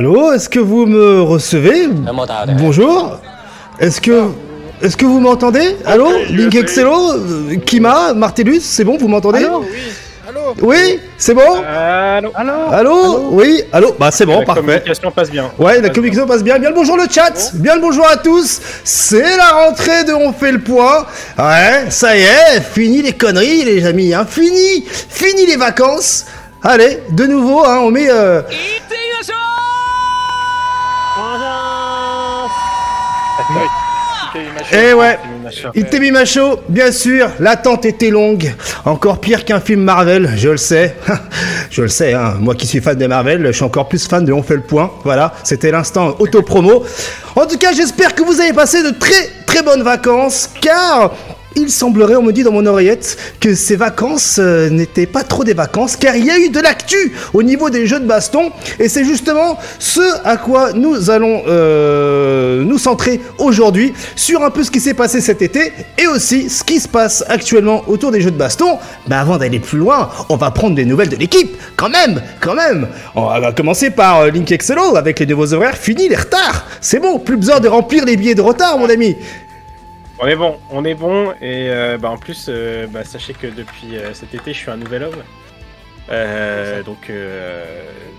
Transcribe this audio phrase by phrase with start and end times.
[0.00, 1.86] Allô, est-ce que vous me recevez?
[2.58, 3.18] Bonjour.
[3.78, 4.28] Est-ce que
[4.80, 5.76] est-ce que vous m'entendez?
[5.84, 6.08] Allô?
[6.30, 7.12] Link Excello
[7.66, 9.44] Kima Martellus, c'est bon, vous m'entendez?
[9.44, 9.62] Allô
[10.26, 10.40] Allô?
[10.62, 11.42] Oui, c'est bon?
[11.70, 12.30] Allô?
[12.34, 12.52] Allô?
[12.72, 13.28] Allô?
[13.32, 13.94] Oui, allô?
[14.00, 14.62] Bah c'est bon, La parfait.
[14.62, 15.50] communication passe bien.
[15.58, 16.58] Ouais, la communication passe bien.
[16.58, 17.50] Bien le bonjour le chat.
[17.56, 18.58] Bien le bonjour à tous.
[18.82, 21.04] C'est la rentrée de On fait le point.
[21.38, 24.14] Ouais, ça y est, fini les conneries les amis.
[24.14, 24.24] Hein.
[24.26, 26.24] Fini, fini les vacances.
[26.62, 28.08] Allez, de nouveau, hein, on met.
[28.10, 28.40] euh,
[34.72, 35.18] Eh ouais.
[35.74, 38.52] Itemi Macho, bien sûr, l'attente était longue.
[38.84, 40.94] Encore pire qu'un film Marvel, je le sais.
[41.70, 42.34] je le sais, hein.
[42.38, 44.62] moi qui suis fan de Marvel, je suis encore plus fan de On fait le
[44.62, 44.92] point.
[45.02, 46.84] Voilà, c'était l'instant auto-promo.
[47.34, 51.12] En tout cas, j'espère que vous avez passé de très très bonnes vacances, car
[51.56, 55.44] il semblerait, on me dit dans mon oreillette, que ces vacances euh, n'étaient pas trop
[55.44, 58.50] des vacances, car il y a eu de l'actu au niveau des jeux de baston,
[58.78, 64.62] et c'est justement ce à quoi nous allons euh, nous centrer aujourd'hui, sur un peu
[64.62, 68.20] ce qui s'est passé cet été, et aussi ce qui se passe actuellement autour des
[68.20, 68.78] jeux de baston.
[69.08, 72.54] Mais avant d'aller plus loin, on va prendre des nouvelles de l'équipe, quand même, quand
[72.54, 72.88] même.
[73.14, 76.66] On va commencer par euh, Link Excello, avec les nouveaux horaires, fini les retards.
[76.80, 79.16] C'est bon, plus besoin de remplir les billets de retard, mon ami.
[80.22, 81.32] On est bon, on est bon.
[81.40, 84.70] Et euh, bah, en plus, euh, bah, sachez que depuis euh, cet été, je suis
[84.70, 85.22] un nouvel homme.
[86.84, 87.64] Donc, euh,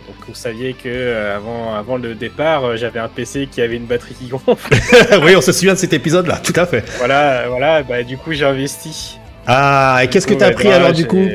[0.07, 4.15] donc, vous saviez que avant, avant le départ, j'avais un PC qui avait une batterie
[4.15, 4.73] qui gonfle.
[5.23, 6.83] oui, on se souvient de cet épisode-là, tout à fait.
[6.97, 7.83] voilà, voilà.
[7.83, 9.19] Bah, du coup, j'ai investi.
[9.45, 11.27] Ah, et qu'est-ce que Du t'as bah, pris alors du j'ai, coup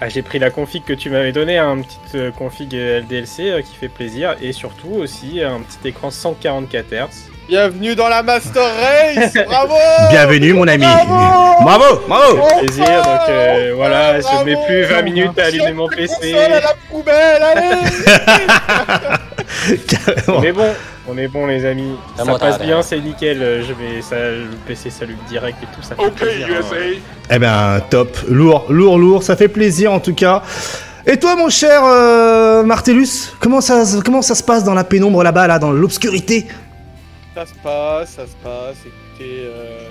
[0.00, 3.76] ah, J'ai pris la config que tu m'avais donnée, hein, une petite config LDLC qui
[3.78, 7.35] fait plaisir, et surtout aussi un petit écran 144 Hz.
[7.48, 9.74] Bienvenue dans la Master Race Bravo
[10.10, 10.84] Bienvenue mon ami.
[10.84, 12.48] Bravo Bravo, bravo.
[12.60, 16.34] plaisir, donc euh, voilà, je Bravo mets plus 20 minutes à allumer mon PC.
[16.34, 17.76] à la poubelle, allez.
[20.28, 20.74] On est bon,
[21.08, 21.96] on est bon les amis.
[22.16, 23.40] Ça Vraiment, passe bien, c'est nickel.
[23.42, 26.46] euh, Je vais, ça, le PC s'allume direct et tout, ça fait Ok, plaisir.
[26.50, 26.60] hein.
[26.60, 26.76] USA
[27.30, 28.16] Eh ben, top.
[28.28, 29.22] Lourd, lourd, lourd.
[29.22, 30.42] Ça fait plaisir en tout cas.
[31.06, 35.22] Et toi, mon cher euh, Martellus, comment ça, comment ça se passe dans la pénombre
[35.22, 36.46] là-bas, là, dans l'obscurité
[37.36, 39.40] Ça se passe, ça se passe, écoutez...
[39.44, 39.88] Euh...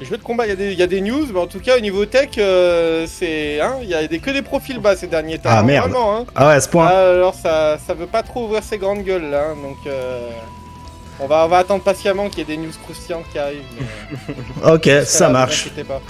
[0.00, 1.46] Les jeux de combat, il y, a des- il y a des news, mais en
[1.46, 3.60] tout cas, au niveau tech, euh, c'est...
[3.60, 5.50] hein, Il y a des, que des profils bas ces derniers temps.
[5.52, 5.90] Ah, merde.
[5.90, 6.24] Vraiment, hein.
[6.34, 6.88] Ah ouais, à ce point.
[6.88, 10.28] Alors ça, ça veut pas trop ouvrir ses grandes gueules là, hein, donc euh,
[11.20, 13.62] on, va, on va attendre patiemment qu'il y ait des news croustillantes qui arrivent.
[14.64, 15.68] mais, Ok, ça là, marche.
[15.86, 16.00] pas.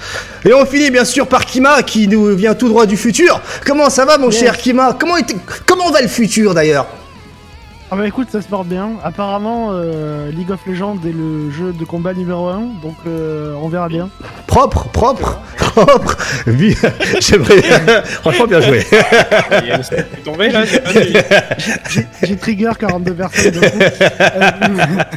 [0.48, 3.42] Et on finit bien sûr par Kima, qui nous vient tout droit du futur.
[3.66, 4.40] Comment ça va, mon Yes.
[4.40, 4.96] cher Kima?
[4.98, 6.86] Comment, était- comment va le futur d'ailleurs?
[7.94, 8.92] Ah bah écoute, ça se porte bien.
[9.04, 13.68] Apparemment, euh, League of Legends est le jeu de combat numéro 1, donc euh, on
[13.68, 14.08] verra bien.
[14.46, 16.16] Propre, propre, propre.
[16.46, 16.74] Oui,
[17.20, 17.60] J'aimerais.
[18.22, 18.82] Franchement, bien joué.
[19.60, 20.64] Il y a une step qui est tombée là,
[22.22, 23.78] j'ai trigger 42 personnes coup.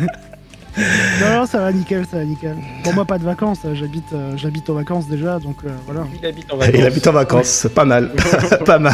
[0.78, 2.58] Non, non, ça va nickel, ça va nickel.
[2.84, 6.02] Pour moi, pas de vacances, euh, j'habite euh, j'habite aux vacances déjà, donc euh, voilà.
[6.20, 6.76] Il habite en vacances.
[6.78, 8.12] Il habite en vacances, pas mal,
[8.66, 8.94] pas mal.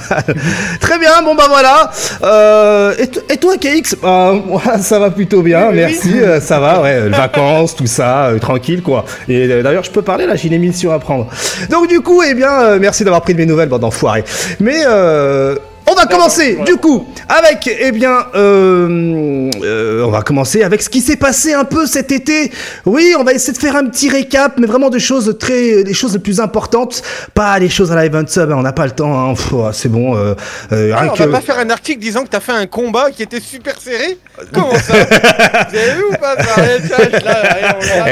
[0.80, 1.92] Très bien, bon bah voilà.
[2.24, 2.94] Euh,
[3.30, 3.96] et, toi, KX?
[4.02, 6.14] Bah, Moi, ça va plutôt bien, Oui, merci.
[6.42, 9.06] ça va, ouais, vacances, tout ça, euh, tranquille quoi.
[9.28, 11.28] Et euh, d'ailleurs, je peux parler là, j'ai une émission à prendre.
[11.70, 14.24] Donc du coup, eh bien, euh, merci d'avoir pris de mes nouvelles, bande d'enfoirés.
[14.60, 15.56] Mais euh,
[16.02, 21.02] va commencer, du coup, avec, eh bien, euh, euh, on va commencer avec ce qui
[21.02, 22.52] s'est passé un peu cet été.
[22.86, 25.94] Oui, on va essayer de faire un petit récap, mais vraiment de choses très, les
[25.94, 27.02] choses les plus importantes,
[27.34, 29.36] pas les choses à la Event Sub, hein, on n'a pas le temps, hein,
[29.74, 30.16] c'est bon.
[30.16, 30.34] Euh,
[30.72, 33.12] euh, Ah, on que- va pas faire un article disant que t'as fait un combat
[33.12, 34.18] qui était super serré
[34.54, 36.36] Comment ça Vous avez vu ou pas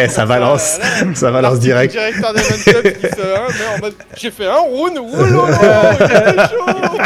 [0.10, 0.80] ça balance,
[1.16, 1.94] ça direct.
[1.96, 5.98] Le directeur des Club qui se hein, met en mode J'ai fait un round, oulala,
[5.98, 7.00] c'était chaud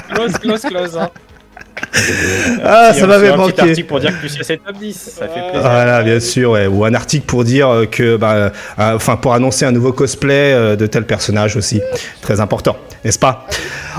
[0.73, 1.11] Close, close, close.
[1.11, 1.32] Hein.
[2.65, 3.61] Ah, ça m'avait fait un petit manqué.
[3.61, 5.61] article pour dire que Lucia c'est top 10, ça fait plaisir.
[5.61, 6.67] Voilà, bien sûr, ouais.
[6.67, 10.53] ou un article pour dire euh, que, bah, euh, enfin, pour annoncer un nouveau cosplay
[10.53, 11.81] euh, de tel personnage aussi,
[12.21, 13.45] très important, n'est-ce pas?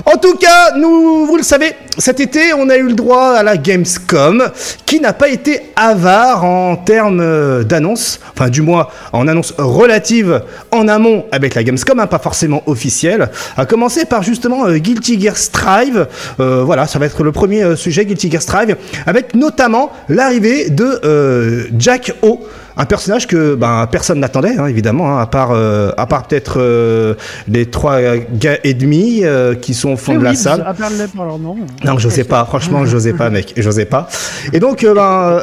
[0.05, 3.43] En tout cas, nous, vous le savez, cet été, on a eu le droit à
[3.43, 4.43] la Gamescom,
[4.85, 10.87] qui n'a pas été avare en termes d'annonces, enfin, du moins en annonces relatives en
[10.87, 13.29] amont avec la Gamescom, hein, pas forcément officielle.
[13.55, 16.07] À commencer par justement euh, Guilty Gear Strive.
[16.37, 22.13] Voilà, ça va être le premier sujet Guilty Strive, avec notamment l'arrivée de euh, Jack
[22.23, 22.47] O.
[22.77, 26.55] un personnage que ben, personne n'attendait, hein, évidemment, hein, à part, euh, à part peut-être
[26.57, 27.15] euh,
[27.47, 30.63] les trois gars et demi euh, qui sont au fond Eh de la salle.
[30.65, 31.55] À part le alors non.
[31.83, 32.43] Non, je sais pas.
[32.45, 33.53] Franchement, j'osais pas, mec.
[33.57, 34.07] J'osais pas.
[34.51, 35.41] Et donc, ben,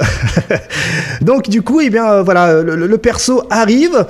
[1.23, 4.07] donc du coup, eh bien, voilà, le, le- perso arrive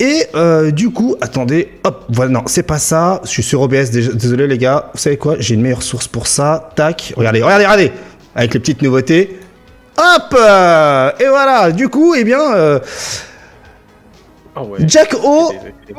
[0.00, 3.20] et du coup, attendez, hop, voilà, non, c'est pas ça.
[3.24, 3.90] Je suis sur OBS.
[3.90, 4.90] Désolé, les gars.
[4.94, 6.70] Vous savez quoi J'ai une meilleure source pour ça.
[6.76, 7.12] Tac.
[7.16, 7.92] Regardez, regardez, regardez.
[8.34, 9.38] Avec les petites nouveautés.
[9.96, 11.70] Hop euh, Et voilà.
[11.70, 12.78] Du coup, eh bien, euh,
[14.54, 14.80] Ah ouais.
[14.86, 15.50] Jack O.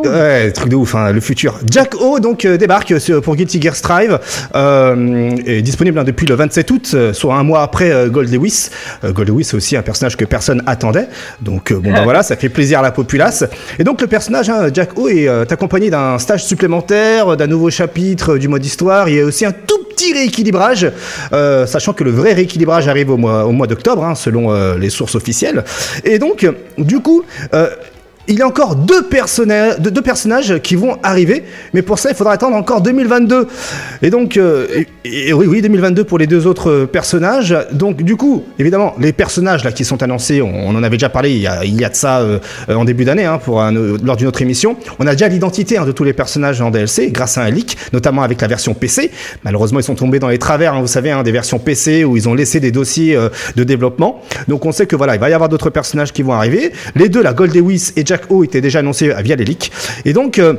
[0.06, 1.60] Ouais, truc de ouf, hein, le futur.
[1.70, 4.20] Jack O donc euh, débarque sur- pour Guilty Gear Strive,
[4.56, 8.32] euh, est disponible hein, depuis le 27 août, euh, soit un mois après euh, Gold
[8.32, 8.70] Lewis.
[9.04, 11.08] Euh, Gold Lewis c'est aussi un personnage que personne attendait,
[11.42, 13.44] donc euh, bon bah voilà, ça fait plaisir à la populace.
[13.80, 17.72] Et donc le personnage hein, Jack O est euh, accompagné d'un stage supplémentaire, d'un nouveau
[17.72, 19.10] chapitre euh, du mode histoire.
[19.10, 20.92] Il y a aussi un tout petit rééquilibrage,
[21.34, 24.78] euh, sachant que le vrai rééquilibrage arrive au mois, au mois d'octobre, hein, selon euh,
[24.78, 25.64] les sources officielles.
[26.04, 27.24] Et donc, euh, du coup,
[27.54, 27.68] euh,
[28.28, 31.44] il y a encore deux, personnages, qui vont arriver,
[31.74, 33.48] mais pour ça, il faudra attendre encore 2022.
[34.02, 34.68] Et donc, euh,
[35.06, 37.56] oui, oui, 2022 pour les deux autres euh, personnages.
[37.74, 41.32] Donc, du coup, évidemment, les personnages là qui sont annoncés, on, en avait déjà parlé
[41.32, 42.40] il y a, de ça euh,
[42.70, 43.40] en début d'année, hein,
[44.04, 44.78] lors d'une autre émission.
[45.00, 47.78] On a déjà l'identité hein, de tous les personnages en DLC grâce à un leak,
[47.92, 49.12] notamment avec la version PC.
[49.44, 52.30] Malheureusement, ils sont tombés dans les travers, hein, vous savez, des versions PC où ils
[52.30, 53.18] ont laissé des dossiers
[53.56, 54.22] de développement.
[54.48, 56.72] Donc, on sait que voilà, il va y avoir d'autres personnages qui vont arriver.
[56.96, 59.72] Les deux, la Gold Lewis et Jack O, étaient déjà annoncés euh, via les leaks.
[60.06, 60.54] Et donc, euh,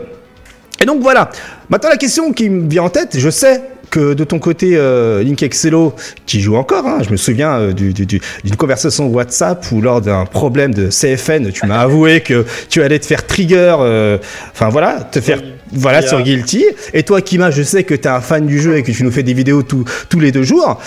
[0.81, 1.31] et donc voilà.
[1.71, 3.61] Maintenant la question qui me vient en tête, je sais
[3.91, 5.95] que de ton côté, euh, Link Excello,
[6.27, 9.81] qui joue encore, hein, je me souviens euh, du- du- du- d'une conversation WhatsApp où
[9.81, 14.19] lors d'un problème de CFN, tu m'as avoué que tu allais te faire trigger, euh,
[14.53, 15.41] enfin voilà, te faire,
[15.73, 16.09] voilà, Yeah.
[16.09, 16.65] sur Guilty.
[16.93, 19.05] Et toi, Kima, je sais que tu es un fan du jeu et que tu
[19.05, 20.81] nous fais des vidéos tous- tous les deux jours.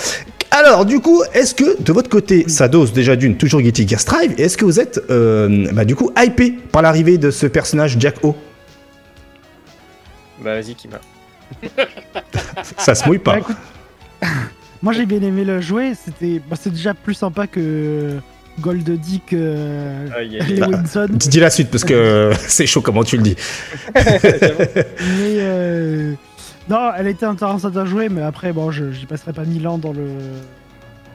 [0.51, 3.99] Alors, du coup, est-ce que de votre côté, ça dose déjà d'une toujours Guilty Gear
[3.99, 7.47] Strive, et est-ce que vous êtes, euh, bah, du coup, hypé par l'arrivée de ce
[7.47, 8.35] personnage Jack O?
[10.43, 10.99] Bah vas-y, Kima.
[12.77, 13.33] Ça se mouille pas.
[13.33, 13.55] Bah, écoute,
[14.81, 15.93] moi j'ai bien aimé le jouer.
[15.93, 18.17] C'était, bah, c'est déjà plus sympa que
[18.59, 20.67] Gold Dick euh, Ah, yeah, yeah.
[20.67, 21.07] Lewinson.
[21.09, 23.35] Dis dis la suite parce que c'est chaud comment tu le dis.
[23.95, 26.13] Mais euh,
[26.69, 29.77] non, elle était intéressante à jouer, mais après, bon, je j'y passerai pas mille ans
[29.77, 30.07] dans le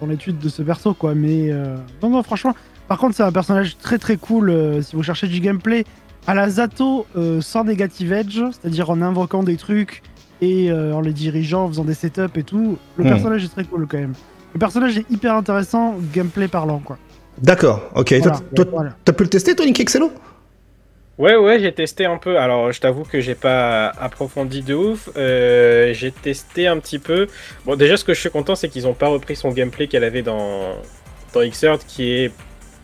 [0.00, 1.14] dans l'étude de ce perso, quoi.
[1.14, 2.54] Mais euh, non, non, franchement.
[2.88, 4.50] Par contre, c'est un personnage très très cool.
[4.50, 5.84] euh, si vous cherchez du gameplay
[6.26, 10.02] à la Zato euh, sans negative edge, c'est-à-dire en invoquant des trucs
[10.40, 13.08] et en les dirigeant, en faisant des setups et tout, le Hmm.
[13.08, 14.14] personnage est très cool quand même.
[14.54, 16.98] Le personnage est hyper intéressant, gameplay parlant, quoi.
[17.40, 18.12] D'accord, ok.
[18.18, 18.90] Voilà, toi, toi, voilà.
[19.04, 20.10] t'as pu le tester, toi, Excello?
[21.22, 22.36] Ouais, ouais, j'ai testé un peu.
[22.36, 25.08] Alors, je t'avoue que j'ai pas approfondi de ouf.
[25.16, 27.28] Euh, j'ai testé un petit peu.
[27.64, 30.02] Bon, déjà, ce que je suis content, c'est qu'ils ont pas repris son gameplay qu'elle
[30.02, 30.72] avait dans,
[31.32, 32.32] dans Xrd, qui est,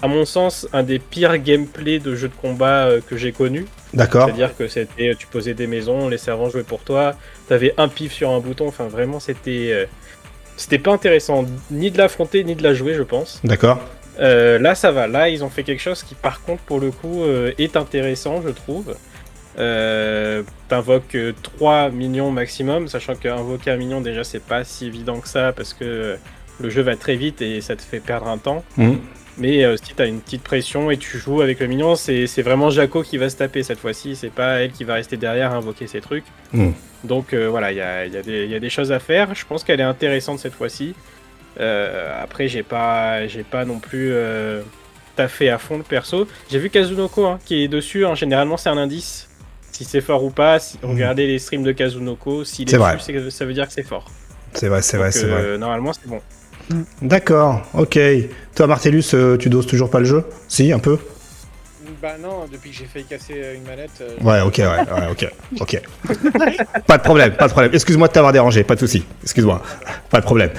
[0.02, 3.66] à mon sens, un des pires gameplays de jeux de combat euh, que j'ai connu.
[3.92, 4.26] D'accord.
[4.26, 7.16] C'est-à-dire que c'était, tu posais des maisons, les servants jouaient pour toi,
[7.48, 8.68] t'avais un pif sur un bouton.
[8.68, 9.86] Enfin, vraiment, c'était, euh,
[10.56, 13.40] c'était pas intéressant ni de l'affronter ni de la jouer, je pense.
[13.42, 13.80] D'accord.
[14.20, 15.06] Euh, là, ça va.
[15.06, 18.42] Là, ils ont fait quelque chose qui, par contre, pour le coup, euh, est intéressant,
[18.42, 18.96] je trouve.
[19.58, 25.28] Euh, T'invoques 3 minions maximum, sachant qu'invoquer un minion, déjà, c'est pas si évident que
[25.28, 26.16] ça, parce que
[26.60, 28.64] le jeu va très vite et ça te fait perdre un temps.
[28.76, 28.98] Mhm.
[29.38, 33.02] Mais si t'as une petite pression et tu joues avec le minion, c'est vraiment Jaco
[33.02, 34.16] qui va se taper cette fois-ci.
[34.16, 36.24] C'est pas elle qui va rester derrière à invoquer ses trucs.
[36.52, 36.74] Mhm.
[37.04, 38.98] Donc voilà, il y a, il y a des- il y a des choses à
[38.98, 39.32] faire.
[39.36, 40.94] Je pense qu'elle est intéressante cette fois-ci.
[41.60, 44.62] Euh, après, j'ai pas, j'ai pas non plus euh,
[45.16, 46.26] taffé à fond le perso.
[46.50, 48.06] J'ai vu Kazunoko hein, qui est dessus.
[48.06, 48.14] hein.
[48.14, 49.28] Généralement, c'est un indice.
[49.72, 50.90] Si c'est fort ou pas, si, Mhm.
[50.90, 52.44] regardez les streams de Kazunoko.
[52.44, 52.94] S'il est, C'est vrai.
[52.96, 54.10] dessus, ça veut dire que c'est fort.
[54.54, 55.40] C'est vrai, c'est vrai, c'est vrai.
[55.42, 56.20] euh, Normalement, c'est bon.
[57.02, 57.98] D'accord, ok.
[58.54, 59.04] Toi, Martellus,
[59.38, 60.24] tu doses toujours pas le jeu?
[60.48, 60.98] Si, un peu?
[62.00, 63.90] Bah non, depuis que j'ai failli casser euh, une manette.
[64.00, 65.28] euh, Ouais, ok, ouais, ouais, ok,
[65.60, 65.82] ok.
[66.86, 67.72] pas de problème, pas de problème.
[67.74, 69.04] Excuse-moi de t'avoir dérangé, pas de souci.
[69.24, 69.60] Excuse-moi,
[70.08, 70.50] pas de problème.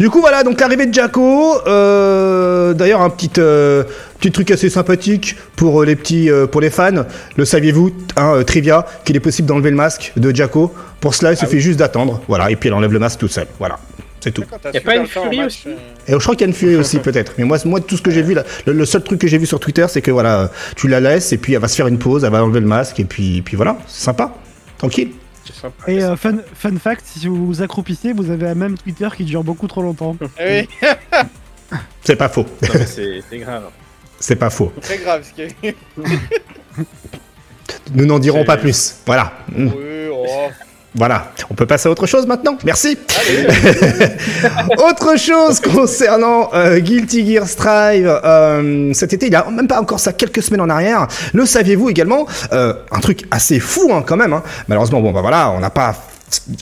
[0.00, 1.60] Du coup, voilà, donc l'arrivée de Jaco.
[1.66, 3.84] Euh, D'ailleurs, un petit, euh,
[4.18, 7.04] petit truc assez sympathique pour les petits, pour les fans.
[7.36, 10.74] Le saviez-vous, hein, trivia, qu'il est possible d'enlever le masque de Jaco?
[11.00, 12.22] Pour cela, il suffit juste d'attendre.
[12.26, 13.46] Voilà, et puis elle enlève le masque tout seul.
[13.58, 13.78] Voilà,
[14.20, 14.44] c'est tout.
[14.72, 15.76] Y a pas une furie match, aussi euh,
[16.08, 17.34] Et je crois qu'il y a une furie aussi peut-être.
[17.38, 19.38] Mais moi, moi, tout ce que j'ai vu, là, le, le seul truc que j'ai
[19.38, 21.86] vu sur Twitter, c'est que voilà, tu la laisses et puis elle va se faire
[21.86, 24.34] une pause, elle va enlever le masque et puis, puis voilà, c'est sympa,
[24.78, 25.10] tranquille.
[25.44, 25.84] C'est sympa.
[25.90, 29.24] Et euh, fun, fun fact, si vous vous accroupissez, vous avez un même Twitter qui
[29.24, 30.16] dure beaucoup trop longtemps.
[30.40, 30.88] eh oui,
[32.02, 32.46] C'est pas faux.
[32.62, 33.64] Non, mais c'est c'est grave.
[34.20, 34.72] c'est pas faux.
[34.80, 35.76] très grave ce qui est.
[37.94, 38.96] Nous n'en dirons C'est- pas plus.
[39.06, 39.32] Voilà.
[39.56, 39.66] Oui,
[40.12, 40.24] oh.
[40.96, 42.56] Voilà, on peut passer à autre chose maintenant?
[42.64, 42.96] Merci.
[44.78, 49.80] autre chose concernant euh, Guilty Gear Strive euh, cet été, il y a même pas
[49.80, 51.06] encore ça quelques semaines en arrière.
[51.34, 52.26] Le saviez-vous également?
[52.52, 54.32] Euh, Un truc assez fou hein, quand même.
[54.32, 54.42] Hein.
[54.68, 55.94] Malheureusement, bon bah voilà, on n'a pas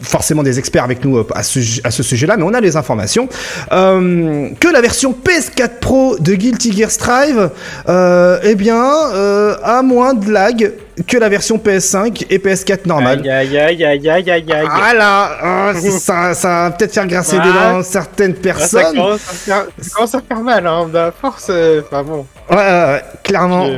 [0.02, 3.28] forcément des experts avec nous à ce, sujet-là, mais on a les informations
[3.72, 7.50] euh, que la version PS4 Pro de Guilty Gear Strive,
[7.88, 10.72] euh, eh bien, euh, a moins de lag
[11.06, 13.20] que la version PS5 et PS4 normale.
[13.28, 14.66] Aïe aïe aïe aïe aïe aïe.
[14.76, 18.82] Voilà, oh, ça, ça va peut-être faire grasser des dents certaines personnes.
[18.82, 20.88] Ça commence à faire, ça commence à faire mal, hein.
[20.94, 22.26] À force, euh, enfin bon.
[22.50, 23.68] Ouais, clairement.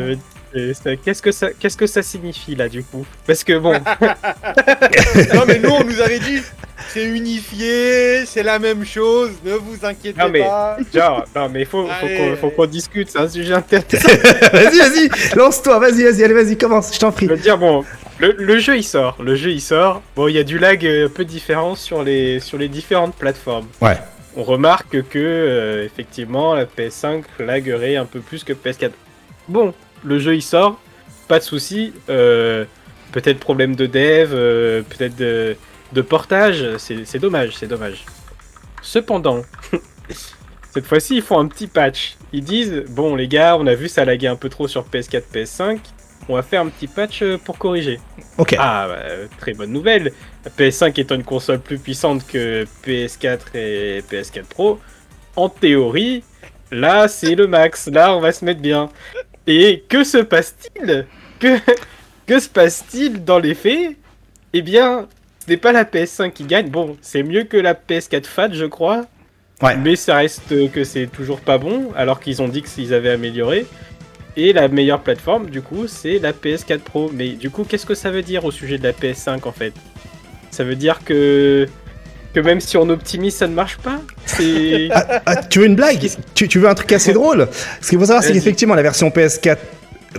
[1.04, 3.04] Qu'est-ce que ça, qu'est-ce que ça signifie là du coup?
[3.26, 3.72] Parce que bon,
[5.34, 6.40] non, mais nous, on nous avait dit
[6.88, 10.76] c'est unifié, c'est la même chose, ne vous inquiétez Non, mais- pas.
[10.94, 14.08] genre, non mais faut, faut qu'on, faut qu'on discute, c'est un sujet intéressant.
[14.52, 17.26] vas-y, vas-y, lance-toi, vas-y, vas-y, allez, vas-y, commence, je t'en prie.
[17.26, 17.84] Je veux dire bon,
[18.18, 20.02] le, le jeu il sort, le jeu il sort.
[20.14, 23.14] Bon, il y a du lag euh, un peu différent sur les, sur les différentes
[23.16, 23.66] plateformes.
[23.80, 23.96] Ouais.
[24.36, 28.90] On remarque que euh, effectivement la PS5 laguerait un peu plus que PS4.
[29.48, 29.72] Bon,
[30.04, 30.80] le jeu il sort,
[31.28, 31.92] pas de souci.
[32.08, 32.64] euh,
[33.12, 35.56] peut-être problème de dev, euh, peut-être de,
[35.92, 36.76] de portage.
[36.78, 38.04] C'est dommage, c'est dommage.
[38.82, 39.42] Cependant,
[40.70, 42.16] cette fois-ci ils font un petit patch.
[42.32, 45.22] Ils disent bon les gars, on a vu ça laguer un peu trop sur PS4,
[45.32, 45.78] PS5.
[46.28, 48.00] On va faire un petit patch euh, pour corriger.
[48.36, 48.56] Ok.
[48.58, 49.02] Ah, bah,
[49.38, 50.12] très bonne nouvelle.
[50.44, 54.80] La PS5 étant une console plus puissante que PS4 et PS4 Pro,
[55.36, 56.24] en théorie,
[56.72, 57.86] là c'est le max.
[57.88, 58.90] Là on va se mettre bien.
[59.46, 61.06] Et que se passe-t-il
[61.38, 61.58] que,
[62.26, 63.96] que se passe-t-il dans les faits?
[64.52, 65.08] Eh bien,
[65.44, 66.70] ce n'est pas la PS5 qui gagne.
[66.70, 69.06] Bon, c'est mieux que la PS4 Fat, je crois.
[69.62, 69.76] Ouais.
[69.76, 73.66] Mais ça reste que c'est toujours pas bon, alors qu'ils ont dit qu'ils avaient amélioré.
[74.36, 77.10] Et la meilleure plateforme, du coup, c'est la PS4 Pro.
[77.12, 79.72] Mais du coup, qu'est-ce que ça veut dire au sujet de la PS5 en fait?
[80.50, 81.66] Ça veut dire que
[82.37, 84.00] que même si on optimise, ça ne marche pas.
[84.90, 87.49] Ah, ah, tu veux une blague tu, tu veux un truc assez drôle
[87.81, 89.57] Ce qu'il faut savoir, c'est qu'effectivement, la version PS4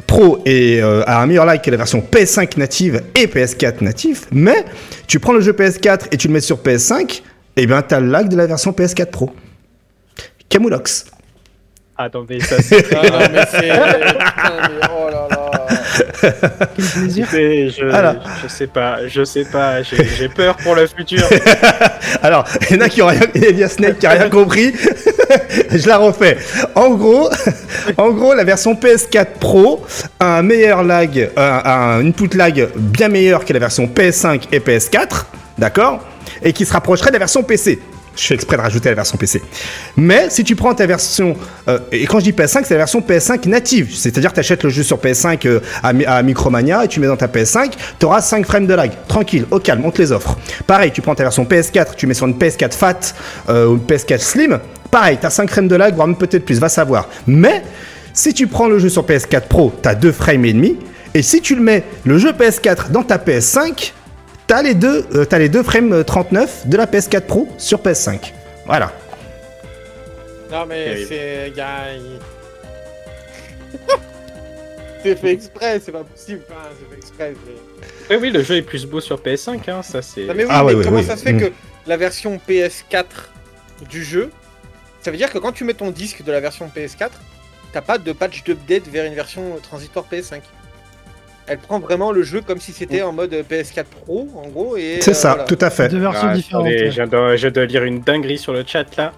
[0.07, 4.25] Pro est, euh, a un meilleur lag que la version PS5 native et PS4 natif,
[4.31, 4.65] mais
[5.05, 7.21] tu prends le jeu PS4 et tu le mets sur PS5,
[7.55, 9.31] et bien t'as le lag de la version PS4 Pro.
[10.49, 11.05] Camoulox.
[11.97, 13.59] Attendez, ça c'est Non, non, mais c'est.
[13.59, 15.37] Putain, mais oh là là.
[16.75, 17.27] Quel plaisir.
[17.31, 18.15] je, Alors.
[18.43, 21.23] je sais pas, je sais pas, j'ai peur pour le futur.
[22.21, 24.29] Alors, il y en a qui ont rien, il y a Snake qui a rien
[24.29, 24.73] compris.
[25.71, 26.37] Je la refais.
[26.75, 27.29] En gros,
[27.97, 29.85] en gros, la version PS4 Pro
[30.19, 34.43] a un meilleur lag, euh, a un input lag bien meilleur que la version PS5
[34.51, 35.25] et PS4,
[35.57, 35.99] d'accord?
[36.41, 37.79] Et qui se rapprocherait de la version PC.
[38.17, 39.41] Je fais exprès de rajouter la version PC.
[39.95, 41.35] Mais si tu prends ta version,
[41.67, 43.95] euh, et quand je dis PS5, c'est la version PS5 native.
[43.95, 46.99] C'est-à-dire que tu achètes le jeu sur PS5 euh, à, Mi- à Micromania et tu
[46.99, 48.91] mets dans ta PS5, tu auras 5 frames de lag.
[49.07, 50.35] Tranquille, au calme, on te les offre.
[50.65, 53.13] Pareil, tu prends ta version PS4, tu mets sur une PS4 Fat
[53.49, 54.59] euh, ou une PS4 Slim,
[54.89, 57.07] pareil, tu as 5 frames de lag, voire même peut-être plus, va savoir.
[57.27, 57.61] Mais
[58.13, 60.77] si tu prends le jeu sur PS4 Pro, tu as 2 frames et demi.
[61.13, 63.93] Et si tu le mets, le jeu PS4 dans ta PS5,
[64.47, 67.79] T'as les deux, euh, t'as les deux frames euh, 39 de la PS4 Pro sur
[67.81, 68.31] PS5.
[68.65, 68.91] Voilà.
[70.51, 71.53] Non, mais c'est.
[75.03, 76.41] C'est fait exprès, c'est pas possible.
[76.49, 77.33] Enfin, c'est fait exprès.
[78.09, 80.21] c'est- Oui, oui, le jeu est plus beau sur PS5, hein, ça c'est.
[80.33, 81.39] Mais oui, Ah mais comment ça se fait Mm.
[81.39, 81.51] que
[81.85, 83.05] la version PS4
[83.89, 84.31] du jeu,
[85.01, 87.11] ça veut dire que quand tu mets ton disque de la version PS4,
[87.71, 90.41] t'as pas de patch d'update vers une version transitoire PS5.
[91.47, 94.75] Elle prend vraiment le jeu comme si c'était en mode PS4 Pro, en gros.
[94.77, 95.43] et C'est euh, ça, voilà.
[95.45, 95.87] tout à fait.
[95.89, 96.65] Deux versions Ah, différentes.
[96.67, 96.91] attendez, ouais.
[96.91, 99.13] je, je dois lire une dinguerie sur le chat là.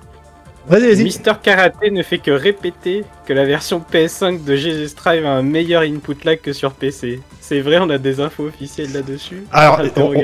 [0.68, 1.04] Vas-y, vas-y.
[1.04, 5.44] Mister Karaté ne fait que répéter que la version PS5 de GG Strive a un
[5.44, 7.20] meilleur input lag que sur PC.
[7.42, 9.82] C'est vrai, on a des infos officielles là-dessus Alors,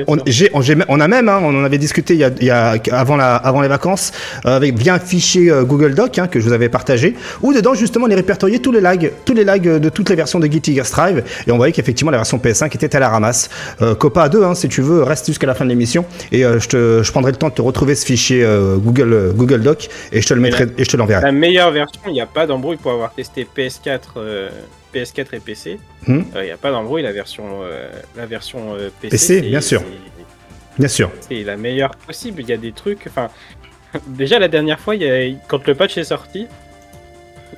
[0.07, 3.15] on, a même, hein, on en avait discuté il y a, il y a- avant,
[3.15, 4.11] la, avant les vacances,
[4.45, 7.51] euh, avec bien un fichier euh, Google Doc hein, que je vous avais partagé, où
[7.51, 10.39] dedans justement on est répertorié tous les lags, tous les lags de toutes les versions
[10.39, 13.49] de Guilty Gear Strive, et on voyait qu'effectivement la version PS5 était à la ramasse.
[13.81, 16.43] Euh, Copa à deux, hein, si tu veux, reste jusqu'à la fin de l'émission, et
[16.43, 18.45] je, te, je prendrai le temps de te retrouver ce fichier
[18.77, 21.21] Google, Google Doc, et je te le mettrai, et je te l'enverrai.
[21.21, 24.49] La meilleure version, il n'y a pas d'embrouille pour avoir testé PS4, euh,
[24.93, 25.79] PS4 et PC.
[26.07, 26.23] Hmm.
[26.35, 29.09] Il n'y a pas d'embrouille, la version, euh, la version euh, PC.
[29.11, 29.81] PC, bien sûr.
[29.81, 31.09] c'est- Bien sûr.
[31.21, 32.41] C'est la meilleure possible.
[32.41, 33.07] Il y a des trucs.
[33.07, 33.29] Enfin,
[34.07, 36.47] déjà la dernière fois, il y a- quand le patch est sorti,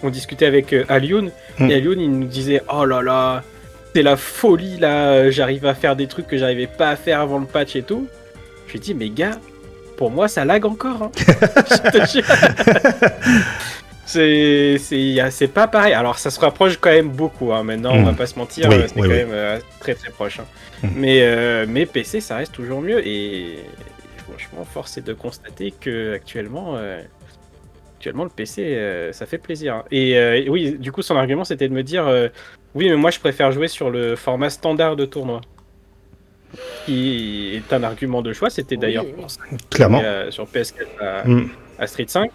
[0.04, 1.70] on discutait avec euh, Alioun Hmm.
[1.72, 3.44] et Alioun il nous disait Oh là là,
[3.96, 5.32] c'est la folie là.
[5.32, 8.08] J'arrive à faire des trucs que j'arrivais pas à faire avant le patch et tout.
[8.68, 9.40] Je lui ai dit Mais gars,
[9.98, 11.04] pour moi ça lag encore.
[11.04, 11.12] hein.
[11.18, 12.24] Je te jure.
[15.30, 15.94] C'est pas pareil.
[15.94, 17.51] Alors ça se rapproche quand même beaucoup.
[17.54, 17.63] Hein.
[17.63, 18.16] Maintenant, on va Mm.
[18.16, 19.18] pas se mentir, Oui, euh, c'est oui, quand oui.
[19.18, 20.39] même euh, très très proche.
[20.39, 20.46] hein.
[20.84, 20.88] Mm.
[20.96, 23.06] Mais euh, mais PC, ça reste toujours mieux.
[23.06, 23.58] Et
[24.27, 27.01] franchement, force est de constater que actuellement, euh,
[27.98, 29.75] actuellement le PC, ça fait plaisir.
[29.75, 29.84] hein.
[29.92, 32.06] Et, oui, du coup, son argument, c'était de me dire,
[32.75, 35.42] oui, mais moi, je préfère jouer sur le format standard de tournoi.
[36.86, 38.50] Qui est un argument de choix.
[38.50, 39.12] C'était d'ailleurs oui.
[39.14, 40.02] pour ça Clairement.
[40.04, 41.50] euh, sur PS4 à, Mm.
[41.80, 42.32] à Street 5.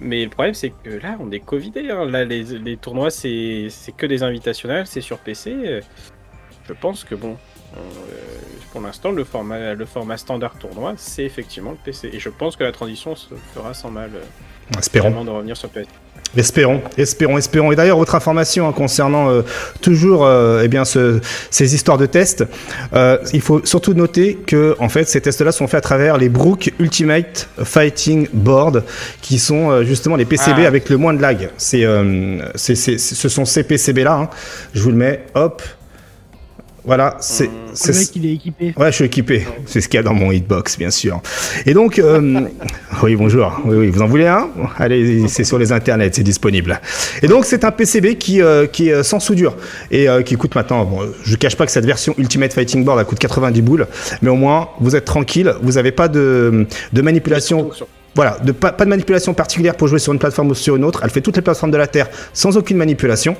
[0.00, 1.90] Mais le problème, c'est que là, on est Covidé.
[1.90, 2.04] hein.
[2.04, 5.80] Là, les, les tournois, c'est c'est que des invitationnels, c'est sur PC.
[6.68, 7.36] Je pense que bon,
[7.76, 7.80] euh,
[8.72, 12.10] pour l'instant, le format, le format standard tournoi, c'est effectivement le PC.
[12.12, 15.10] Et je pense que la transition se fera sans mal euh, Espérons.
[15.10, 15.86] vraiment de revenir sur PS.
[16.36, 17.72] Espérons, espérons, espérons.
[17.72, 19.42] Et d'ailleurs, autre information hein, concernant euh,
[19.80, 21.20] toujours euh, eh bien, ce-
[21.50, 22.44] ces histoires de tests,
[22.92, 26.28] euh, il faut surtout noter que en fait, ces tests-là sont faits à travers les
[26.28, 28.84] Brook Ultimate Fighting Board,
[29.22, 30.68] qui sont euh, justement les PCB Ah.
[30.68, 31.48] avec le moins de lag.
[31.56, 34.14] C'est, euh, c'est- c'est- ce sont ces PCB-là.
[34.14, 34.28] hein.
[34.74, 35.62] Je vous le mets, hop.
[36.88, 38.72] Voilà, c'est, c'est- Le mec, il est équipé.
[38.78, 39.46] Ouais, je suis équipé.
[39.66, 41.20] C'est ce qu'il y a dans mon hitbox, bien sûr.
[41.66, 42.40] Et donc, euh,
[43.02, 43.60] oui, bonjour.
[43.66, 44.48] Oui, oui, vous en voulez un?
[44.78, 46.80] Allez, c'est sur les internets, c'est disponible.
[47.22, 49.54] Et donc, c'est un PCB qui, euh, qui est sans soudure
[49.90, 50.86] et euh, qui coûte maintenant.
[50.86, 53.86] Bon, je cache pas que cette version Ultimate Fighting Board, elle coûte 90 boules,
[54.22, 55.52] mais au moins, vous êtes tranquille.
[55.62, 57.70] Vous n'avez pas de, de manipulation.
[58.18, 61.02] Voilà, pas, de manipulation particulière pour jouer sur une plateforme ou sur une autre.
[61.04, 63.36] Elle fait toutes les plateformes de la Terre sans aucune manipulation.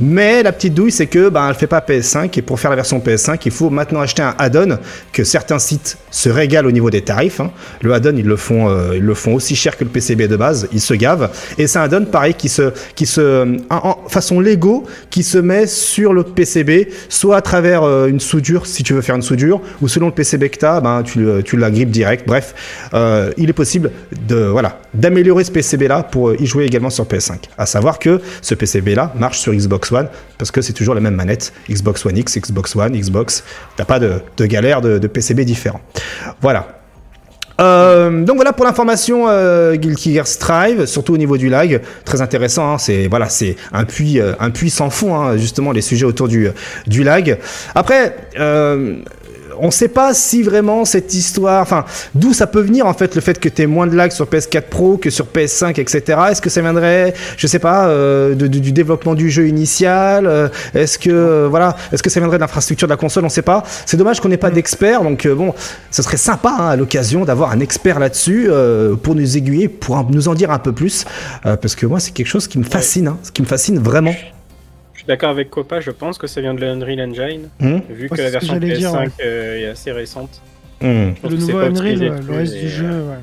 [0.00, 2.76] Mais la petite douille, c'est que ben, elle fait pas PS5 et pour faire la
[2.76, 4.78] version PS5, il faut maintenant acheter un add-on
[5.12, 7.38] que certains sites se régalent au niveau des tarifs.
[7.40, 7.50] hein.
[7.82, 10.36] Le add-on, ils le font, euh, ils le font aussi cher que le PCB de
[10.36, 10.68] base.
[10.72, 11.28] Ils se gavent
[11.58, 15.66] et c'est un add-on pareil qui se, qui se, en, façon Lego, qui se met
[15.66, 19.60] sur le PCB, soit à travers euh, une soudure si tu veux faire une soudure,
[19.82, 22.26] ou selon le PCB que t'as, ben tu, tu la grippes direct.
[22.26, 22.54] Bref,
[22.94, 23.90] euh, il est possible
[24.28, 27.36] voilà d'améliorer ce PCB là pour euh, y jouer également sur PS5.
[27.58, 31.00] À savoir que ce PCB là marche sur Xbox One parce que c'est toujours la
[31.00, 33.44] même manette Xbox One X, Xbox One, Xbox.
[33.76, 35.80] T'as pas de, galère de, PCB différents.
[36.40, 36.80] Voilà.
[37.60, 42.72] Euh, donc voilà pour l'information euh, Guilty Strive, surtout au niveau du lag, très intéressant.
[42.72, 44.34] hein, c'est voilà, c'est un puits, euh,
[44.68, 47.38] sans fond, hein, justement les sujets autour du lag.
[47.76, 48.16] Après,
[49.60, 53.14] on ne sait pas si vraiment cette histoire, enfin, d'où ça peut venir en fait
[53.14, 56.18] le fait que tu aies moins de lag sur PS4 Pro que sur PS5, etc.
[56.30, 60.26] Est-ce que ça viendrait, je sais pas, euh, de- de- du développement du jeu initial
[60.26, 63.26] euh, Est-ce que euh, voilà, est-ce que ça viendrait de l'infrastructure de la console On
[63.26, 63.62] ne sait pas.
[63.86, 65.02] C'est dommage qu'on n'ait pas d'expert.
[65.02, 65.54] Donc bon,
[65.90, 68.48] ce serait sympa hein, à l'occasion d'avoir un expert là-dessus
[69.02, 71.04] pour nous aiguiller, pour nous en dire un peu plus,
[71.42, 74.14] parce que moi c'est quelque chose qui me fascine, hein, ce qui me fascine vraiment.
[75.04, 78.14] Suis d'accord avec Copa, je pense que ça vient de l'Unreal Engine, Hum, vu que
[78.14, 79.08] la que version j'allais PS5 dire, ouais.
[79.22, 80.40] euh, est assez récente.
[80.80, 83.18] pense Le nouveau pas Unreal, ouais, le reste et, du jeu, euh, ouais.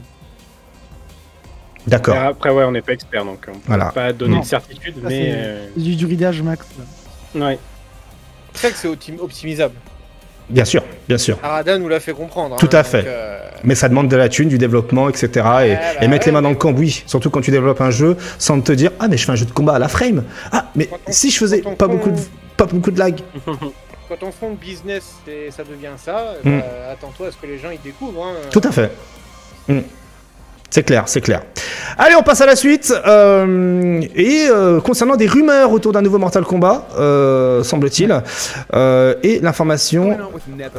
[1.87, 2.15] D'accord.
[2.17, 3.85] Après, ouais, on n'est pas expert, donc on peut Voilà.
[3.85, 4.41] pas donner Non.
[4.41, 5.23] de certitude, Ça, mais...
[5.23, 6.67] c'est- euh, C'est du druidage max.
[7.33, 7.47] là.
[7.47, 7.59] ouais.
[8.53, 9.73] C'est vrai que c'est optim- optimisable.
[10.51, 11.37] Bien sûr, bien sûr.
[11.41, 12.55] Arada nous l'a fait comprendre.
[12.57, 13.03] Tout hein, à fait.
[13.07, 15.27] euh, Mais ça demande de la thune, du développement, etc.
[15.27, 17.03] Et, bah et mettre les mains dans le cambouis.
[17.07, 19.45] Surtout quand tu développes un jeu sans te dire Ah, mais je fais un jeu
[19.45, 20.23] de combat à la frame.
[20.51, 22.19] Ah, mais on- si je faisais pas fond- beaucoup, de,
[22.57, 23.19] pas beaucoup de lag.
[24.09, 26.59] Quand on fond de business et ça devient ça, Mm.
[26.59, 28.25] bah, attends-toi à ce que les gens ils découvrent.
[28.25, 28.33] hein.
[28.51, 28.91] Tout à fait.
[29.69, 29.79] Mm.
[30.73, 31.41] C'est clair, c'est clair.
[31.97, 32.93] Allez, on passe à la suite.
[33.05, 38.21] Euh, et euh, concernant des rumeurs autour d'un nouveau Mortal Kombat, euh, semble-t-il,
[38.73, 40.17] euh, et l'information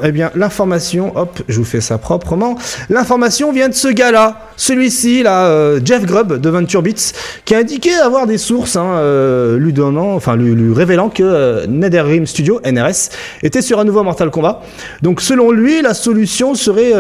[0.03, 2.57] Eh bien, l'information, hop, je vous fais ça proprement.
[2.89, 7.13] L'information vient de ce gars-là, celui-ci, là, euh, Jeff Grubb de Venture Beats,
[7.45, 11.67] qui a indiqué avoir des sources, hein, euh, lui donnant, enfin, lui, lui révélant que
[11.67, 13.11] NetherRealm Studio, NRS,
[13.43, 14.63] était sur un nouveau Mortal Kombat.
[15.03, 16.95] Donc, selon lui, la solution serait,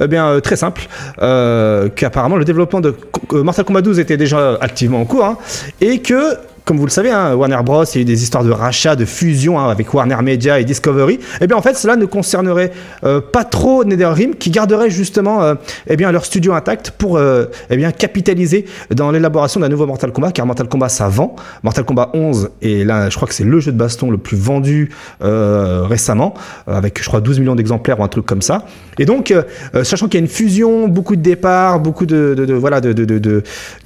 [0.00, 0.82] eh bien, euh, très simple,
[1.22, 2.94] euh, qu'apparemment le développement de
[3.32, 5.38] euh, Mortal Kombat 12 était déjà activement en cours, hein,
[5.80, 8.42] et que comme vous le savez, hein, Warner Bros, il y a eu des histoires
[8.42, 11.20] de rachat, de fusion hein, avec Warner Media et Discovery.
[11.42, 12.72] Eh bien, en fait, cela ne concernerait
[13.04, 15.54] euh, pas trop NetherRealm, qui garderait justement euh,
[15.88, 20.10] eh bien, leur studio intact pour euh, eh bien, capitaliser dans l'élaboration d'un nouveau Mortal
[20.10, 21.36] Kombat, car Mortal Kombat, ça vend.
[21.62, 24.36] Mortal Kombat 11, et là, je crois que c'est le jeu de baston le plus
[24.36, 26.34] vendu récemment,
[26.66, 28.64] avec, je crois, 12 millions d'exemplaires ou un truc comme ça.
[28.98, 29.34] Et donc,
[29.82, 32.34] sachant qu'il y a une fusion, beaucoup de départs, beaucoup de,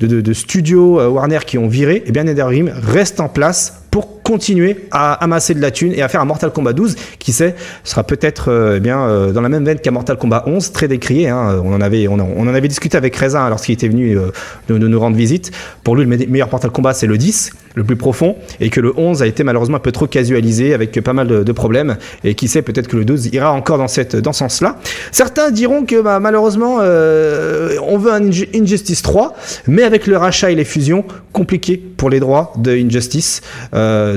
[0.01, 5.15] de, studios Warner qui ont viré, eh bien, NetherRealm reste en place pour continuer à
[5.25, 8.51] amasser de la thune et à faire un Mortal Kombat 12 qui sait sera peut-être
[8.51, 11.63] euh, eh bien euh, dans la même veine qu'un Mortal Kombat 11 très décrié hein.
[11.65, 14.31] on en avait on, en- avait discuté avec Reza lorsqu'il était venu euh,
[14.69, 15.51] nous rendre visite
[15.83, 18.81] pour lui le me- meilleur Mortal Kombat c'est le 10 le plus profond et que
[18.81, 22.35] le 11 a été malheureusement un peu trop casualisé avec pas mal de, problèmes et
[22.35, 24.77] qui sait peut-être que le 12 ira encore dans cette dans ce sens-là
[25.13, 29.35] certains diront que bah, malheureusement on veut un Inju- Injustice 3
[29.67, 33.41] mais avec le rachat et les fusions compliqué pour les droits de Injustice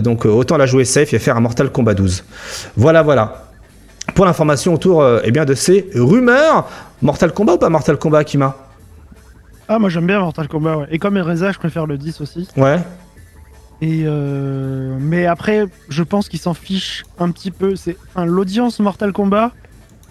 [0.01, 2.23] donc euh, autant la jouer safe et faire un Mortal Kombat 12
[2.77, 3.45] voilà voilà
[4.15, 6.67] pour l'information autour euh, eh bien de ces rumeurs
[7.01, 8.55] Mortal Kombat ou pas Mortal Kombat Kima
[9.67, 10.87] Ah, moi j'aime bien Mortal Kombat, ouais.
[10.91, 12.47] Et comme Ereza, je préfère le 10 aussi.
[12.57, 12.77] ouais
[13.81, 17.75] Et euh, mais après, je pense qu'ils s'en fichent un petit peu.
[17.75, 19.51] C'est, enfin, l'audience Mortal Kombat,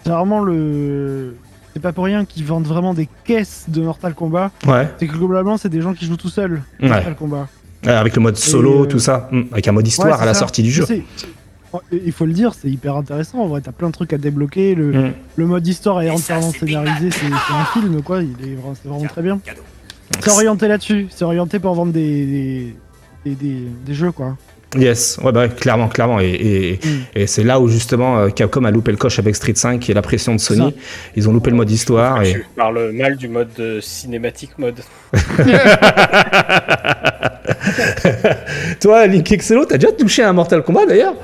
[0.03, 1.35] c'est vraiment le.
[1.73, 4.51] C'est pas pour rien qu'ils vendent vraiment des caisses de Mortal Kombat.
[4.67, 6.61] ouais C'est que globalement, c'est des gens qui jouent tout seuls.
[6.81, 6.89] Ouais.
[6.89, 7.47] Mortal Kombat.
[7.87, 10.33] Euh, avec le mode solo euh, tout ça Hmm, avec un mode histoire à la
[10.33, 10.41] ça.
[10.41, 10.85] sortie du jeu
[11.91, 13.39] Il faut le dire, c'est hyper intéressant.
[13.39, 14.75] En vrai, t'as plein de trucs à débloquer.
[14.75, 15.11] Le, Hmm.
[15.37, 17.09] le mode histoire est entièrement scénarisé.
[17.11, 18.21] C'est un film, quoi.
[18.21, 19.39] Il est, vra- c'est vraiment très bien.
[20.19, 21.07] C'est orienté là-dessus.
[21.09, 22.75] C'est orienté pour vendre des, des,
[23.25, 24.35] des, des- des jeux, quoi.
[24.77, 26.19] Yes, ouais, bah, clairement, clairement.
[26.21, 26.99] Et, et, Mm.
[27.15, 29.93] et c'est là où justement euh, Capcom a loupé le coche avec Street 5 et
[29.93, 30.73] la pression de Sony.
[31.17, 32.21] Ils ont loupé le mode histoire.
[32.23, 32.33] Et...
[32.33, 34.79] Tu parles mal du mode euh, cinématique mode.
[38.81, 41.15] Toi, Link Excello, t'as déjà touché à un Mortal Kombat d'ailleurs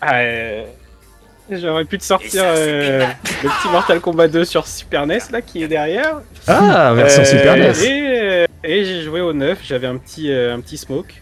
[0.00, 0.64] Ah, euh,
[1.50, 3.04] J'aurais pu te sortir euh,
[3.42, 6.20] le petit Mortal Kombat 2 sur Super NES là qui est derrière.
[6.46, 7.72] Ah, version Euh, Super NES.
[7.84, 11.14] Et, et j'ai joué au 9, j'avais un petit, un petit smoke.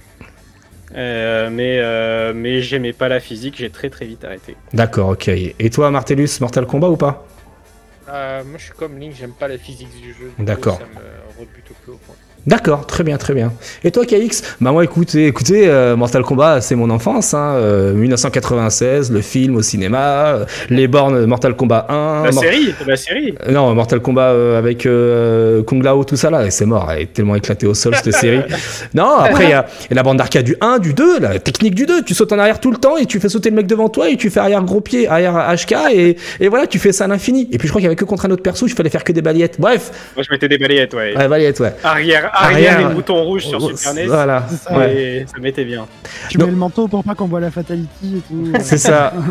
[0.97, 4.57] Euh, mais euh, mais j'aimais pas la physique, j'ai très très vite arrêté.
[4.73, 5.29] D'accord, ok.
[5.29, 7.27] Et toi, Martellus, Mortal Kombat ou pas?
[8.09, 10.33] Euh, moi, je suis comme Link, j'aime pas la physique du jeu.
[10.39, 10.79] D'accord.
[10.79, 12.15] Ça me rebute au plus haut point.
[12.49, 13.53] D'accord, très bien, très bien.
[13.85, 17.35] Et toi, KX Bah moi, écoutez, écoutez, euh, Mortal Kombat, c'est mon enfance.
[17.35, 22.23] Hein, euh, 1996, le film au cinéma, euh, les bornes Mortal Kombat 1.
[22.25, 23.35] La Mor- série, la série.
[23.51, 24.89] Non, Mortal Kombat avec
[25.67, 28.15] Kung Lao, tout ça là, et c'est mort, elle est tellement éclatée au sol cette
[28.25, 28.41] série.
[28.95, 31.75] Non, après il y y a la bande d'arcade du 1, du 2, la technique
[31.75, 33.67] du 2, tu sautes en arrière tout le temps et tu fais sauter le mec
[33.67, 36.93] devant toi et tu fais arrière gros pied, arrière HK et, et voilà, tu fais
[36.93, 37.49] ça à l'infini.
[37.53, 39.05] Et puis je crois qu'il y avait que contre un autre perso, il fallait faire
[39.05, 39.57] que des balayettes.
[39.59, 41.15] Bref, Moi je mettais des balayettes, ouais.
[41.17, 41.75] ouais, balayettes, ouais.
[41.85, 42.91] Arrière, Arrière.
[42.91, 44.07] et bouton rouge sur Super NES.
[44.07, 44.77] Voilà, ça.
[44.79, 45.27] ouais.
[45.33, 45.87] Ça m'était bien.
[46.29, 48.53] Tu mets le manteau pour pas qu'on voit la fatality et tout.
[48.61, 49.13] C'est ça.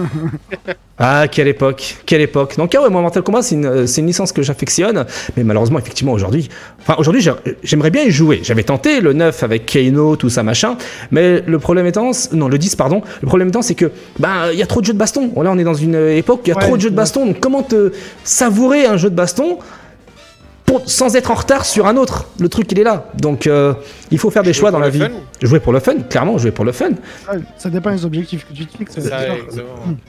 [0.99, 2.57] Ah, quelle époque, quelle époque.
[2.57, 5.77] Donc, ah ouais, moi, Mortal Kombat, c'est une, c'est une licence que j'affectionne, mais malheureusement,
[5.77, 6.49] effectivement, aujourd'hui,
[6.81, 8.39] enfin, aujourd'hui, j'ai- j'aimerais bien y jouer.
[8.41, 10.75] J'avais tenté le 9 avec Kano, tout ça, machin,
[11.11, 14.57] mais le problème étant, non, le 10, pardon, le problème étant, c'est que, bah, il
[14.57, 15.29] y a trop de jeux de baston.
[15.39, 17.27] Là, on est dans une époque, il y a Ouais, trop de jeux de baston,
[17.27, 17.91] donc comment te
[18.23, 19.59] savourer un jeu de baston
[20.67, 23.05] pour, sans être en retard sur un autre Le truc, il est là.
[23.15, 23.73] Donc, euh,
[24.11, 24.99] il faut faire des Jouer choix dans la vie.
[24.99, 25.09] fun.
[25.41, 26.89] Jouer pour le fun, clairement, jouer pour le fun.
[27.31, 28.97] Ouais, ça dépend des objectifs que tu te fixes.
[28.97, 29.63] Exactement.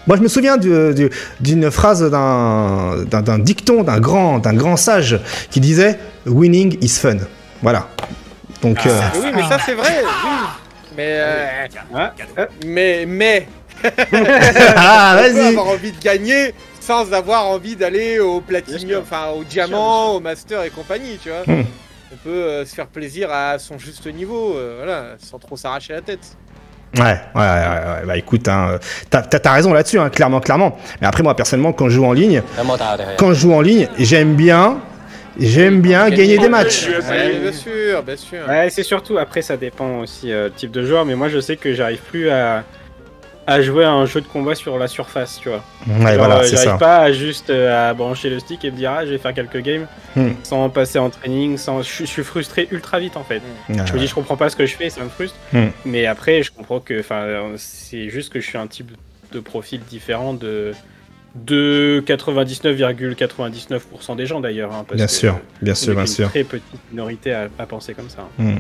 [0.06, 5.18] Moi, je me souviens du- du- d'une phrase d'un dicton, d'un grand, d'un grand sage
[5.50, 7.16] qui disait Winning is fun.
[7.62, 7.86] Voilà.
[8.60, 10.02] Donc, euh, Mais oui, mais ça, c'est vrai.
[10.02, 10.30] oui.
[10.96, 11.46] Mais, euh,
[11.94, 13.46] Ah, ah, mais, mais,
[13.84, 15.46] ah, on peut vas-y.
[15.48, 16.52] avoir envie de gagner
[16.88, 21.42] sans avoir envie d'aller au platinium, enfin au diamant, au master et compagnie, tu vois.
[21.46, 21.64] Hmm.
[22.10, 25.92] On peut euh, se faire plaisir à son juste niveau, euh, voilà, sans trop s'arracher
[25.92, 26.38] la tête.
[26.96, 28.78] Ouais, ouais, ouais, ouais, Bah écoute, hein,
[29.12, 30.78] euh, t'as raison là-dessus, hein, clairement, clairement.
[31.02, 32.42] Mais après, moi, personnellement, quand je joue en ligne,
[33.18, 34.78] quand je joue en ligne, j'aime bien,
[35.38, 36.88] j'aime bien gagner des matchs.
[36.88, 38.48] Ouais, bien sûr, bien sûr.
[38.48, 41.58] Ouais, c'est surtout, après ça dépend aussi euh, type de joueur, mais moi je sais
[41.58, 42.64] que j'arrive plus à,
[43.48, 45.64] à jouer à un jeu de combat sur la surface, tu vois.
[45.86, 48.70] Ouais, Genre, voilà, euh, c'est j'arrive pas à juste euh, à brancher le stick et
[48.70, 50.30] me dire ah je vais faire quelques games Hmm.
[50.42, 51.82] sans passer en training, sans...
[51.82, 53.40] je, suis- frustré ultra vite en fait.
[53.68, 55.36] Ouais, Je me dis je comprends pas ce que je fais, ça me frustre.
[55.52, 55.68] Hmm.
[55.84, 58.90] Mais après je comprends que enfin euh, c'est juste que je suis un type
[59.32, 60.72] de profil différent de
[61.46, 64.72] de 99,99% des gens d'ailleurs.
[64.72, 66.28] hein, Bien que sûr, bien sûr, bien sûr.
[66.30, 68.26] Très petite minorité à, à penser comme ça.
[68.38, 68.56] Hmm.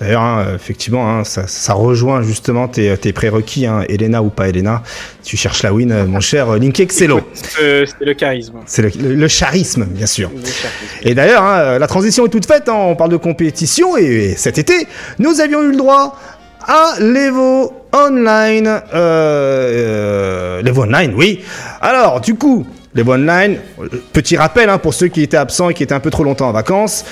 [0.00, 4.48] D'ailleurs, hein, effectivement, hein, ça, ça rejoint justement tes, tes prérequis, hein, Elena ou pas
[4.48, 4.82] Elena.
[5.22, 7.20] Tu cherches la win, mon cher Link Excello.
[7.62, 8.56] Euh, C'est le charisme.
[8.66, 10.28] C'est le, le- le charisme, bien sûr.
[10.30, 10.58] Charisme.
[11.02, 12.68] Et d'ailleurs, hein, la transition est toute faite.
[12.68, 14.86] hein, on parle de compétition et, et cet été,
[15.18, 16.18] nous avions eu le droit
[16.66, 18.66] à l'Evo Online.
[18.66, 21.44] Euh, euh, L'Evo Online, oui.
[21.80, 25.74] Alors, du coup, l'Evo Online, euh, petit rappel hein, pour ceux qui étaient absents et
[25.74, 27.04] qui étaient un peu trop longtemps en vacances.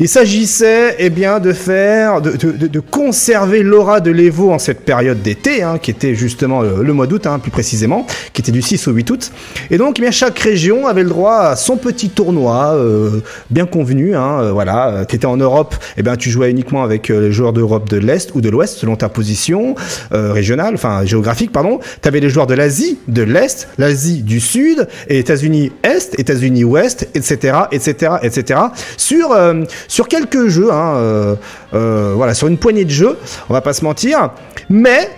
[0.00, 4.80] Il s'agissait eh bien de faire, de, de- de conserver l'aura de l'Evo en cette
[4.80, 8.50] période d'été, hein, qui était justement euh, le mois d'août, hein, plus précisément, qui était
[8.50, 9.30] du 6 au 8 août.
[9.70, 13.66] Et donc, eh bien, chaque région avait le droit à son petit tournoi, euh, bien
[13.66, 14.16] convenu.
[14.16, 17.32] Hein, euh, voilà, tu étais en Europe, eh bien, tu jouais uniquement avec euh, les
[17.32, 19.76] joueurs d'Europe de l'Est ou de l'Ouest, selon ta position
[20.12, 21.78] euh, régionale, enfin géographique, pardon.
[22.00, 26.64] Tu avais les joueurs de l'Asie, de l'Est, l'Asie du Sud, et États-Unis Est, États-Unis
[26.64, 28.60] Ouest, etc., etc., etc.
[28.96, 31.34] Sur euh, sur quelques jeux, hein, euh,
[31.74, 33.18] euh, voilà, sur une poignée de jeux,
[33.48, 34.30] on va pas se mentir,
[34.68, 35.10] mais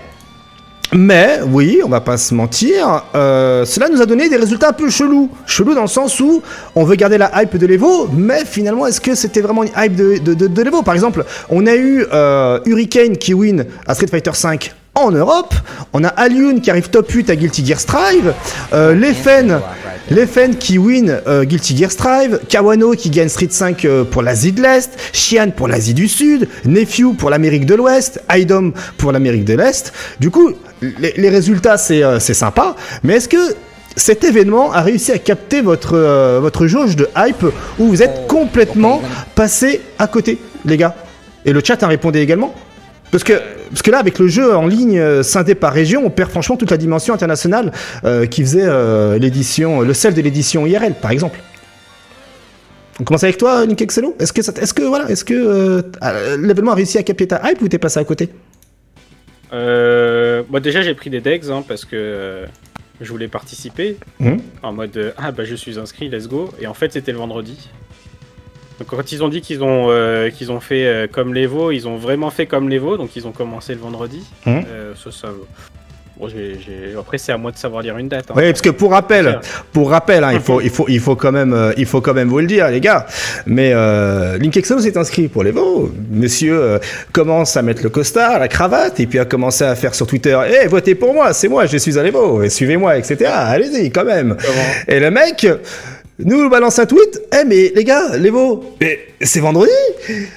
[0.92, 4.72] mais oui, on va pas se mentir, euh, cela nous a donné des résultats un
[4.72, 5.29] peu chelous.
[5.44, 6.40] Chelous dans le sens où
[6.77, 9.96] on veut garder la hype de l'Evo, mais finalement, est-ce que c'était vraiment une hype
[9.96, 12.07] de, l'Evo Par exemple, on a eu
[12.66, 15.54] Hurricane qui win à Street Fighter V en Europe,
[15.92, 18.33] on a Alioun qui arrive top 8 à Guilty Gear Strive,
[18.72, 24.22] euh, Leffen qui win euh, Guilty Gear Strive, Kawano qui gagne Street 5 euh, pour
[24.22, 29.12] l'Asie de l'Est, Xian pour l'Asie du Sud, Nephew pour l'Amérique de l'Ouest, Idom pour
[29.12, 29.92] l'Amérique de l'Est.
[30.20, 30.52] Du coup,
[30.83, 33.54] les, les résultats, c'est euh, c'est sympa, mais est-ce que
[33.96, 35.96] cet événement a réussi à capter votre,
[36.40, 37.44] votre jauge de hype
[37.78, 39.00] où vous êtes complètement
[39.37, 40.96] passé à côté, les gars?
[41.44, 42.52] Et le chat a répondu également?
[43.14, 43.35] Parce que,
[43.70, 46.57] parce que là, avec le jeu en ligne euh, scindé par région, on perd franchement
[46.57, 47.70] toute la dimension internationale
[48.05, 51.38] euh, qui faisait euh, l'édition, le sel de l'édition IRL, par exemple.
[53.00, 54.16] On commence avec toi, Nick Excello.
[54.18, 57.29] Est-ce que, ça- est-ce que, voilà, est-ce que euh, euh, l'événement a réussi à capter
[57.29, 58.31] ta hype ou t'es passé à côté?
[59.53, 62.46] Euh, moi déjà j'ai pris des decks hein, parce que euh,
[63.00, 64.40] je voulais participer Mhm.
[64.62, 67.18] en mode euh, ah bah je suis inscrit let's go et en fait c'était le
[67.18, 67.68] vendredi.
[68.79, 71.87] Donc quand ils ont dit qu'ils ont euh, qu'ils ont fait euh, comme l'Evo, ils
[71.87, 74.23] ont vraiment fait comme l'Evo donc ils ont commencé le vendredi.
[74.47, 74.65] Mhm.
[74.69, 75.29] Euh, ça, ça-
[76.19, 76.59] bon, j'ai-
[76.99, 78.31] après c'est à moi de savoir lire une date.
[78.31, 78.35] hein.
[78.37, 79.39] Oui, parce que pour rappel,
[79.73, 82.29] pour rappel, hein, il faut, il faut, il faut quand même, il faut quand même
[82.29, 83.07] vous le dire, les gars.
[83.47, 85.93] Mais euh, Link Exo s'est inscrit pour les veaux.
[86.11, 86.79] Monsieur euh,
[87.13, 90.37] commence à mettre le costard, la cravate, et puis a commencé à faire sur Twitter,
[90.63, 93.31] eh, votez pour moi, c'est moi, je suis à l'Evo, et suivez-moi, etc.
[93.33, 94.37] Allez-y, quand même.
[94.41, 94.67] Comment?
[94.89, 95.47] Et le mec
[96.18, 99.72] nous balance un tweet, eh mais les gars, l'Evo, mais c'est vendredi,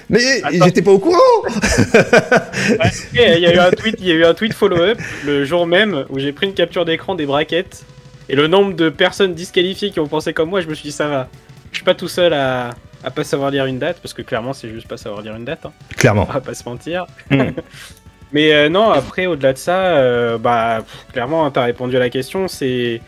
[0.09, 0.19] mais
[0.63, 1.17] j'étais pas au courant.
[1.43, 5.45] Ouais, Il y a eu un tweet, il y a eu un tweet follow-up le
[5.45, 7.83] jour même où j'ai pris une capture d'écran des braquettes
[8.29, 10.91] et le nombre de personnes disqualifiées qui ont pensé comme moi, je me suis dit
[10.95, 11.29] ça va.
[11.71, 12.71] Je suis pas tout seul à,
[13.03, 15.45] à pas savoir lire une date parce que clairement c'est juste pas savoir lire une
[15.45, 15.65] date.
[15.65, 15.71] hein.
[15.95, 16.25] Clairement.
[16.29, 17.05] On va pas se mentir.
[17.29, 17.51] Hmm.
[18.33, 21.99] Mais euh, non, après au-delà de ça, euh, bah pff, clairement hein, t'as répondu à
[21.99, 22.49] la question.
[22.49, 22.99] C'est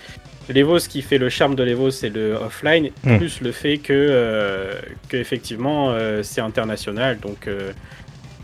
[0.54, 3.18] l'Evo, ce qui fait le charme de l'Evo, c'est le offline, Hmm.
[3.18, 4.74] plus le fait que, euh,
[5.10, 7.72] que effectivement euh, c'est international, donc euh,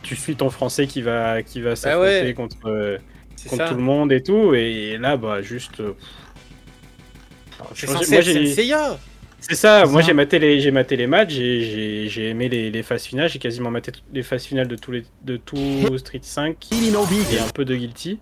[0.03, 2.33] tu suis ton français qui va qui va s'affronter ouais.
[2.33, 2.97] contre euh,
[3.49, 5.81] contre tout le monde et tout, et là bah juste.
[9.39, 12.71] C'est ça, moi j'ai maté les j'ai maté les matchs, j'ai- j'ai j'ai aimé les,
[12.71, 15.57] les phases finales, j'ai quasiment maté toutes les phases finales de tous les de tout
[15.97, 16.55] Street 5
[17.33, 18.19] et un peu de Guilty.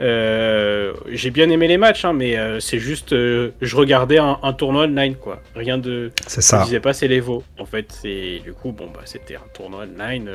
[0.00, 4.38] Euh, j'ai bien aimé les matchs, hein, mais euh, c'est juste euh, je regardais un,
[4.42, 6.10] un tournoi online quoi, rien de.
[6.26, 6.64] C'est Je ça.
[6.64, 7.44] disais pas c'est l'Evo.
[7.58, 10.30] En fait c'est du coup bon bah c'était un tournoi online.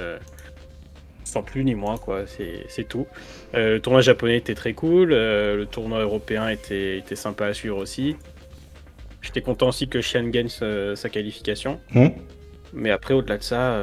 [1.24, 3.08] sans plus ni moins quoi, c'est c'est tout.
[3.54, 8.16] Le tournoi japonais était très cool, le tournoi européen était, était sympa à suivre aussi.
[9.22, 11.80] J'étais content aussi que Xian gagne sa, sa qualification.
[11.92, 12.10] Hmm.
[12.74, 13.82] Mais après, au-delà de ça,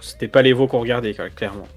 [0.00, 1.68] c'était pas les veaux qu'on regardait, quoi, clairement.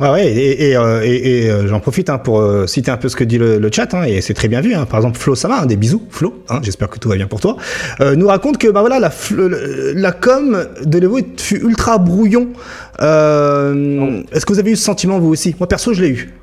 [0.00, 2.96] Ouais, ouais, et, et, euh, et- et, euh, j'en profite hein, pour euh, citer un
[2.96, 4.74] peu ce que dit le, le chat, hein, et c'est très bien vu.
[4.74, 4.86] Hein.
[4.86, 7.28] Par exemple, Flo, ça va, hein, des bisous, Flo, hein, j'espère que tout va bien
[7.28, 7.56] pour toi.
[8.00, 12.48] Euh, nous raconte que bah voilà, la, com de l'Evo fut ultra brouillon.
[13.02, 15.54] Euh, Est-ce que vous avez eu ce sentiment vous aussi?
[15.60, 16.34] Moi perso, je l'ai eu.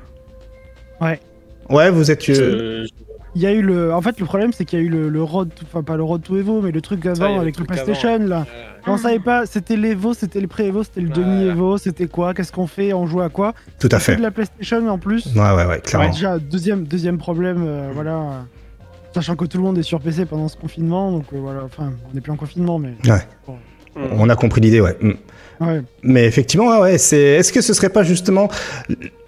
[1.02, 1.20] Ouais.
[1.68, 2.26] Ouais, vous êtes.
[2.30, 3.94] euh, Je- Il y a eu le.
[3.94, 5.96] En fait, le problème, c'est qu'il y a eu le, le road, to- enfin pas
[5.96, 8.46] le road to Evo, mais le truc avant avec le PlayStation là.
[8.86, 12.66] On savait pas, c'était l'Evo, c'était le pré-Evo, c'était le demi-Evo, c'était quoi, qu'est-ce qu'on
[12.66, 14.16] fait, on joue à quoi tout à C'est fait.
[14.16, 15.24] de la PlayStation en plus.
[15.34, 16.10] Ouais, ouais, ouais, Ouais, clairement.
[16.10, 18.44] déjà, deuxième, deuxième problème, euh, voilà.
[19.14, 21.92] Sachant que tout le monde est sur PC pendant ce confinement, donc euh, voilà, enfin,
[22.10, 22.94] on n'est plus en confinement, mais.
[23.94, 24.96] On a compris l'idée, ouais.
[25.00, 25.12] Mm.
[26.02, 27.20] Mais effectivement, c'est.
[27.20, 28.48] Est-ce que ce serait pas justement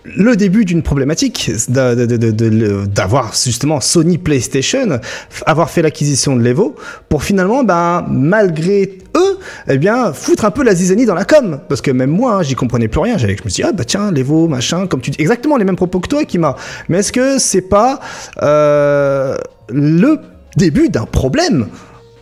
[0.04, 5.00] le début d'une problématique d'avoir justement Sony PlayStation
[5.46, 6.76] avoir fait l'acquisition de l'Evo
[7.08, 11.60] pour finalement, ben malgré eux, eh bien foutre un peu la zizanie dans la com
[11.68, 13.16] parce que même moi, hein, j'y comprenais plus rien.
[13.16, 15.76] Je me suis dit ah bah tiens l'Evo machin, comme tu dis exactement les mêmes
[15.76, 16.56] propos que toi qui m'a.
[16.88, 18.00] Mais est-ce que c'est pas
[18.42, 19.36] euh,
[19.70, 20.18] le
[20.56, 21.68] début d'un problème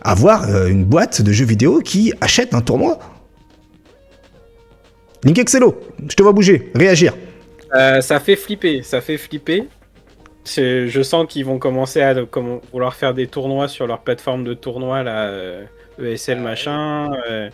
[0.01, 2.99] avoir euh, une boîte de jeux vidéo qui achète un tournoi?
[5.23, 7.13] Link Excello, je te vois bouger, réagir.
[7.75, 9.67] Euh, ça fait flipper, ça fait flipper.
[10.45, 14.53] Je sens qu'ils vont commencer à comment- vouloir faire des tournois sur leur plateforme de
[14.53, 15.63] tournoi, là, euh,
[16.01, 17.11] ESL machin.
[17.29, 17.49] euh.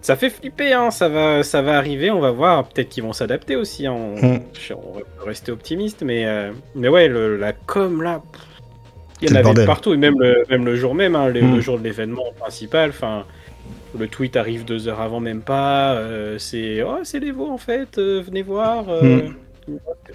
[0.00, 0.90] ça fait flipper, hein.
[0.90, 2.68] ça, va, ça va arriver, on va voir.
[2.68, 3.86] Peut-être qu'ils vont s'adapter aussi.
[3.86, 3.92] hein.
[3.94, 4.40] On, Mm.
[4.74, 8.42] on va rester optimiste, mais, euh, mais ouais, le- la com là, pff,
[9.22, 9.66] il y en avait bordel.
[9.66, 11.54] partout, et même le, même le jour même, hein, le, Mm.
[11.54, 12.90] le jour de l'événement principal.
[12.90, 13.24] Enfin,
[13.98, 15.92] le tweet arrive deux heures avant, même pas.
[15.94, 18.84] euh, c'est oh, c'est les veaux en fait, euh, venez voir.
[18.88, 19.22] euh.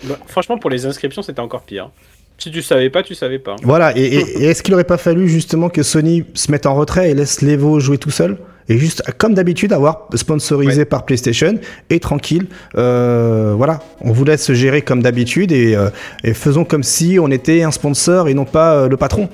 [0.04, 1.90] Bah, franchement, pour les inscriptions, c'était encore pire.
[2.38, 3.56] Si tu savais pas, tu savais pas.
[3.64, 6.76] Voilà, et, et- et est-ce qu'il aurait pas fallu justement que Sony se mette en
[6.76, 8.38] retrait et laisse l'Evo jouer tout seul?
[8.70, 11.54] Et juste, comme d'habitude, avoir sponsorisé par PlayStation
[11.90, 15.90] et tranquille, euh, voilà, on vous laisse gérer comme d'habitude et, euh,
[16.26, 19.30] et faisons comme si on était un sponsor et non pas euh, le patron.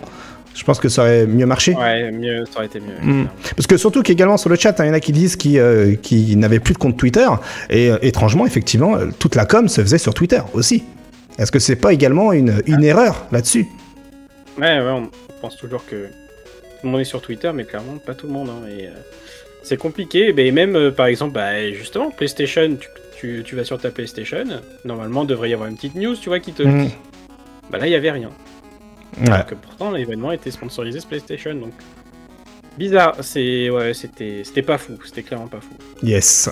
[0.55, 1.73] Je pense que ça aurait mieux marché.
[1.73, 2.93] Ouais, mieux, ça aurait été mieux.
[3.01, 3.21] Mm.
[3.21, 3.27] clairement.
[3.55, 5.57] Parce que surtout qu'également sur le chat, hein, il y en a qui disent qu'ils
[5.57, 5.95] euh,
[6.35, 7.27] n'avaient plus de compte Twitter.
[7.69, 10.83] Et euh, étrangement, effectivement, euh, toute la com se faisait sur Twitter aussi.
[11.39, 13.65] Est-ce que c'est pas également une, une erreur là-dessus?
[14.59, 15.09] Ouais, ouais, on
[15.41, 18.49] pense toujours que tout le monde est sur Twitter, mais clairement pas tout le monde.
[18.49, 18.91] hein, et, euh,
[19.63, 20.33] c'est compliqué.
[20.33, 22.87] Mais même, euh, par exemple, bah, justement, PlayStation, tu,
[23.17, 24.43] tu, tu vas sur ta PlayStation,
[24.85, 26.61] normalement, devrait y avoir une petite news, tu vois, qui te...
[26.63, 26.89] Mm.
[27.71, 28.29] Bah là, il y avait rien.
[29.21, 29.29] Ouais.
[29.31, 31.73] Alors que pourtant, l'événement était sponsorisé PlayStation, donc...
[32.77, 33.69] Bizarre, c'est...
[33.69, 35.75] Ouais, c'était c'était pas fou, c'était clairement pas fou.
[36.01, 36.49] Yes.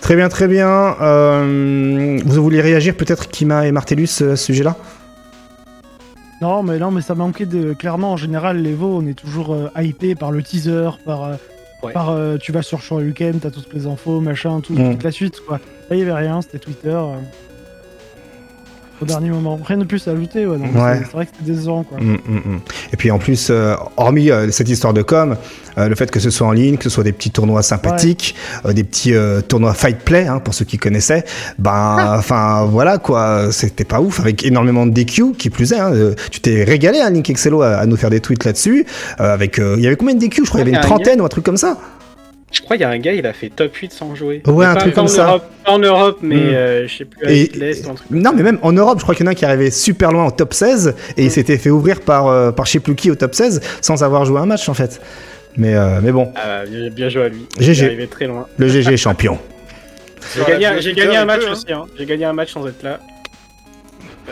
[0.00, 0.96] Très bien, très bien.
[1.02, 4.76] Euh, vous voulez réagir peut-être, Kima et Martellus, euh, à ce sujet-là?
[6.40, 7.74] Non, mais non, mais ça manquait de.
[7.74, 11.24] Clairement, en général, les veaux, on est toujours euh, hypé par le teaser, par.
[11.24, 11.34] euh,
[11.82, 11.94] Ouais.
[11.94, 14.92] par euh, tu vas sur Shoryuken, t'as toutes les infos, machin, tout, Mm.
[14.92, 15.56] toute la suite, quoi.
[15.88, 16.94] Là, il y avait rien, c'était Twitter.
[19.00, 19.58] Au dernier moment.
[19.64, 20.58] Rien de plus à ajouter, ouais.
[20.62, 21.98] c'est- vrai que c'était décevant, quoi.
[22.00, 22.60] Mm, mm, mm.
[22.92, 25.36] Et puis en plus, euh, hormis euh, cette histoire de com,
[25.78, 28.34] euh, le fait que ce soit en ligne, que ce soit des petits tournois sympathiques,
[28.66, 31.24] euh, des petits euh, tournois fight play, hein, pour ceux qui connaissaient,
[31.58, 35.78] ben, enfin voilà quoi, c'était pas ouf, avec énormément de DQ, qui plus est.
[35.78, 35.92] hein,
[36.30, 38.86] tu t'es régalé, hein, Link Excello, à, à nous faire des tweets là-dessus.
[39.20, 40.76] euh, avec, euh, il y avait combien de DQ Je crois qu'il y avait une
[40.76, 41.76] Ouais, il y a un trentaine ou un truc comme ça.
[42.52, 44.42] Je crois qu'il y a un gars, il a fait top 8 sans jouer.
[44.46, 45.26] Ouais, un pas- truc pas en comme ça.
[45.28, 46.38] Europe, pas en Europe, mais Mm.
[46.54, 48.10] euh, je sais plus, Et- l'Est ou un truc.
[48.10, 50.10] Non, mais même en Europe, je crois qu'il y en a un qui arrivait super
[50.10, 52.96] loin au top 16 et il s'était fait ouvrir par, euh, par je sais plus
[52.96, 55.00] qui au top 16 sans avoir joué un match en fait.
[55.56, 57.46] Mais, euh, mais bon, Ah, bien, bien joué à lui.
[57.58, 57.78] GG.
[57.82, 58.46] Il est arrivé très loin.
[58.56, 59.38] le GG est champion.
[60.36, 61.52] J'ai gagné, un- j'ai Twitter, gagné un il match hein.
[61.52, 61.72] aussi.
[61.72, 61.84] Hein.
[61.96, 62.98] J'ai gagné un match sans être là.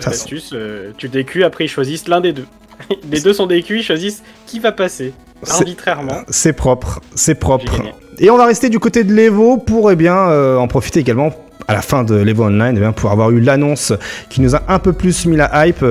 [0.05, 2.47] Astuce, euh, tu DQ, après ils choisissent l'un des deux.
[3.11, 5.13] Les deux sont DQ, ils choisissent qui va passer.
[5.49, 6.23] Arbitrairement.
[6.29, 7.83] C'est propre, c'est propre.
[8.21, 11.33] Et on va rester du côté de l'Evo pour eh bien, euh, en profiter également
[11.69, 13.93] à la fin de l'Evo Online eh pour avoir eu l'annonce
[14.31, 15.85] qui nous a un peu plus mis la hype,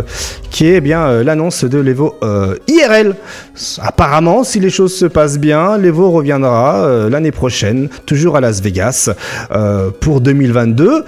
[0.49, 3.15] qui est eh bien euh, l'annonce de l'Evo euh, IRL.
[3.79, 9.09] Apparemment, si les choses se passent bien, l'Evo reviendra l'année prochaine, toujours à Las Vegas,
[9.99, 11.05] pour 2022.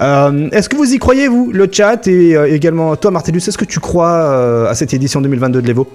[0.00, 3.64] Euh, est-ce que vous y croyez, vous, le chat, et également toi, Martellus, est-ce que
[3.64, 5.88] tu crois à cette édition 2022 de l'Evo?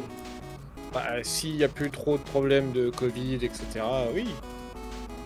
[0.94, 3.84] Bah, s'il n'y a plus trop de problèmes de Covid, etc.,
[4.16, 4.26] oui.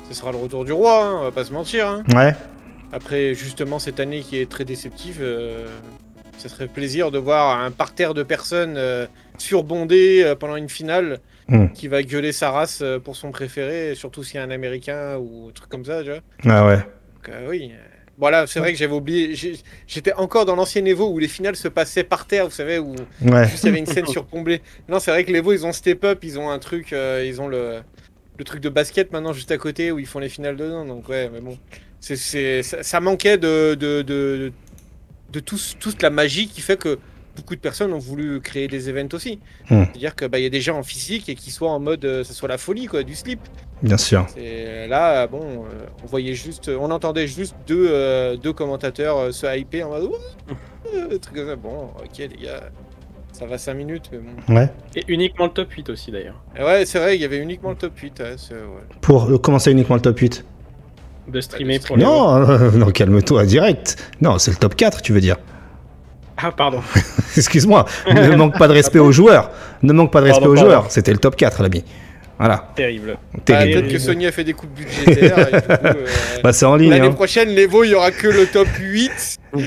[0.09, 1.87] Ce sera le retour du roi, hein, on va pas se mentir.
[1.87, 2.03] hein.
[2.15, 2.33] Ouais.
[2.91, 5.67] Après, justement, cette année qui est très déceptive, euh,
[6.37, 9.05] ça serait plaisir de voir un parterre de personnes euh,
[9.37, 11.19] surbondées euh, pendant une finale
[11.51, 11.69] Hmm.
[11.73, 15.17] qui va gueuler sa race euh, pour son préféré, surtout s'il y a un américain
[15.17, 16.19] ou un truc comme ça, tu vois.
[16.45, 16.75] Ah ouais.
[16.75, 17.71] Donc, euh, oui.
[18.19, 19.33] Voilà, c'est vrai que j'avais oublié.
[19.87, 22.93] J'étais encore dans l'ancien Evo où les finales se passaient par terre, vous savez, où
[23.25, 23.47] Ouais.
[23.47, 24.61] juste il y avait une scène surplombée.
[24.87, 27.47] Non, c'est vrai que l'Evo, ils ont step up, ils ont un truc, ils ont
[27.47, 27.79] le,
[28.39, 30.85] le truc de basket maintenant juste à côté où ils font les finales dedans.
[30.85, 31.57] Donc ouais, mais bon,
[31.99, 34.51] c'est, ça, ça manquait de, de, de,
[35.31, 36.97] de tous, toute la magie qui fait que
[37.35, 39.39] beaucoup de personnes ont voulu créer des events aussi.
[39.69, 39.83] Hmm.
[39.83, 42.03] C'est-à-dire que bah, il y a des gens en physique et qui soient en mode,
[42.05, 43.41] euh, ça soit la folie quoi, du slip.
[43.81, 44.25] Bien sûr.
[44.35, 49.31] Et là, bon, euh, on voyait juste, on entendait juste deux, euh, deux commentateurs euh,
[49.31, 51.55] se hyper en mode, comme ça.
[51.55, 52.69] Bon, ok les gars,
[53.31, 54.55] ça va 5 minutes, mais bon.
[54.55, 54.69] Ouais.
[54.95, 56.35] Et uniquement le top 8 aussi d'ailleurs.
[56.57, 58.19] Et ouais, c'est vrai, il y avait uniquement le top 8.
[58.19, 58.59] ouais, c'est- ouais.
[59.01, 60.45] Pour euh, commencer uniquement le top 8.
[61.27, 63.97] De streamer de pour les Non, euh, non, calme-toi, direct.
[64.21, 65.37] Non, c'est le top 4, tu veux dire.
[66.37, 66.81] Ah, pardon.
[67.37, 69.51] Excuse-moi, ne manque pas de respect aux joueurs.
[69.83, 70.69] Ne manque pas de respect Pardon, aux pardon.
[70.71, 70.91] joueurs.
[70.91, 71.83] C'était le top 4, l'ami.
[72.39, 72.71] Voilà.
[72.75, 73.17] Terrible.
[73.35, 73.73] Ah, Terrible.
[73.81, 75.37] Peut-être que Sony a fait des coupes budgétaires.
[75.49, 76.05] et du coup, euh,
[76.43, 76.89] Bah, c'est en ligne.
[76.91, 77.11] L'année Hein.
[77.11, 79.11] prochaine, l'Evo, il y aura que le top 8.
[79.53, 79.61] Le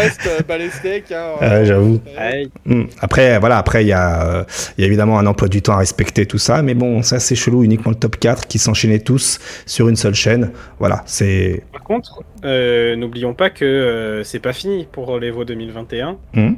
[0.00, 1.12] reste, euh, bah, les steaks.
[1.12, 2.00] Hein, Ouais, j'avoue.
[2.18, 2.48] Aïe.
[2.66, 2.84] Hmm.
[3.00, 4.44] Après, voilà, après, il y, a, euh,
[4.76, 6.62] il y a évidemment un emploi du temps à respecter, tout ça.
[6.62, 7.64] Mais bon, ça, c'est chelou.
[7.64, 10.50] Uniquement le top 4 qui s'enchaînaient tous sur une seule chaîne.
[10.78, 11.62] Voilà, c'est.
[11.72, 16.16] Par contre, euh, n'oublions pas que euh, c'est pas fini pour l'Evo 2021.
[16.34, 16.52] Hmm.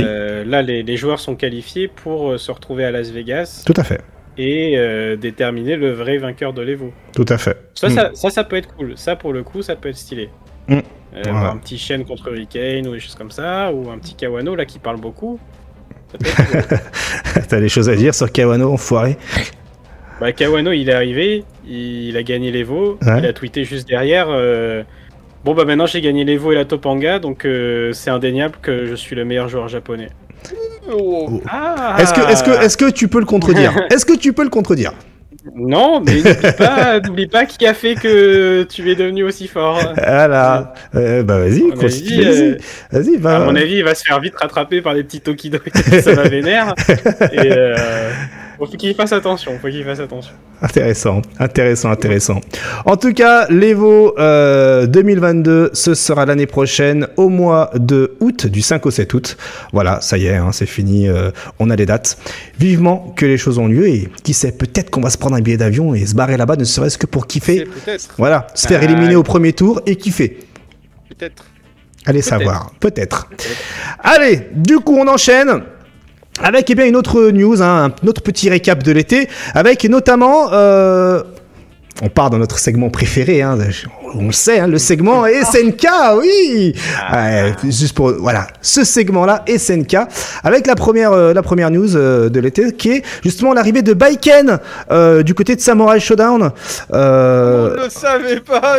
[0.00, 3.72] Euh, là, les, les joueurs sont qualifiés pour euh, se retrouver à Las Vegas Tout
[3.76, 4.00] à fait.
[4.36, 6.92] et euh, déterminer le vrai vainqueur de l'Evo.
[7.14, 7.56] Tout à fait.
[7.74, 7.94] Ça, Hmm.
[7.94, 8.92] ça, ça, ça peut être cool.
[8.96, 10.28] Ça, pour le coup, ça peut être stylé.
[10.68, 10.74] Mm.
[11.16, 11.50] Euh, Voilà.
[11.50, 14.64] Un petit chêne contre Hurricane ou des choses comme ça, ou un petit Kawano là
[14.64, 15.38] qui parle beaucoup.
[17.48, 19.16] T'as des choses à dire sur Kawano, enfoiré
[20.20, 23.18] Bah, Kawano, il est arrivé, il a gagné l'Evo, Ouais.
[23.18, 24.26] il a tweeté juste derrière.
[24.28, 24.82] euh,
[25.44, 28.94] Bon, bah maintenant j'ai gagné l'Evo et la Topanga, donc euh, c'est indéniable que je
[28.94, 30.10] suis le meilleur joueur japonais.
[30.92, 31.40] Oh.
[31.48, 33.72] Ah Est-ce que, est-ce que, est-ce que tu peux le contredire?
[33.90, 34.92] Est-ce que tu peux le contredire?
[35.54, 39.80] Non, mais n'oublie pas, n'oublie pas qui a fait que tu es devenu aussi fort.
[39.96, 40.74] Voilà.
[40.94, 42.56] Euh, bah vas-y, continue, euh,
[42.90, 43.36] Vas-y, va.
[43.36, 45.58] À mon avis, il va se faire vite rattraper par des petits Tokido,
[46.02, 46.74] ça va vénère.
[47.32, 47.74] Et euh,
[48.66, 50.32] faut qu'il fasse attention, faut qu'il fasse attention.
[50.62, 52.40] Intéressant, intéressant, intéressant.
[52.84, 58.60] En tout cas, l'Evo euh, 2022, ce sera l'année prochaine, au mois de août, du
[58.60, 59.36] 5 au 7 août.
[59.72, 62.18] Voilà, ça y est, hein, c'est fini, euh, on a les dates.
[62.58, 65.40] Vivement que les choses ont lieu et qui sait, peut-être qu'on va se prendre un
[65.40, 67.64] billet d'avion et se barrer là-bas, ne serait-ce que pour kiffer.
[67.64, 68.84] peut-être, Voilà, se faire Ah.
[68.84, 70.38] éliminer au premier tour et kiffer.
[71.08, 71.44] peut-être.
[72.06, 73.28] Allez savoir, peut-être.
[74.02, 75.62] Allez, du coup, on enchaîne.
[76.42, 80.52] Avec eh bien une autre news, hein, un autre petit récap de l'été, avec notamment,
[80.52, 81.22] euh,
[82.02, 83.58] on part dans notre segment préféré, hein,
[84.14, 85.86] on le sait, hein, le segment SNK,
[86.18, 86.74] oui,
[87.12, 89.96] Ouais, juste pour voilà, ce segment-là SNK,
[90.42, 93.92] avec la première, euh, la première news euh, de l'été, qui est justement l'arrivée de
[93.92, 94.58] Baiken
[94.90, 96.50] euh, du côté de Samurai Showdown.
[96.90, 98.78] On ne le savait pas.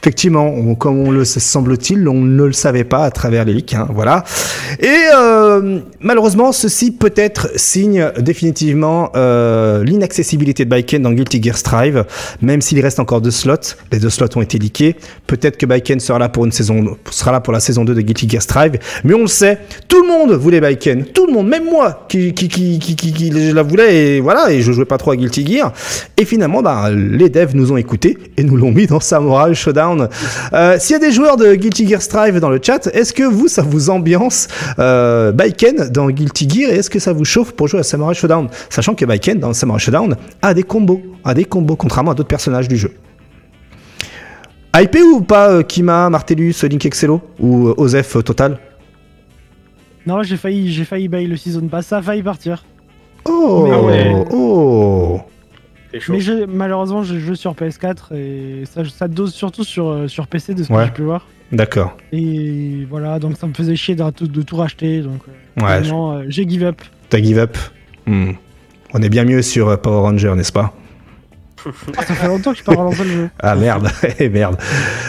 [0.00, 3.74] Effectivement, on- comme on le semble-t-il, on ne le savait pas à travers les leaks,
[3.74, 4.24] hein, voilà.
[4.78, 4.96] Et
[6.00, 12.04] malheureusement, ceci peut-être signe définitivement l'inaccessibilité de Baiken dans Guilty Gear Strive,
[12.42, 13.76] même s'il reste encore deux slots.
[13.92, 14.96] Les deux slots ont été leakés.
[15.28, 18.00] Peut-être que Baiken sera là pour une saison, sera là pour la saison 2 de
[18.00, 21.46] Guilty Gear Strive, mais on le sait, tout le monde voulait Baiken, tout le monde,
[21.48, 25.46] même moi, qui, je la voulais, et voilà, et je jouais pas trop à Guilty
[25.46, 25.72] Gear.
[26.16, 30.08] Et finalement, bah, les devs nous ont écoutés et nous l'ont mis dans Samurai Showdown.
[30.52, 33.22] Euh, S'il y a des joueurs de Guilty Gear Strive dans le chat, est-ce que
[33.22, 37.52] vous, ça vous ambiance euh, Baiken dans Guilty Gear et est-ce que ça vous chauffe
[37.52, 38.48] pour jouer à Samurai Showdown?
[38.68, 42.28] Sachant que Baiken dans Samurai Showdown a des combos, a des combos, contrairement à d'autres
[42.28, 42.92] personnages du jeu.
[44.74, 48.58] Hypé ou pas euh, Kima, Martellus, Link Excello ou euh, Osef euh, Total?
[50.06, 52.64] Non, j'ai failli, j'ai failli bail le season pass, ça a failli partir.
[53.24, 55.20] Oh, Mais- Ah oh
[55.92, 56.12] C'est chaud.
[56.12, 60.54] Mais j'ai- malheureusement, je joue sur PS4 et ça, ça dose surtout sur, sur PC
[60.54, 61.26] de ce que j'ai pu voir.
[61.52, 61.96] D'accord.
[62.12, 65.00] Et voilà, donc ça me faisait chier de, tout- de tout racheter.
[65.00, 65.20] Donc
[65.60, 66.80] Ouais, vraiment, euh, j'ai give up.
[67.08, 67.58] t'as give up.
[68.06, 68.32] Hmm.
[68.94, 70.72] On est bien mieux sur Power Ranger, n'est-ce pas?
[71.94, 73.30] Ça fait longtemps que je pas relancé le jeu.
[73.42, 73.88] Ah merde,
[74.18, 74.56] Eh, merde.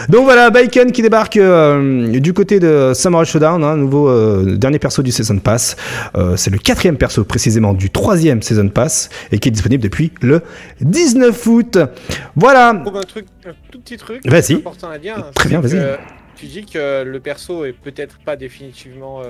[0.08, 4.78] Donc voilà, Bacon qui débarque euh, du côté de Samurai Showdown, hein, nouveau euh, dernier
[4.78, 5.76] perso du Season Pass.
[6.14, 10.12] Euh, c'est le quatrième perso précisément du troisième Season Pass et qui est disponible depuis
[10.20, 10.42] le
[10.80, 11.78] 19 août.
[12.36, 12.74] Voilà.
[12.78, 14.54] Je trouve un truc, un tout petit truc Vas-y.
[14.54, 15.16] important à dire.
[15.34, 15.80] Très bien, vas-y.
[16.36, 19.20] Tu dis que le perso est peut-être pas définitivement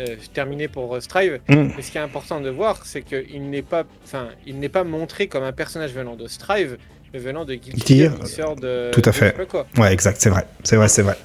[0.00, 1.68] euh, euh, terminé pour euh, Strive, Mm.
[1.76, 4.84] mais ce qui est important de voir, c'est qu'il n'est pas, enfin, il n'est pas
[4.84, 6.76] montré comme un personnage venant de Strive,
[7.12, 8.90] mais venant de Guilty Gear, sort de.
[8.92, 9.36] tout à de fait.
[9.78, 10.46] Ouais, exact, c'est vrai.
[10.64, 11.16] C'est vrai, c'est vrai.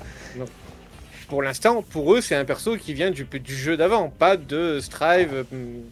[1.27, 4.79] Pour l'instant, pour eux, c'est un perso qui vient du, du jeu d'avant, pas de
[4.79, 5.29] Strive.
[5.33, 5.43] euh,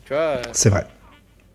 [0.05, 0.85] Tu vois, C'est vrai.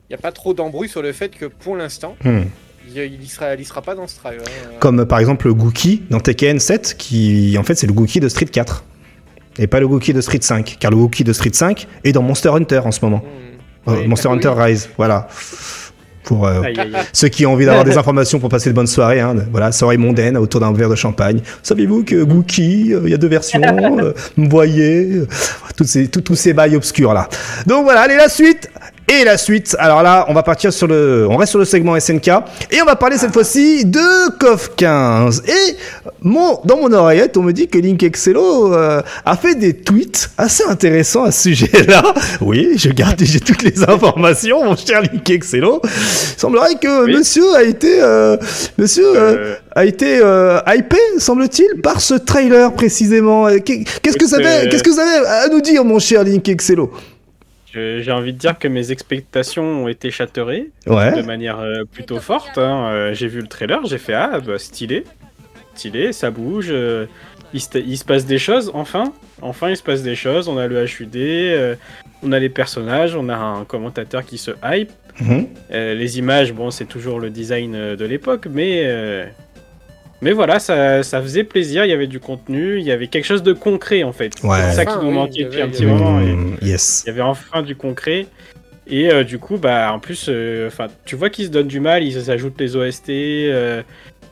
[0.08, 2.42] il n'y a pas trop d'embrouille sur le fait que pour l'instant, Hmm.
[2.88, 4.42] il, y sera, il y sera pas dans Strive.
[4.44, 4.70] hein.
[4.80, 8.18] Comme euh, par exemple le Gookie dans Tekken 7, qui en fait c'est le Gookie
[8.18, 8.84] de Street 4.
[9.58, 12.22] Et pas le Gookie de Street 5, car le Gookie de Street 5 est dans
[12.22, 13.22] Monster Hunter en ce moment.
[13.86, 13.90] Hmm.
[13.90, 14.36] Euh, Monster oui.
[14.36, 15.28] Hunter Rise, voilà.
[16.24, 17.02] Pour euh, Aïe, aïe, aïe.
[17.14, 19.96] ceux qui ont envie d'avoir des informations pour passer de bonnes soirées, hein, voilà, soirée
[19.96, 21.40] mondaine autour d'un verre de champagne.
[21.62, 23.60] Savez-vous que Gookie, euh, il y a deux versions,
[24.36, 25.22] vous voyez,
[25.76, 27.28] toutes ces, tout- tous ces bails obscurs là.
[27.66, 28.68] Donc voilà, allez la suite.
[29.10, 31.98] Et la suite, alors là, on va partir sur le, on reste sur le segment
[31.98, 32.28] SNK
[32.70, 35.44] et on va parler cette fois-ci de KOF 15.
[35.48, 35.76] Et
[36.20, 40.30] mon, dans mon oreillette, on me dit que Link Excello euh, a fait des tweets
[40.36, 42.02] assez intéressants à ce sujet-là.
[42.40, 45.80] Oui, je garde, j'ai toutes les informations, mon cher Link Excello.
[45.84, 45.90] Il
[46.40, 47.14] semblerait que Oui.
[47.16, 48.36] Monsieur a été, euh,
[48.76, 53.46] Monsieur euh, Euh, a été euh, hypé, semble-t-il, par ce trailer précisément.
[53.64, 56.90] Qu'est-ce que ça euh, Qu'est-ce que vous avez à nous dire, mon cher Link Excello?
[57.72, 60.70] J'ai envie de dire que mes expectations ont été châteurées
[61.16, 62.56] de manière euh, plutôt forte.
[62.58, 62.88] hein.
[62.90, 65.04] Euh, j'ai vu le trailer, j'ai fait ah bah, stylé,
[65.74, 67.06] stylé, ça bouge, euh,
[67.52, 69.12] il, se- il se passe des choses enfin,
[69.42, 70.48] enfin il se passe des choses.
[70.48, 71.74] On a le HUD, euh,
[72.22, 74.90] on a les personnages, on a un commentateur qui se hype.
[75.20, 75.46] Mhm.
[75.70, 78.84] Les images, bon c'est toujours le design de l'époque, mais
[80.22, 81.84] mais voilà ça, ça faisait plaisir.
[81.84, 84.32] Il y avait du contenu, il y avait quelque chose de concret en fait.
[84.42, 84.58] Ouais.
[84.70, 86.20] C'est ça qui nous oui, manquait depuis un petit moment.
[86.20, 87.02] et- Mm, yes.
[87.04, 88.26] il y avait enfin du concret.
[88.90, 91.78] Et euh, du coup, bah, en plus, euh, enfin, tu vois qu'ils se donnent du
[91.80, 93.82] mal, ils ajoutent les OST, euh,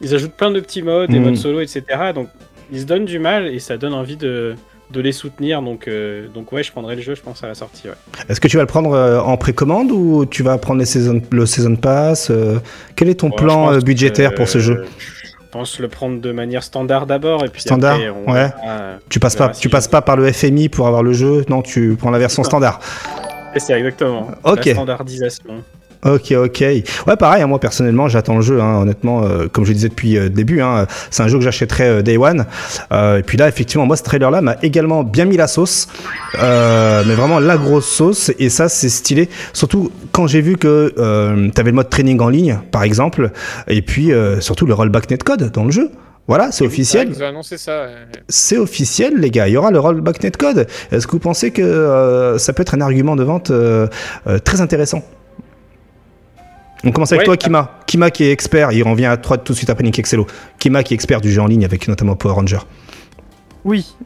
[0.01, 1.24] ils ajoutent plein de petits modes, des Mhm.
[1.26, 1.82] modes solo, etc.
[2.14, 2.28] Donc,
[2.72, 4.55] ils se donnent du mal et ça donne envie de,
[4.93, 5.61] de les soutenir.
[5.61, 7.87] Donc, euh, donc ouais, je prendrai le jeu, je pense, à la sortie.
[7.87, 7.95] Ouais.
[8.30, 11.20] Est-ce que tu vas le prendre euh, en précommande ou tu vas prendre les saison,
[11.30, 12.59] le Season Pass euh,
[12.97, 14.87] Quel est ton Ouais, plan euh, budgétaire que, pour ce jeu?
[14.99, 15.16] Je
[15.57, 18.35] pense le prendre de manière standard d'abord et puis Standard, après, on ouais.
[18.35, 21.15] verra, euh, Tu passes on pas, tu passes pas par le FMI pour avoir le
[21.15, 22.79] jeu Non, tu prends la version standard.
[23.57, 24.29] C'est exactement.
[24.45, 24.67] Ok.
[24.67, 25.65] La standardisation.
[26.07, 26.61] Ok, ok.
[26.61, 29.89] Ouais, pareil, hein, moi personnellement, j'attends le jeu, hein, honnêtement, euh, comme je le disais
[29.89, 32.47] depuis euh, le début, hein, c'est un jeu que j'achèterai euh, Day One.
[32.93, 35.89] Euh, et puis là, effectivement, moi, ce trailer-là m'a également bien mis la sauce,
[36.41, 39.29] euh, mais vraiment la grosse sauce, et ça, c'est stylé.
[39.53, 43.31] Surtout quand j'ai vu que euh, tu avais le mode training en ligne, par exemple,
[43.67, 45.91] et puis euh, surtout le rollback netcode dans le jeu.
[46.29, 47.09] Voilà, c'est officiel.
[47.11, 47.87] Ils ont annoncé ça.
[48.29, 49.47] C'est officiel, les gars.
[49.47, 50.67] Il y aura le rollback netcode.
[50.91, 53.87] Est-ce que vous pensez que euh, ça peut être un argument de vente euh,
[54.27, 55.05] euh, très intéressant?
[56.87, 57.24] On commence avec Ouais.
[57.26, 57.70] toi, Kima.
[57.87, 58.70] Kima qui est expert.
[58.72, 60.26] Il revient à 3 tout de suite après Nick Excello.
[60.59, 62.59] Kima qui est expert du jeu en ligne avec notamment Power Ranger.
[63.64, 63.97] Oui,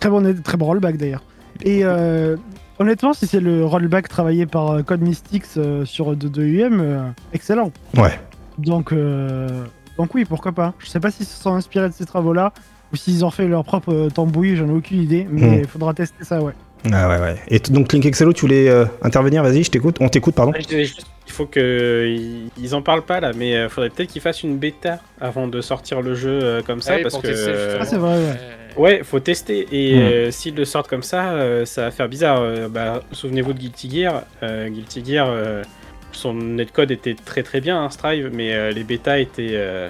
[0.00, 1.22] très bon, très bon rollback d'ailleurs.
[1.62, 2.36] Et euh,
[2.80, 7.70] honnêtement, si c'est le rollback travaillé par euh, Code Mystics euh, sur 2UM, euh, excellent.
[7.96, 8.18] Ouais.
[8.58, 9.64] Donc, euh,
[9.96, 10.74] donc oui, pourquoi pas.
[10.80, 12.52] Je sais pas s'ils se sont inspirés de ces travaux-là
[12.92, 15.94] ou s'ils ont fait leur propre euh, tambouille, j'en ai aucune idée, mais il faudra
[15.94, 16.52] tester ça, ouais.
[16.92, 17.36] Ah ouais, ouais.
[17.48, 19.42] Et donc, Link Excello, tu voulais euh, intervenir?
[19.42, 19.96] Vas-y, je t'écoute.
[20.00, 20.52] On t'écoute, pardon.
[20.68, 22.16] Juste, il faut que
[22.56, 25.60] ils, en parlent pas là, mais euh, faudrait peut-être qu'ils fassent une bêta avant de
[25.60, 27.78] sortir le jeu euh, comme ça, Ah oui, parce que tester.
[27.80, 28.36] Ah, c'est vrai, ouais.
[28.76, 29.66] Ouais, faut tester.
[29.72, 30.00] Et Hmm.
[30.02, 32.38] euh, s'ils le sortent comme ça, euh, ça va faire bizarre.
[32.40, 34.22] Euh, bah, souvenez-vous de Guilty Gear.
[34.42, 35.62] Euh, Guilty Gear, euh,
[36.12, 39.88] son netcode était très très bien, hein, Strive, mais euh, les bêtas étaient euh,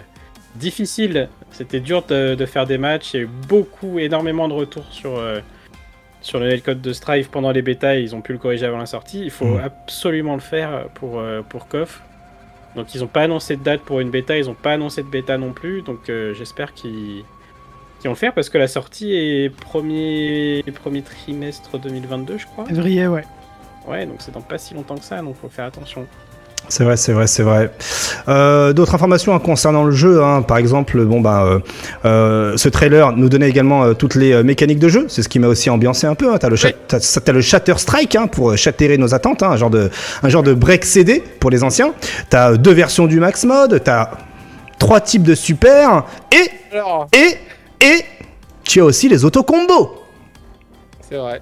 [0.54, 1.28] difficiles.
[1.50, 3.12] C'était dur de, de faire des matchs.
[3.12, 5.18] Il y a eu beaucoup, énormément de retours sur.
[6.26, 8.78] Euh, sur le netcode de Strive pendant les bêtas, ils ont pu le corriger avant
[8.78, 9.20] la sortie.
[9.22, 9.60] Il faut Mhm.
[9.64, 12.02] absolument le faire pour, euh, pour KOF.
[12.74, 15.08] Donc ils n'ont pas annoncé de date pour une bêta, ils n'ont pas annoncé de
[15.08, 17.24] bêta non plus, donc euh, j'espère qu'ils
[18.00, 22.66] qu'ils vont le faire parce que la sortie est premier, premier trimestre 2022 je crois.
[22.66, 23.24] Février, ouais.
[23.88, 26.06] Ouais, donc c'est dans pas si longtemps que ça, donc faut faire attention.
[26.68, 27.70] C'est vrai, c'est vrai, c'est vrai.
[28.28, 31.58] Euh, D'autres informations hein, concernant le jeu, hein, par exemple, bon bah, euh,
[32.04, 35.06] euh, ce trailer nous donnait également toutes les mécaniques de jeu.
[35.08, 36.32] C'est ce qui m'a aussi ambiancé un peu.
[36.32, 36.38] Hein.
[36.38, 39.90] T'as le, Shatter Strike pour chatterer nos attentes, un genre de,
[40.22, 41.92] un genre de break CD pour les anciens.
[42.30, 43.80] T'as deux versions du Max Mode.
[43.84, 44.10] T'as
[44.78, 46.50] trois types de super et
[47.16, 47.36] et
[47.80, 48.04] et
[48.64, 50.02] tu as aussi les autocombos.
[51.08, 51.40] c'est vrai.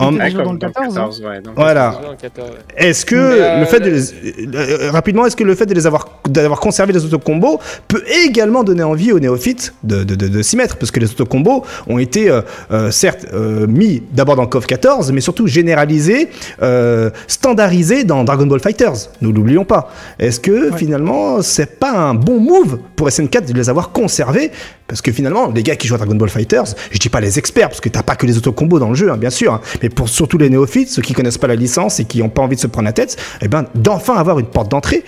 [0.00, 1.10] En- Déjà Ouais, dans le 14, hein.
[1.24, 1.98] ouais, Voilà.
[2.02, 2.56] Ils ont un 14, ouais.
[2.76, 5.74] Est-ce que Mais, euh, le fait de les, euh, rapidement, est-ce que le fait de
[5.74, 10.28] les avoir d'avoir conservé les autocombos peut également donner envie aux néophytes de, de, de,
[10.28, 10.76] de s'y mettre?
[10.76, 15.10] Parce que les autocombos ont été euh, euh, certes euh, mis d'abord dans KOF 14
[15.12, 16.28] mais surtout généralisés,
[16.62, 19.10] euh, standardisés dans Dragon Ball Fighters.
[19.20, 19.90] Nous l'oublions pas.
[20.18, 20.76] Est-ce que Ouais.
[20.78, 24.50] finalement c'est pas un bon move pour SN4 de les avoir conservés?
[24.86, 27.38] Parce que finalement, les gars qui jouent à Dragon Ball Fighters, je dis pas les
[27.38, 29.60] experts, parce que t'as pas que les autocombos dans le jeu, hein, bien sûr, hein,
[29.88, 32.42] mais pour surtout les néophytes, ceux qui connaissent pas la licence et qui ont pas
[32.42, 35.02] envie de se prendre la tête, eh ben, d'enfin avoir une porte d'entrée.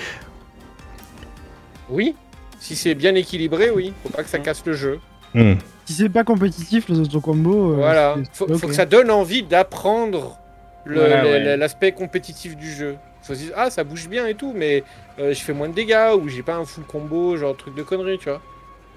[1.90, 2.14] Oui,
[2.60, 3.92] si c'est bien équilibré, oui.
[4.02, 4.98] Faut pas que ça casse le jeu.
[5.34, 5.54] Hmm.
[5.84, 7.72] Si c'est pas compétitif, les autocombos.
[7.72, 8.16] euh, voilà.
[8.32, 10.38] c'est- Faut, que ça donne envie d'apprendre
[10.86, 11.56] ouais.
[11.56, 12.96] l'aspect compétitif du jeu.
[13.22, 14.82] Faut se dire, ah, ça bouge bien et tout, mais
[15.18, 17.82] euh, je fais moins de dégâts ou j'ai pas un full combo, genre truc de
[17.82, 18.40] connerie, tu vois.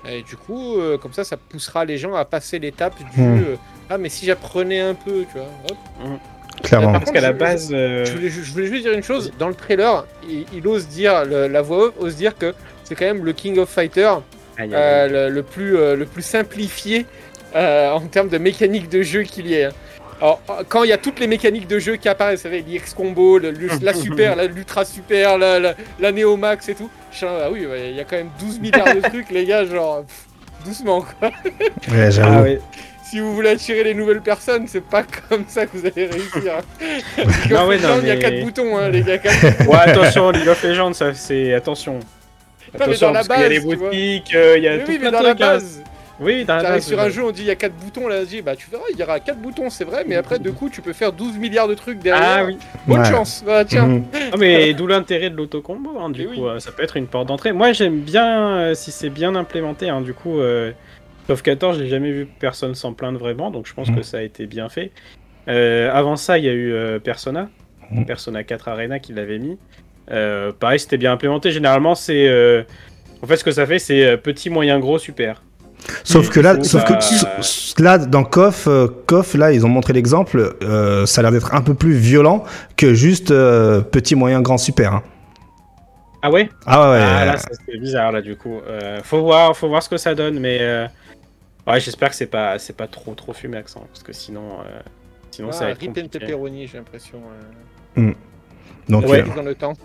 [0.09, 3.41] Et du coup, euh, comme ça, ça poussera les gens à passer l'étape du Hmm.
[3.89, 5.47] Ah, mais si j'apprenais un peu, tu vois.
[5.69, 6.19] Hop.
[6.63, 6.91] Clairement.
[6.91, 9.31] Par Parce qu'à la base, euh, Je, voulais, ju- je voulais juste dire une chose.
[9.39, 12.53] Dans le trailer, il, il ose dire, le- la voix off ose dire que
[12.83, 14.11] c'est quand même le King of Fighter
[14.59, 17.05] euh, le, le plus, euh, le plus simplifié
[17.55, 19.65] euh, en termes de mécanique de jeu qu'il y ait.
[19.65, 19.71] hein.
[20.21, 22.93] Alors, quand il y a toutes les mécaniques de jeu qui apparaissent, c'est vrai, l'IX
[22.93, 27.25] combo, le- la super, l'ultra super, la, la, la Neo Max et tout, je suis
[27.25, 30.03] là, ah oui, il y a quand même 12 milliards de trucs, les gars, genre,
[30.05, 30.25] pff,
[30.65, 31.29] doucement quoi.
[31.91, 32.33] Ouais, j'avoue.
[32.37, 32.61] Ah ouais.
[33.13, 36.53] Si vous voulez attirer les nouvelles personnes, c'est pas comme ça que vous allez réussir.
[36.81, 39.17] League of Ah ouais, non, Legends, Il y a mais- 4 boutons, hein, les gars.
[39.67, 41.99] Ouais, attention, League of Legends, ça c'est attention.
[42.73, 44.83] mais dans la parce qu'il y a base, les boutiques, euh, il y a Mais
[44.83, 45.35] tout oui, mais plein dans de la hein.
[45.35, 45.83] base.
[46.19, 46.87] Oui, dans la T'arrives base.
[46.87, 48.83] sur un jeu, on dit il y a 4 boutons, là, dis bah tu verras,
[48.91, 51.37] il y aura 4 boutons, c'est vrai, mais après, de coup, tu peux faire 12
[51.37, 52.37] milliards de trucs derrière.
[52.39, 52.57] Ah oui.
[52.87, 53.05] Bonne Ouais.
[53.11, 53.85] chance, Ah, tiens.
[53.85, 54.05] Mhm.
[54.31, 56.49] Ah, mais d'où l'intérêt de l'autocombo, hein, du Eh coup, oui.
[56.49, 57.51] euh, ça peut être une porte d'entrée.
[57.51, 60.71] Moi j'aime bien euh, si c'est bien implémenté, hein, du coup, euh,
[61.27, 63.95] KOF 14, j'ai jamais vu personne s'en plaindre vraiment, donc je pense Mhm.
[63.97, 64.91] que ça a été bien fait.
[65.47, 67.49] Euh, avant ça, il y a eu euh, Persona,
[67.91, 68.05] Mhm.
[68.05, 69.57] Persona 4 Arena qui l'avait mis.
[70.11, 71.51] Euh, pareil, c'était bien implémenté.
[71.51, 72.65] Généralement, c'est.
[73.21, 75.41] En fait, ce que ça fait, c'est petit, moyen, gros, super.
[76.03, 78.67] Sauf que là, sauf que s- là dans KOF,
[79.05, 80.55] KOF, là, ils ont montré l'exemple.
[81.05, 82.43] ça a l'air d'être un peu plus violent
[82.77, 84.93] que juste petit, moyen, grand, super.
[84.93, 85.03] hein.
[86.21, 86.49] Ah ouais?
[86.65, 86.99] Ah ouais.
[87.01, 88.59] Ah là, c'est bizarre là du coup.
[89.03, 90.59] Faut voir, faut voir ce que ça donne, mais
[91.67, 94.79] Ouais, j'espère que c'est pas, c'est pas trop trop fumax, hein, parce que sinon, euh,
[95.31, 96.19] sinon ça va Ah, être Rip and compliqué.
[96.19, 97.21] pepperoni, j'ai l'impression.
[97.97, 98.11] euh,
[98.89, 99.21] Donc, Ouais.
[99.21, 99.73] euh, Dans le temps.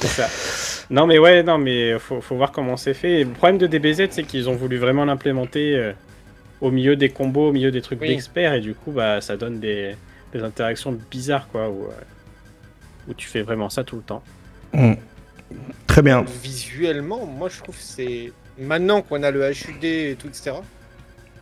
[0.00, 0.28] C'est ça.
[0.90, 3.20] Non mais ouais, non mais faut, faut voir comment c'est fait.
[3.20, 5.92] Et le problème de DBZ, c'est qu'ils ont voulu vraiment l'implémenter euh,
[6.60, 8.08] au milieu des combos, au milieu des trucs Oui.
[8.08, 9.96] d'experts, et du coup, bah, ça donne des,
[10.32, 11.86] des interactions bizarres, quoi, où,
[13.08, 14.22] où tu fais vraiment ça tout le temps.
[14.74, 14.94] hmm.
[15.86, 16.22] Très bien.
[16.42, 18.32] Visuellement, moi je trouve que c'est.
[18.58, 20.52] Maintenant qu'on a le HUD et tout, etc.,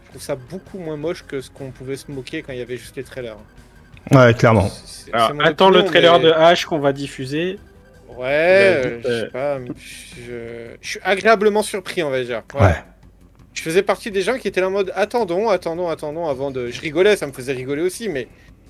[0.04, 2.62] je trouve ça beaucoup moins moche que ce qu'on pouvait se moquer quand il y
[2.62, 3.36] avait juste les trailers.
[4.12, 4.68] Ouais, clairement.
[4.68, 7.58] C'est- c'est Alors, mon attends le trailer mais- de H qu'on va diffuser.
[8.16, 10.76] Ouais, je sais pas, je...
[10.80, 12.42] je suis agréablement surpris, on va dire.
[12.54, 12.74] Ouais.
[13.54, 16.68] Je faisais partie des gens qui étaient là en mode attendons, attendons, attendons avant de.
[16.68, 18.28] Je rigolais, ça me faisait rigoler aussi, mais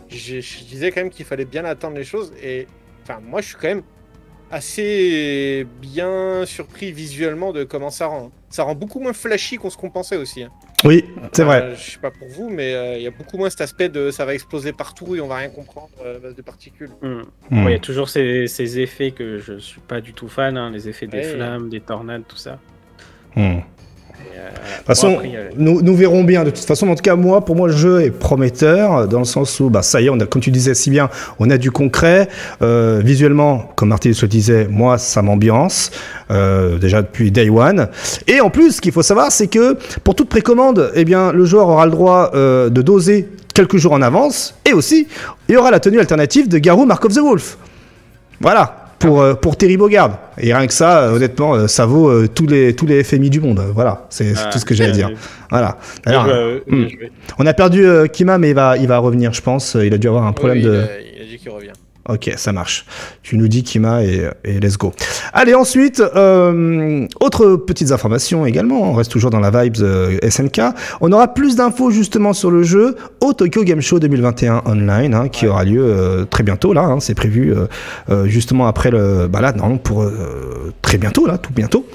[0.09, 2.33] je, je disais quand même qu'il fallait bien attendre les choses.
[2.43, 2.67] Et
[3.03, 3.83] enfin, moi, je suis quand même
[4.55, 8.31] assez bien surpris visuellement de comment ça rend.
[8.51, 10.45] Ça rend beaucoup moins flashy qu'on se qu'on pensait aussi.
[10.45, 10.51] hein.
[10.85, 11.63] Oui, c'est vrai.
[11.63, 13.89] Euh, je sais pas pour vous, mais euh, il y a beaucoup moins cet aspect
[13.89, 16.91] de ça va exploser partout et on va rien comprendre euh, à base de particules.
[17.03, 17.23] Hmm.
[17.51, 17.65] Hmm.
[17.65, 20.57] Ouais, Il y a toujours ces, ces effets que je suis pas du tout fan,
[20.57, 21.35] hein, les effets des Ouais.
[21.35, 22.59] flammes, des tornades, tout ça.
[23.35, 23.61] Hmm.
[24.21, 26.45] Euh, De toute façon, après, nous, nous verrons bien.
[26.45, 29.25] De toute façon, en tout cas, moi, pour moi, le jeu est prometteur dans le
[29.25, 31.59] sens où, bah, ça y est, on a, comme tu disais si bien, on a
[31.59, 32.29] du concret.
[32.63, 35.91] Euh, visuellement, comme Martinus le disait, moi, ça m'ambiance
[36.31, 37.89] euh, déjà depuis day one.
[38.27, 41.45] Et en plus, ce qu'il faut savoir, c'est que pour toute précommande, eh bien, le
[41.45, 44.55] joueur aura le droit de doser quelques jours en avance.
[44.65, 45.07] Et aussi,
[45.49, 47.57] il y aura la tenue alternative de Garou Mark of the Wolf.
[48.41, 48.84] Voilà.
[48.99, 50.19] Pour, euh, pour Terry Bogard.
[50.39, 53.31] Et rien que ça, euh, honnêtement, euh, ça vaut euh, tous, les, tous les FMI
[53.31, 53.61] du monde.
[53.75, 55.11] Voilà, c'est c'est Ah, tout ce que j'allais dire.
[55.51, 55.79] Voilà.
[56.07, 56.87] Alors, euh, hmm.
[57.39, 59.77] on a perdu euh, Kima, mais il va, il va revenir, je pense.
[59.81, 60.71] Il a dû avoir un problème Oui, de.
[60.71, 61.73] il, a, il a dit qu'il revient.
[62.07, 62.85] Ok, ça marche.
[63.23, 64.93] Tu nous dis Kima et, et let's go.
[65.33, 68.83] Allez, ensuite, euh, autres petites informations également.
[68.83, 70.61] On reste toujours dans la vibes euh, SNK.
[71.01, 75.29] On aura plus d'infos justement sur le jeu au Tokyo Game Show 2021 online, hein,
[75.29, 76.75] qui aura lieu euh, très bientôt.
[76.75, 77.01] Là, hein.
[77.01, 77.55] c'est prévu
[78.11, 79.27] euh, justement après le.
[79.27, 80.05] Bah là, non, pour
[80.83, 81.87] très bientôt là, tout bientôt.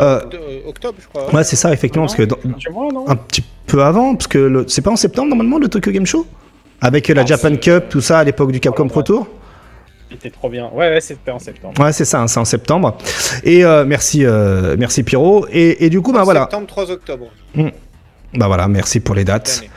[0.00, 0.34] Oct-
[0.66, 1.32] octobre, je crois.
[1.32, 2.38] Ouais, c'est ça effectivement, parce que dans-
[2.72, 6.06] vois, un petit peu avant, parce que c'est pas en septembre normalement le Tokyo Game
[6.06, 6.26] Show?
[6.80, 9.28] Avec la Non, Japan Cup, tout ça à l'époque du Capcom Pro Tour?
[10.14, 10.70] C'était trop bien.
[10.72, 11.74] Ouais, ouais, c'était en septembre.
[11.80, 12.96] Ouais, c'est ça, hein, c'est en septembre.
[13.42, 15.46] Et euh, merci, euh, merci Pierrot.
[15.50, 17.26] Et, et du coup, bah voilà, Septembre, 3 octobre.
[18.34, 19.58] bah voilà, merci pour les dates.
[19.58, 19.72] Voilà.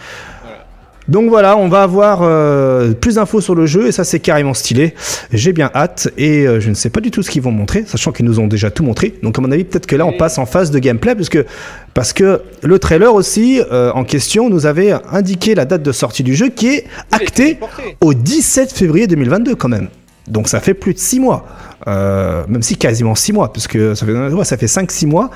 [1.08, 4.54] Donc voilà, on va avoir euh, plus d'infos sur le jeu et ça c'est carrément
[4.54, 4.94] stylé.
[5.32, 7.86] J'ai bien hâte et euh, je ne sais pas du tout ce qu'ils vont montrer,
[7.86, 9.14] sachant qu'ils nous ont déjà tout montré.
[9.24, 11.46] Donc à mon avis, peut-être que là on passe en phase de gameplay parce que
[11.94, 16.24] parce que le trailer aussi euh, en question nous avait indiqué la date de sortie
[16.24, 17.58] du jeu qui est actée
[18.02, 19.88] au 17 février 2022 quand même.
[20.28, 21.46] Donc ça fait plus de 6 mois.
[21.88, 25.30] Euh, même si quasiment 6 mois, parce que ça fait, ça fait 5-6 mois.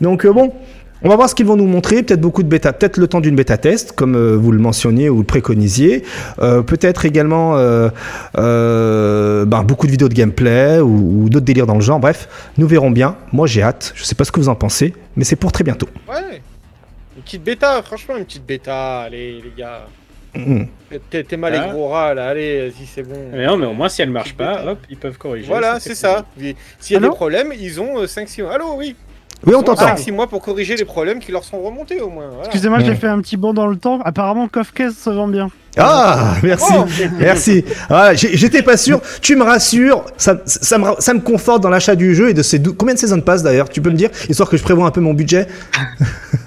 [0.00, 0.52] Donc euh, bon,
[1.02, 2.02] on va voir ce qu'ils vont nous montrer.
[2.02, 5.08] Peut-être beaucoup de bêta, peut-être le temps d'une bêta test, comme euh, vous le mentionniez
[5.08, 6.04] ou le préconisiez.
[6.38, 7.56] Peut-être également
[8.34, 11.98] ben, beaucoup de vidéos de gameplay ou, ou d'autres délires dans le genre.
[11.98, 12.28] Bref,
[12.58, 13.16] nous verrons bien.
[13.32, 13.92] Moi j'ai hâte.
[13.96, 15.88] Je sais pas ce que vous en pensez, mais c'est pour très bientôt.
[16.08, 16.40] Ouais.
[17.16, 19.00] Une petite bêta, franchement, une petite bêta.
[19.00, 19.86] Allez, les gars.
[21.10, 21.66] T'es mal Ah.
[21.66, 22.28] les gros rats, là.
[22.28, 23.16] Allez, vas-y, c'est bon.
[23.32, 25.48] Mais non, mais au moins, si elle marche pas, hop, ils peuvent corriger.
[25.48, 26.24] Voilà, c'est ça.
[26.78, 28.54] S'il y a Allô des problèmes, ils ont 5-6 mois.
[28.54, 28.94] Allô, oui.
[29.46, 29.86] Oui, on t'entend.
[29.94, 32.28] 5-6 mois pour corriger les problèmes qui leur sont remontés au moins.
[32.28, 32.44] Voilà.
[32.44, 34.00] Excusez-moi, j'ai fait un petit bond dans le temps.
[34.02, 35.50] Apparemment, Kofkes se vend bien.
[35.78, 36.84] Ah, merci, Oh.
[37.18, 37.64] merci.
[37.90, 39.00] Ah, J'étais pas sûr.
[39.20, 40.04] Tu me rassures.
[40.16, 42.98] Ça, ça, me, ça me conforte dans l'achat du jeu et de ces combien de
[42.98, 43.68] saisons de passe d'ailleurs?
[43.68, 45.46] Tu peux me dire, histoire que je prévois un peu mon budget?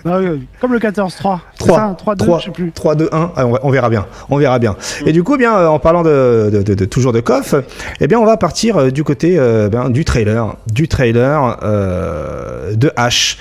[0.06, 1.12] Ah oui, comme le 14-3.
[1.60, 2.72] C'est 3, ça, 3-2, 3, je sais plus.
[2.72, 3.32] 3, 2, 1.
[3.36, 4.06] Ah, on, va- on verra bien.
[4.30, 4.78] On verra bien.
[5.06, 7.56] Et du coup, eh bien, euh, en parlant de, de- de- de- toujours de KOF,
[8.00, 12.74] eh bien, on va partir euh, du côté euh, ben, du trailer, du trailer euh,
[12.76, 13.38] de H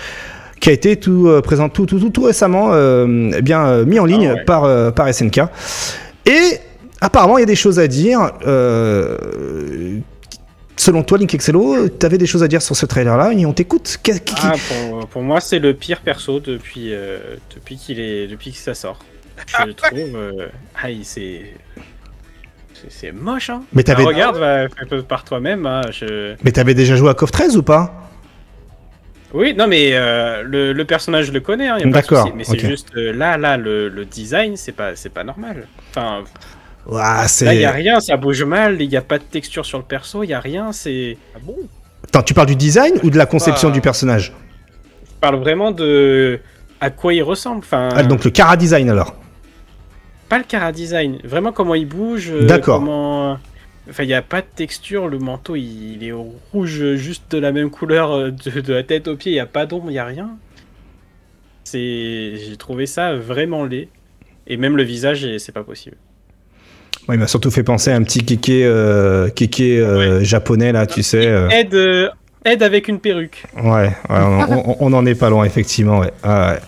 [0.61, 3.85] qui a été tout euh, présent tout, tout, tout, tout récemment euh, eh bien euh,
[3.85, 4.45] mis en ligne ouais.
[4.45, 5.41] par par SNK
[6.27, 6.59] et
[7.01, 9.99] apparemment il y a des choses à dire euh,
[10.77, 13.47] selon toi Link Excello tu avais des choses à dire sur ce trailer là et
[13.47, 13.99] on t'écoute
[14.43, 17.19] Ah, pour, pour moi, c'est le pire perso depuis, euh,
[17.55, 18.99] depuis qu'il est, depuis que ça sort.
[19.61, 19.99] Je le trouve.
[20.17, 20.47] euh,
[20.81, 21.53] ah, il- c'est.
[22.89, 23.63] c'est- moche, hein.
[23.73, 24.39] mais Ah, t'avais regarde,
[24.89, 25.67] peu par toi-même.
[25.67, 26.35] hein, je...
[26.45, 28.08] mais t'avais déjà joué à KOF 13 ou pas?
[29.35, 32.89] Oui, non, mais euh, le, le personnage, je le connais, hein, D'accord, Mais c'est juste
[32.97, 35.66] euh, là, là, le, le design, c'est pas, c'est pas normal.
[35.91, 36.24] Enfin,
[36.87, 39.24] Ouah, c'est là, il y a rien, ça bouge mal, il y a pas de
[39.24, 40.72] texture sur le perso, il y a rien.
[40.72, 41.18] C'est.
[41.37, 41.57] Ah bon?
[42.05, 44.33] Attends, tu parles du design ou de la conception du personnage?
[45.07, 46.41] Je parle vraiment de
[46.81, 47.59] à quoi il ressemble.
[47.59, 49.14] Enfin, Ah, Donc le cara design alors.
[50.31, 52.31] pas le cara design, vraiment comment il bouge.
[52.33, 52.79] euh, D'accord.
[52.79, 53.39] Comment...
[53.91, 56.12] Enfin, il n'y a pas de texture, le manteau il, il est
[56.53, 59.41] rouge juste de la même couleur euh, de, de la tête aux pieds, il n'y
[59.41, 60.30] a pas d'ombre, il n'y a rien.
[61.64, 63.89] c'est, j'ai trouvé ça vraiment laid.
[64.47, 65.97] Et même le visage, c'est pas possible.
[67.07, 70.86] Ouais, il m'a surtout fait penser à un petit kéké, euh, kéké euh, japonais, là,
[70.86, 71.26] tu sais.
[71.26, 71.49] euh.
[71.51, 72.11] Aide,
[72.45, 73.45] aide avec une perruque.
[73.57, 76.12] Ouais, ouais, on, on- on en est pas loin, effectivement, ouais.
[76.22, 76.61] Ah, ouais.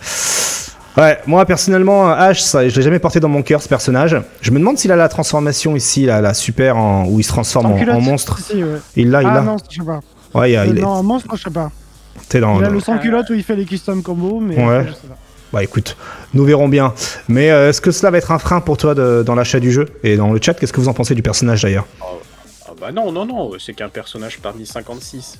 [0.97, 4.17] Ouais, moi personnellement, Ash, ça, je l'ai jamais porté dans mon cœur ce personnage.
[4.41, 7.29] Je me demande s'il a la transformation ici, là, la super, en, où il se
[7.29, 8.37] transforme en, monstre.
[8.39, 8.77] Si, si, ouais.
[8.97, 9.41] Il l'a, il Ah l'a.
[9.41, 9.99] non, je sais pas.
[10.33, 10.81] Ouais, il, a- est.
[11.03, 11.71] monstre, je sais pas.
[12.27, 14.63] t'es dans, Il a le sans culotte où il fait les custom combos, mais Ouais.
[14.79, 15.17] après, je sais pas.
[15.53, 15.97] Bah écoute,
[16.33, 16.93] nous verrons bien.
[17.27, 19.71] Mais euh, est-ce que cela va être un frein pour toi de- dans l'achat du
[19.71, 21.85] jeu Et dans le chat, qu'est-ce que vous en pensez du personnage d'ailleurs?
[22.01, 25.39] Ah bah non, non, non, c'est qu'un personnage parmi 56.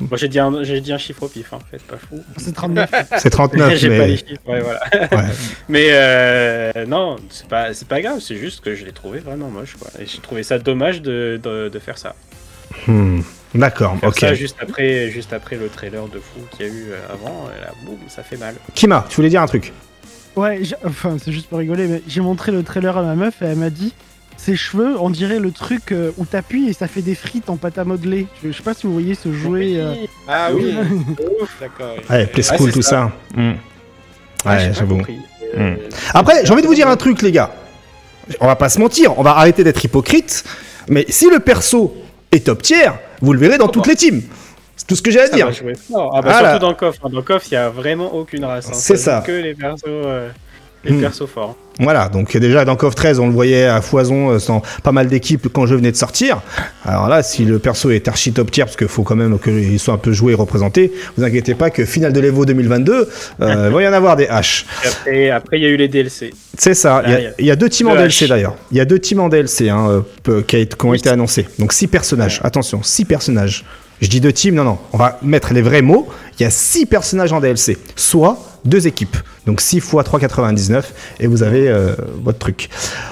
[0.00, 2.20] Moi j'ai dit, un- j'ai dit un chiffre au pif, hein, faites pas fou.
[2.38, 2.90] C'est 39.
[3.18, 4.16] C'est 39, j'ai pas les mais.
[4.16, 4.80] chiffres, ouais, voilà.
[5.12, 5.30] Ouais.
[5.68, 9.48] Mais euh, non, c'est pas, c'est pas grave, c'est juste que je l'ai trouvé vraiment
[9.50, 9.88] moche, quoi.
[10.00, 12.14] Et j'ai trouvé ça dommage de, de, de faire ça.
[12.86, 13.20] Hmm,
[13.54, 14.18] D'accord, Faire ok.
[14.20, 17.48] ça juste après, juste après le trailer de fou qu'il y a eu euh, avant,
[17.56, 18.54] et là, boum, ça fait mal.
[18.74, 19.72] Kima, tu voulais dire un truc?
[20.36, 23.42] Ouais, j'ai- enfin, c'est juste pour rigoler, mais j'ai montré le trailer à ma meuf
[23.42, 23.92] et elle m'a dit
[24.42, 27.56] ses cheveux, on dirait le truc euh, où t'appuies et ça fait des frites en
[27.56, 28.26] pâte à modeler.
[28.42, 29.72] Je, je sais pas si vous voyez ce jouet.
[29.76, 29.94] euh,
[30.28, 30.74] Ah oui,
[31.40, 31.56] Ouf.
[31.60, 31.94] d'accord.
[31.98, 32.04] oui.
[32.08, 32.90] Ouais, Play School, tout ça.
[32.90, 33.12] ça.
[34.44, 35.02] Ah, j'ai Ouais, pas j'avoue.
[35.56, 35.74] Euh,
[36.14, 37.52] Après, j'ai envie de vous dire un truc, les gars.
[38.40, 40.44] On va pas se mentir, on va arrêter d'être hypocrite.
[40.88, 41.94] Mais si le perso
[42.32, 44.22] est top tier, vous le verrez dans Oh, toutes les teams.
[44.76, 45.46] C'est tout ce que j'ai à Ça dire.
[45.46, 46.12] va jouer fort.
[46.16, 46.50] Ah bah Voilà.
[46.52, 47.00] surtout dans le coffre.
[47.04, 47.08] hein.
[47.10, 48.68] Dans le coffre, il y a vraiment aucune race.
[48.68, 48.72] hein.
[48.74, 49.22] C'est ça.
[49.26, 50.30] Que les persos, euh,
[50.84, 51.00] les Hmm.
[51.00, 51.56] persos forts.
[51.80, 55.08] Voilà, donc déjà dans KOF 13, on le voyait à foison euh, dans pas mal
[55.08, 56.42] d'équipes quand je venais de sortir.
[56.84, 59.78] Alors là, si le perso est archi top tier, parce qu'il faut quand même qu'il
[59.80, 63.08] soit un peu joué et représenté, vous inquiétez pas que finale de l'Evo 2022,
[63.40, 64.64] euh, il va y en avoir des H.
[65.10, 66.32] Et après, il y a eu les DLC.
[66.56, 67.32] C'est ça, il y a- Derrière.
[67.38, 68.56] il y, a deux teams en DLC d'ailleurs.
[68.70, 71.46] Il y a deux teams en DLC hein, euh, qui, ont été annoncés.
[71.58, 73.64] Donc six personnages, attention, six personnages.
[74.02, 76.08] Je dis deux teams, non, non, on va mettre les vrais mots.
[76.38, 79.16] Il y a six personnages en DLC, soit deux équipes.
[79.46, 80.82] Donc 6 fois 3,99
[81.18, 82.68] et vous avez euh, votre truc.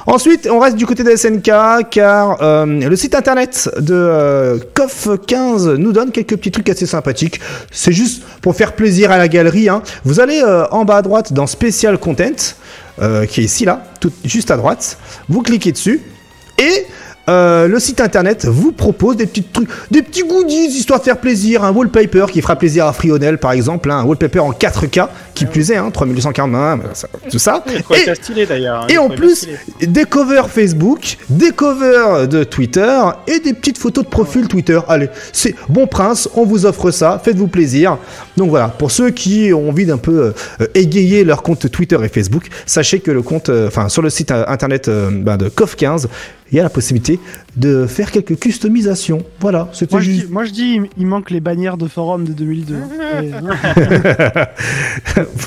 [0.07, 5.75] Ensuite, on reste du côté de SNK car euh, le site internet de euh, KOF15
[5.77, 7.41] nous donne quelques petits trucs assez sympathiques.
[7.71, 9.69] C'est juste pour faire plaisir à la galerie.
[9.69, 9.83] hein.
[10.05, 12.55] Vous allez euh, en bas à droite dans Special Content,
[13.29, 13.85] qui est ici là,
[14.25, 14.99] juste à droite.
[15.29, 16.03] Vous cliquez dessus
[16.59, 16.85] et
[17.29, 21.19] euh, le site internet vous propose des petits trucs, des petits goodies histoire de faire
[21.19, 21.65] plaisir.
[21.65, 25.45] Un wallpaper qui fera plaisir à Frionel par exemple, hein, un wallpaper en 4K qui
[25.47, 27.63] plus est, hein, 3241, ça- tout ça.
[27.95, 28.83] Et- stylé d'ailleurs.
[28.83, 28.87] hein.
[28.89, 29.57] et en plus, stylé.
[29.87, 34.81] des covers Facebook, des covers de Twitter et des petites photos de profil Twitter.
[34.89, 37.99] Allez, c'est bon prince, on vous offre ça, faites-vous plaisir.
[38.37, 42.09] Donc voilà, pour ceux qui ont envie d'un peu euh, égayer leur compte Twitter et
[42.09, 45.49] Facebook, sachez que le compte, euh, enfin sur le site euh, internet euh, ben, de
[45.49, 46.07] COF15,
[46.51, 47.19] il y a la possibilité
[47.57, 49.23] de faire quelques customisations.
[49.41, 50.31] Voilà, c'était Moi je, dis, juste.
[50.31, 52.75] moi je dis, il- manque les bannières de forum de 2002.
[52.75, 53.51] Ouais, non.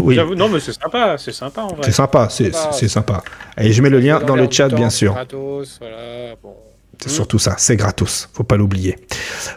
[0.01, 1.81] oui, J'avoue, non, mais c'est sympa, c'est sympa en vrai.
[1.83, 2.71] c'est sympa, c'est Sympa.
[2.73, 3.23] c'est sympa.
[3.59, 5.13] Et je mets le lien dans le chat, temps, bien c'est sûr.
[5.13, 6.53] Gratos, voilà, bon.
[7.01, 8.29] C'est surtout ça, c'est gratos.
[8.31, 8.95] Faut pas l'oublier.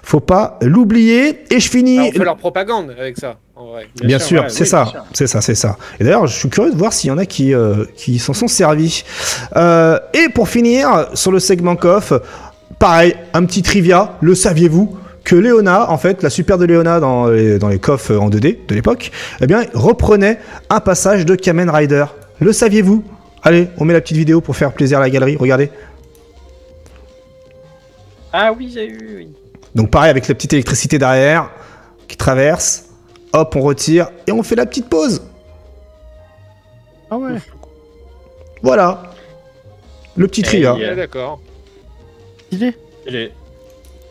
[0.03, 1.45] Faut pas l'oublier.
[1.53, 1.99] Et je finis.
[1.99, 3.89] Ah, on fait leur propagande avec ça, en vrai.
[4.03, 5.77] Bien, sûr, ouais, c'est oui, ça, c'est ça, c'est ça.
[6.01, 8.33] Et d'ailleurs, je suis curieux de voir s'il y en a qui, euh, qui s'en
[8.33, 9.05] sont servis.
[9.57, 12.13] Euh, et pour finir, sur le segment KOF,
[12.79, 14.17] pareil, un petit trivia.
[14.21, 18.11] Le saviez-vous que Léona, en fait, la super de Léona dans les, dans les KOF
[18.11, 20.39] en 2D de l'époque, eh bien, reprenait
[20.69, 22.07] un passage de Kamen Rider.
[22.41, 23.05] Le saviez-vous?
[23.43, 25.37] Allez, on met la petite vidéo pour faire plaisir à la galerie.
[25.37, 25.71] Regardez.
[28.33, 29.17] Ah oui, j'ai eu.
[29.17, 29.29] Oui.
[29.75, 31.51] Donc pareil avec la petite électricité derrière
[32.09, 32.84] qui traverse.
[33.35, 35.23] Hop, on retire et on fait la petite pause.
[37.11, 37.33] Ah ouais.
[38.63, 39.03] Voilà.
[40.17, 40.75] Le petit Et trivia.
[40.77, 41.41] il y a- Ouais, d'accord.
[42.47, 42.75] Stylé.
[43.07, 43.33] Il est-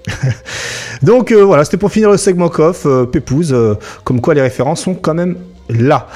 [1.02, 4.42] Donc euh, voilà, c'était pour finir le segment coff, euh, Pépouze, euh, comme quoi les
[4.42, 5.38] références sont quand même
[5.70, 6.08] là.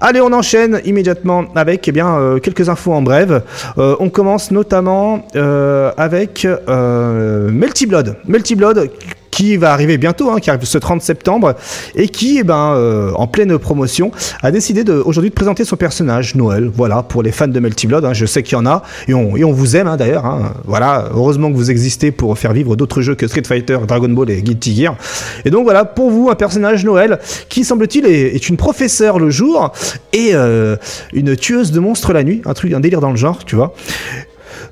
[0.00, 3.42] Allez, on enchaîne immédiatement avec eh bien, euh, quelques infos en brève.
[3.78, 8.16] Euh, on commence notamment euh, avec euh, Melty Blood.
[8.26, 8.90] Melty Blood
[9.36, 11.56] qui va arriver bientôt, hein, qui arrive ce 30 septembre,
[11.94, 14.10] et qui, eh ben, euh, en pleine promotion,
[14.42, 16.70] a décidé aujourd'hui de présenter son personnage, Noël.
[16.74, 19.12] Voilà, pour les fans de Melty Blood, hein, je sais qu'il y en a, et
[19.12, 20.54] on, vous aime hein, d'ailleurs.
[20.64, 24.30] Voilà, heureusement que vous existez pour faire vivre d'autres jeux que Street Fighter, Dragon Ball
[24.30, 24.96] et Guilty Gear.
[25.44, 27.18] Et donc voilà, pour vous, un personnage Noël
[27.50, 29.70] qui, semble-t-il, est, est une professeure le jour
[30.14, 30.76] et euh,
[31.12, 33.74] une tueuse de monstres la nuit, un truc, un délire dans le genre, tu vois.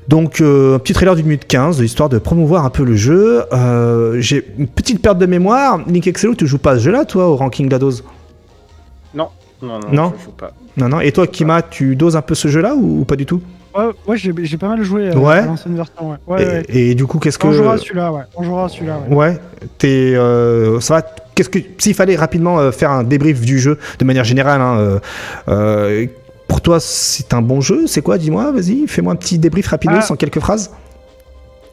[0.08, 3.44] Donc, euh, un petit trailer d'une minute 15, histoire de promouvoir un peu le jeu.
[3.52, 5.80] Euh, J'ai une petite perte de mémoire.
[5.86, 8.04] Link Excello, tu joues pas à ce jeu-là, toi, au ranking de la dose?
[9.14, 9.28] Non,
[9.62, 10.12] non, non, Non.
[10.18, 10.52] je joue pas.
[10.76, 11.00] Non, non.
[11.00, 13.40] Et toi, Kima, tu doses un peu ce jeu-là ou, ou pas du tout?
[13.76, 15.38] Ouais, ouais j'ai pas mal joué euh, Ouais.
[15.38, 16.10] à l'ancienne version.
[16.10, 16.62] Ouais, ouais, et, ouais.
[16.68, 17.46] et du coup, qu'est-ce que.
[17.48, 18.22] On jouera à celui-là, ouais.
[18.36, 19.16] On jouera à celui-là, ouais.
[19.16, 19.38] Ouais,
[19.78, 21.02] t'es, euh, ça va,
[21.34, 24.76] qu'est-ce que s'il fallait rapidement euh, faire un débrief du jeu de manière générale, hein,
[24.78, 24.98] euh,
[25.48, 26.06] euh,
[26.54, 29.94] pour toi c'est un bon jeu, c'est quoi Dis-moi, vas-y, fais-moi un petit débrief rapidos
[29.98, 30.12] Ah.
[30.12, 30.70] en quelques phrases.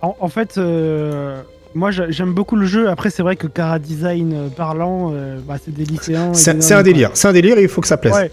[0.02, 1.40] En, en fait, euh,
[1.76, 2.90] moi j'a- j'aime beaucoup le jeu.
[2.90, 6.34] Après, c'est vrai que Cara Design euh, parlant, euh, bah, c'est des lycéens.
[6.34, 8.16] C'est un délire, c'est un délire et il faut que ça plaise.
[8.16, 8.32] Ouais.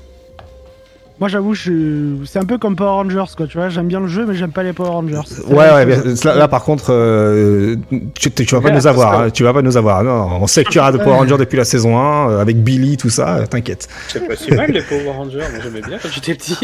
[1.21, 2.17] Moi, j'avoue, je...
[2.27, 3.49] c'est un peu comme Power Rangers, quoi.
[3.49, 5.21] Tu vois, j'aime bien le jeu, mais j'aime pas les Power Rangers.
[5.49, 5.85] Ouais, ouais,
[6.25, 7.77] là, là, par contre, euh,
[8.15, 10.05] tu, vas pas Ouais, nous avoir, hein, tu vas pas nous avoir.
[10.05, 12.63] Non, on sait que tu auras de Power Rangers depuis la saison 1, euh, avec
[12.63, 13.89] Billy, tout ça, euh, t'inquiète.
[14.07, 16.57] C'est pas si mal les Power Rangers, moi j'aimais bien quand j'étais petit.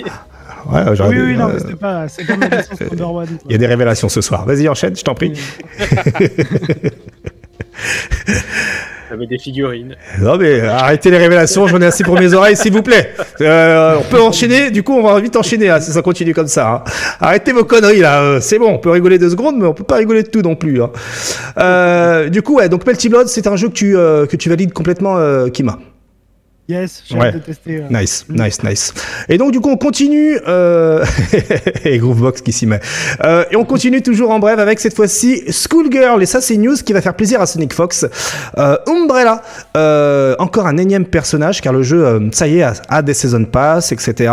[0.71, 2.23] Ouais, Oui, oui, non, mais c'est pas, c'est
[3.03, 3.39] one.
[3.47, 4.47] Il y a des révélations ce soir.
[4.47, 5.33] Vas-y, enchaîne, je t'en prie.
[9.29, 9.97] Des figurines.
[10.21, 13.13] Non mais arrêtez les révélations, j'en ai assez pour mes oreilles, s'il vous plaît.
[13.41, 16.47] Euh, on peut enchaîner, du coup on va vite enchaîner hein, si ça continue comme
[16.49, 16.69] ça.
[16.87, 16.91] hein.
[17.21, 19.85] Arrêtez vos conneries là, euh, c'est bon, on peut rigoler deux secondes, mais on peut
[19.85, 20.83] pas rigoler de tout non plus.
[20.83, 20.91] hein.
[21.59, 24.73] Euh, du coup, ouais, donc Melty Blood, c'est un jeu que tu, que tu valides
[24.73, 25.17] complètement,
[25.51, 25.79] Kima.
[26.67, 27.27] Yes, j'ai Ouais.
[27.27, 27.77] hâte de tester.
[27.77, 27.89] euh.
[27.91, 28.95] Nice, nice, nice.
[29.29, 31.05] Et donc du coup on continue, euh...
[31.85, 32.81] et Groovebox qui s'y met.
[33.23, 36.63] Euh, et on continue toujours en bref avec cette fois-ci Schoolgirl, et ça c'est une
[36.63, 38.07] news qui va faire plaisir à Sonic Fox.
[38.57, 39.43] Euh, Umbrella,
[39.77, 43.45] euh, encore un énième personnage, car le jeu, ça y est, a, a des season
[43.45, 44.33] pass, etc.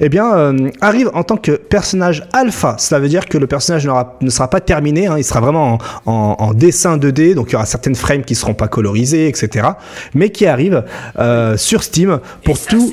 [0.00, 2.74] Eh bien, arrive en tant que personnage alpha.
[2.78, 3.88] Cela veut dire que le personnage
[4.20, 5.74] ne sera pas terminé, hein, il sera vraiment
[6.06, 9.28] en, en- en dessin 2D, donc il y aura certaines frames qui seront pas colorisées,
[9.28, 9.68] etc.
[10.14, 10.82] Mais qui arrive
[11.20, 12.90] euh, sur Steam pour tout,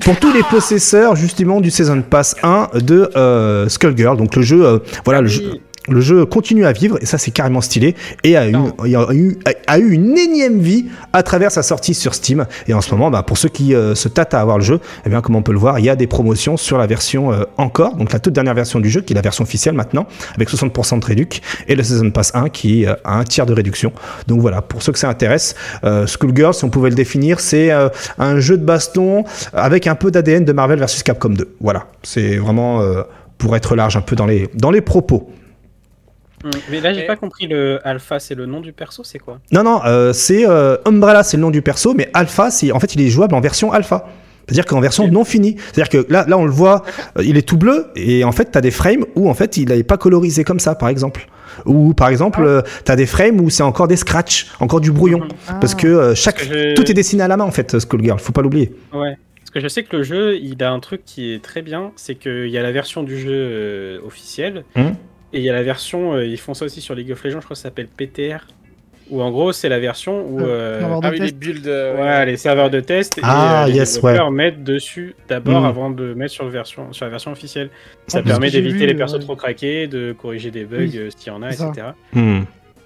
[0.00, 4.18] pour tous les possesseurs justement du Season Pass 1 de euh, Skullgirl.
[4.18, 5.60] Donc le jeu, euh, voilà, le jeu.
[5.90, 9.38] Le jeu continue à vivre et ça c'est carrément stylé et a eu, a, eu,
[9.66, 12.46] a eu une énième vie à travers sa sortie sur Steam.
[12.68, 14.80] Et en ce moment bah, pour ceux qui euh, se tâtent à avoir le jeu
[15.04, 17.32] eh bien comme on peut le voir il y a des promotions sur la version
[17.32, 17.96] euh, encore.
[17.96, 21.00] Donc la toute dernière version du jeu qui est la version officielle maintenant avec 60%
[21.00, 23.92] de réduc et le Season Pass 1 qui euh, a un tiers de réduction.
[24.28, 24.62] Donc voilà.
[24.62, 25.56] Pour ceux que ça intéresse
[26.06, 27.70] Skullgirl si on pouvait le définir c'est
[28.18, 31.86] un jeu de baston avec un peu d'ADN de Marvel versus Capcom 2 voilà.
[32.02, 32.80] C'est vraiment
[33.38, 35.30] pour être large un peu dans les, dans les propos.
[36.70, 39.40] Mais là j'ai Et- pas compris le alpha, c'est le nom du perso, c'est quoi?
[39.52, 42.80] Non, non, euh, c'est euh, Umbrella, c'est le nom du perso, mais Alpha, c'est en
[42.80, 44.06] fait, il est jouable en version Alpha.
[44.46, 45.54] C'est-à-dire qu'en version non finie.
[45.58, 46.82] C'est-à-dire que là, là, on le voit,
[47.18, 49.68] euh, il est tout bleu, et en fait, t'as des frames où en fait, il
[49.68, 51.28] n'est pas colorisé comme ça, par exemple.
[51.66, 55.20] Ou par exemple, euh, t'as des frames où c'est encore des scratchs, encore du brouillon,
[55.46, 55.54] Ah.
[55.60, 57.78] parce que euh, chaque, Parce que je- tout est dessiné à la main en fait,
[57.78, 58.18] Skullgirl.
[58.18, 58.72] Faut pas l'oublier.
[58.92, 59.16] Ouais.
[59.40, 61.92] Parce que je sais que le jeu, il a un truc qui est très bien,
[61.96, 64.94] c'est qu'il y a la version du jeu officielle, Mhm.
[65.32, 67.40] Et il y a la version, euh, ils font ça aussi sur League of Legends,
[67.40, 68.46] je crois que ça s'appelle PTR,
[69.10, 70.40] où en gros c'est la version où...
[70.40, 71.36] Euh, euh, Ah oui, les test.
[71.36, 71.66] builds.
[71.68, 75.62] euh, Ouais, les serveurs de test et Ah, euh, les yes, développeurs mettent dessus d'abord
[75.62, 75.66] Mm.
[75.66, 77.70] avant de mettre sur, le version, sur la version officielle.
[78.06, 81.08] Ça Ah, permet d'éviter les persos euh, trop craqués, de corriger des bugs Oui, euh,
[81.16, 81.70] s'il y en a, etc.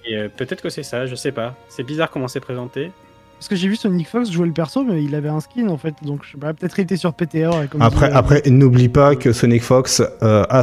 [0.07, 1.55] Et euh, peut-être que c'est ça, je sais pas.
[1.69, 2.91] C'est bizarre comment c'est présenté.
[3.39, 5.77] Parce que j'ai vu Sonic Fox jouer le perso, mais il avait un skin en
[5.77, 5.95] fait.
[6.03, 7.63] Donc je sais pas, peut-être il était sur PTR.
[7.63, 10.63] et comme Après, euh, après, n'oublie pas que Sonic Fox euh, a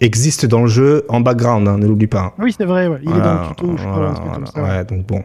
[0.00, 2.20] existe dans le jeu en background, hein, ne l'oublie pas.
[2.20, 2.32] hein.
[2.38, 2.98] Oui, c'est vrai, ouais.
[3.02, 4.52] il est dans le tuto, je crois, voilà, un truc comme ça.
[4.56, 5.22] voilà, ouais, donc bon.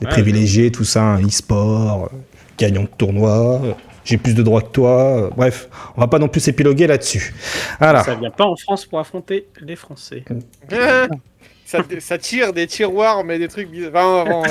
[0.00, 2.10] Les Ouais, privilégiés, tout ça, un e-sport,
[2.58, 3.60] gagnant de tournoi,
[4.04, 4.90] j'ai plus de droits que toi.
[5.26, 7.32] euh, bref, on va pas non plus s'épiloguer là-dessus.
[7.78, 8.02] Voilà.
[8.02, 10.24] Ça vient pas en France pour affronter les Français.
[11.66, 14.26] ça, ça tire des tiroirs, mais des trucs bizarres.
[14.26, 14.42] Enfin,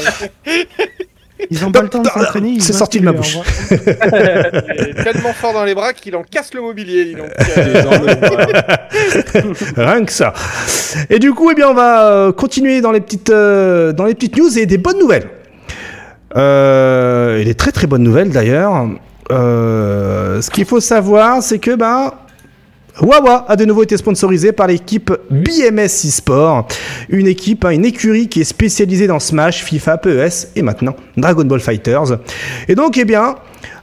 [1.49, 2.49] Ils ont pas le temps de s'entraîner.
[2.49, 3.37] ils C'est sorti de ma bouche.
[3.69, 7.05] tellement fort dans les bras qu'il en casse le mobilier.
[7.05, 7.29] dis donc.
[9.35, 9.53] Euh.
[9.77, 10.33] Rien que ça.
[11.09, 14.13] Et du coup, eh bien, on va euh, continuer dans les petites, euh, dans les
[14.13, 15.27] petites news et des bonnes nouvelles.
[16.35, 18.87] Euh, et des très très bonnes nouvelles d'ailleurs.
[19.31, 22.22] Euh, ce qu'il faut savoir, c'est que bah,
[23.01, 26.67] Wawa a de nouveau été sponsorisé par l'équipe BMS eSport,
[27.09, 31.43] une équipe, hein, une écurie qui est spécialisée dans Smash, FIFA, PES et maintenant Dragon
[31.43, 32.19] Ball Fighters.
[32.67, 33.35] Et donc, eh bien,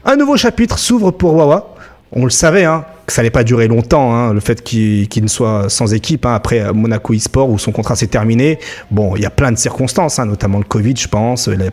[0.04, 1.74] un nouveau chapitre s'ouvre pour Wawa.
[2.12, 5.28] On le savait, hein, que ça allait pas durer longtemps, hein, le fait qu'il ne
[5.28, 8.58] soit sans équipe hein, après euh, Monaco eSport où son contrat s'est terminé.
[8.90, 11.70] Bon, il y a plein de circonstances, hein, notamment le Covid, je pense, la,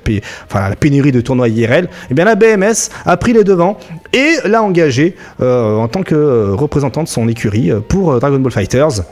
[0.80, 1.90] pénurie de tournois IRL.
[2.10, 3.78] Eh bien, la BMS a pris les devants
[4.14, 8.52] et l'a engagé euh, en tant que euh, représentant de son écurie pour Dragon Ball
[8.52, 9.04] Fighters.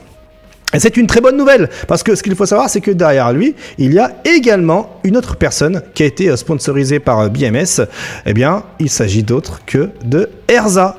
[0.73, 3.31] Et c'est une très bonne nouvelle, parce que ce qu'il faut savoir, c'est que derrière
[3.31, 7.85] lui, il y a également une autre personne qui a été sponsorisée par BMS.
[8.25, 10.97] Eh bien, il s'agit d'autre que de Erza,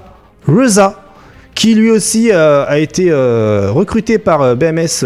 [1.57, 5.04] qui lui aussi euh, a été euh, recruté par euh, BMS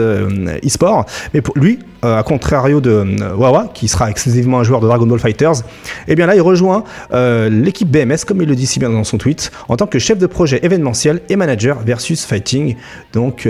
[0.63, 1.07] eSport.
[1.33, 3.05] Mais pour lui, à contrario de
[3.37, 5.63] Wawa, qui sera exclusivement un joueur de Dragon Ball Fighters,
[6.09, 6.83] eh bien là, il rejoint
[7.13, 10.19] l'équipe BMS, comme il le dit si bien dans son tweet, en tant que chef
[10.19, 12.77] de projet événementiel et manager versus fighting.
[13.13, 13.47] Donc,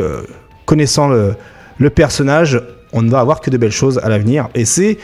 [0.66, 2.60] connaissant le personnage,
[2.92, 4.48] on ne va avoir que de belles choses à l'avenir.
[4.54, 4.98] Et c'est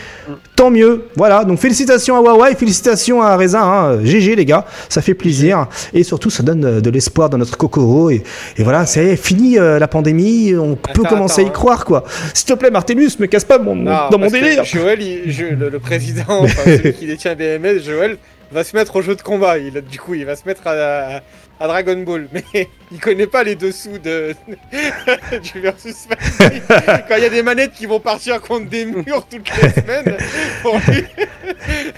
[0.57, 1.05] tant mieux.
[1.17, 3.63] Voilà, donc félicitations à Huawei, félicitations à Reza.
[3.63, 4.05] Hein.
[4.05, 5.67] GG les gars, ça fait plaisir.
[5.93, 8.11] Et surtout, ça donne euh, de l'espoir dans notre Kokoro.
[8.11, 8.23] Et,
[8.57, 11.51] et voilà, c'est fini euh, la pandémie, on peut Attends, commencer à y hein.
[11.51, 12.05] croire quoi.
[12.35, 14.65] S'il te plaît, Martellus, me casse pas mon, Non, dans mon délire.
[14.65, 18.17] Joël, il- je- le, le président, enfin, celui qui détient BMS, Joël,
[18.53, 19.59] va se mettre au jeu de combat.
[19.59, 21.21] Il, du coup, il va se mettre à, à-
[21.59, 22.29] à Dragon Ball.
[22.33, 22.45] Mais
[22.93, 24.35] il connaît pas les dessous de,
[25.43, 26.07] du versus.
[26.39, 30.17] Quand il y a des manettes qui vont partir contre des murs toutes les semaines,
[30.63, 31.05] pour lui,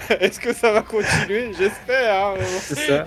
[0.19, 1.51] est-ce que ça va continuer?
[1.57, 2.25] J'espère.
[2.27, 2.33] hein.
[2.61, 3.05] C'est ça.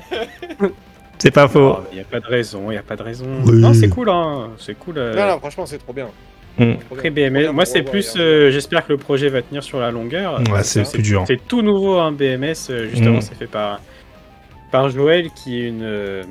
[1.18, 1.76] C'est pas faux.
[1.92, 3.26] Il n'y a pas de raison, il n'y a pas de raison.
[3.46, 3.60] Oui.
[3.60, 4.50] Non, c'est cool, hein.
[4.58, 4.98] C'est cool.
[4.98, 5.14] euh.
[5.14, 6.08] Non, non, franchement, c'est trop bien.
[6.90, 9.90] Après BMS, bien moi c'est plus, euh, j'espère que le projet va tenir sur la
[9.90, 10.38] longueur.
[10.52, 11.24] Ouais, c'est plus dur.
[11.26, 13.22] C'est tout nouveau, hein, BMS, euh, justement, Mm.
[13.22, 13.80] c'est fait par,
[14.72, 16.24] par Joël, qui est une, euh,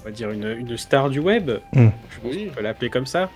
[0.00, 1.88] on va dire une, une star du web, Mm.
[2.10, 2.46] je pense Oui.
[2.46, 3.30] qu'on peut l'appeler comme ça.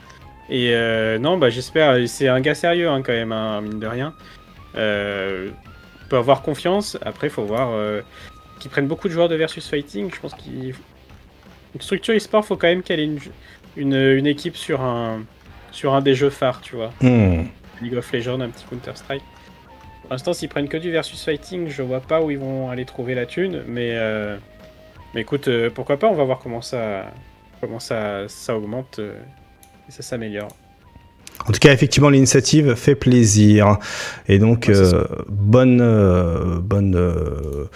[0.50, 3.86] Et euh, non, bah j'espère, c'est un gars sérieux hein, quand même, hein, mine de
[3.86, 4.14] rien.
[4.76, 5.50] Euh,
[6.04, 8.00] on peut avoir confiance, après il faut voir euh,
[8.60, 10.74] qu'ils prennent beaucoup de joueurs de versus fighting, je pense qu'ils...
[11.74, 13.18] Une structure e-sport, faut quand même qu'elle ait une,
[13.76, 15.20] une, une équipe sur un,
[15.70, 16.92] sur un des jeux phares, tu vois.
[17.02, 17.42] Mm.
[17.82, 19.22] League of Legends, un petit Counter-Strike.
[20.08, 22.86] Pour l'instant, s'ils prennent que du versus fighting, je vois pas où ils vont aller
[22.86, 24.38] trouver la thune, mais, euh,
[25.14, 27.04] mais écoute, euh, pourquoi pas, on va voir comment ça,
[27.60, 29.12] comment ça, ça augmente euh,
[29.86, 30.48] et ça s'améliore.
[31.46, 33.76] En tout cas, effectivement, l'initiative fait plaisir.
[34.28, 37.68] Et donc, Ouais, euh, bonne, euh, bonne, euh,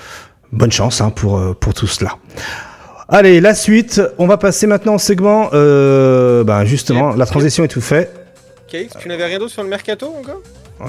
[0.53, 2.17] bonne chance hein, pour, pour tout cela.
[3.11, 4.01] Allez, la suite.
[4.17, 5.51] On va passer maintenant au segment.
[5.53, 8.11] Euh, bah, justement, la transition est tout fait.
[8.69, 10.41] KX, tu n'avais rien d'autre sur le mercato encore?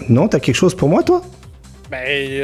[0.09, 1.21] Non, t'as quelque chose pour moi, toi?
[1.91, 1.97] Bah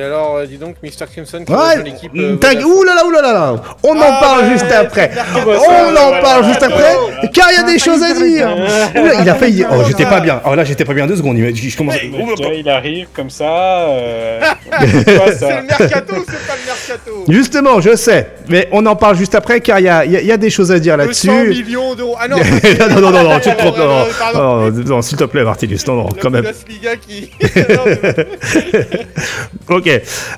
[0.06, 1.08] alors, euh, dis donc, Mr.
[1.12, 1.84] Crimson qui Ouais.
[1.84, 2.12] l'équipe.
[2.16, 2.58] euh, Tag.
[2.60, 2.72] Vodafone.
[2.72, 3.56] Ouh là là, ouh là là là.
[3.82, 5.10] On en Ah, parle ouais, juste ouais, après.
[5.36, 6.96] On en parle juste après,
[7.34, 8.48] car il y a des choses à dire.
[9.24, 9.66] Il a failli.
[9.72, 10.40] Oh, j'étais pas bien.
[10.46, 11.38] Oh là, j'étais pas bien deux secondes.
[11.40, 11.96] Il je commence.
[12.56, 13.88] il arrive comme ça.
[13.88, 14.40] euh,
[14.72, 14.82] C'est
[15.56, 16.79] le mercato, c'est pas le mercato
[17.28, 20.18] Justement, je sais, mais on en parle juste après, car il y a, il y
[20.18, 21.50] a- il y a des choses à dire 200 là-dessus.
[21.64, 22.16] millions d'euros.
[22.20, 22.38] Ah non
[22.90, 23.78] non, non, non, non, tu te trompes.
[23.78, 26.46] Non, Non, non, s'il te plaît, Martinus, non, non, quand même.
[27.08, 27.32] Qui.
[29.70, 29.88] Ok.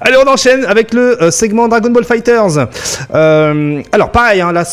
[0.02, 2.68] Allez, on enchaîne avec le euh, segment Dragon Ball Fighters.
[3.14, 4.64] Euh, alors, pareil, hein, là,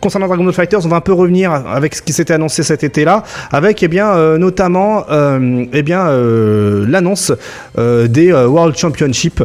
[0.00, 2.84] concernant Dragon Ball Fighters, on va un peu revenir avec ce qui s'était annoncé cet
[2.84, 3.22] été-là,
[3.52, 7.32] avec, eh bien, euh, notamment, euh, eh bien, euh, l'annonce
[7.76, 9.42] des World Championship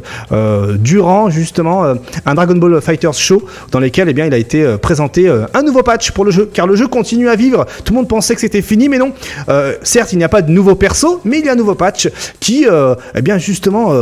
[0.79, 1.83] durant justement
[2.25, 5.83] un Dragon Ball Fighters show dans lequel, eh bien, il a été présenté un nouveau
[5.83, 7.65] patch pour le jeu, car le jeu continue à vivre.
[7.83, 9.13] Tout le monde pensait que c'était fini, mais non.
[9.83, 12.09] Certes, il n'y a pas de nouveau perso, mais il y a un nouveau patch
[12.39, 12.65] qui,
[13.15, 13.93] eh bien, justement,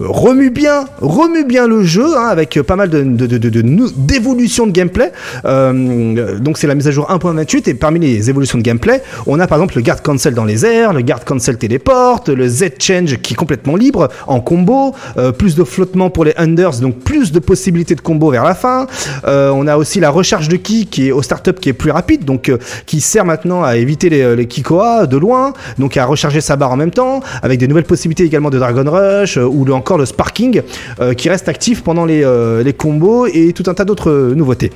[0.00, 3.48] remue bien, remue bien le jeu hein, avec euh, pas mal de, de, de, de-
[3.48, 3.62] de
[3.96, 5.12] d'évolutions gameplay.
[5.44, 9.38] Euh, donc c'est la mise à jour 1.28 et parmi les évolutions de gameplay, on
[9.40, 12.64] a par exemple le guard cancel dans les airs, le guard cancel téléporte, le Z
[12.78, 16.98] change qui est complètement libre en combo, euh, plus de flottement pour les unders, donc
[17.00, 18.86] plus de possibilités de combo vers la fin.
[19.26, 21.90] Euh, on a aussi la recharge de ki qui est au startup qui est plus
[21.90, 26.04] rapide, donc euh, qui sert maintenant à éviter les, les Kikoa de loin, donc à
[26.06, 29.44] recharger sa barre en même temps, avec des nouvelles possibilités également de Dragon Rush euh,
[29.44, 30.62] ou le- encore le Sparking
[31.00, 34.34] euh, qui reste actif pendant les, euh, les combos et tout un tas d'autres euh,
[34.34, 34.70] nouveautés.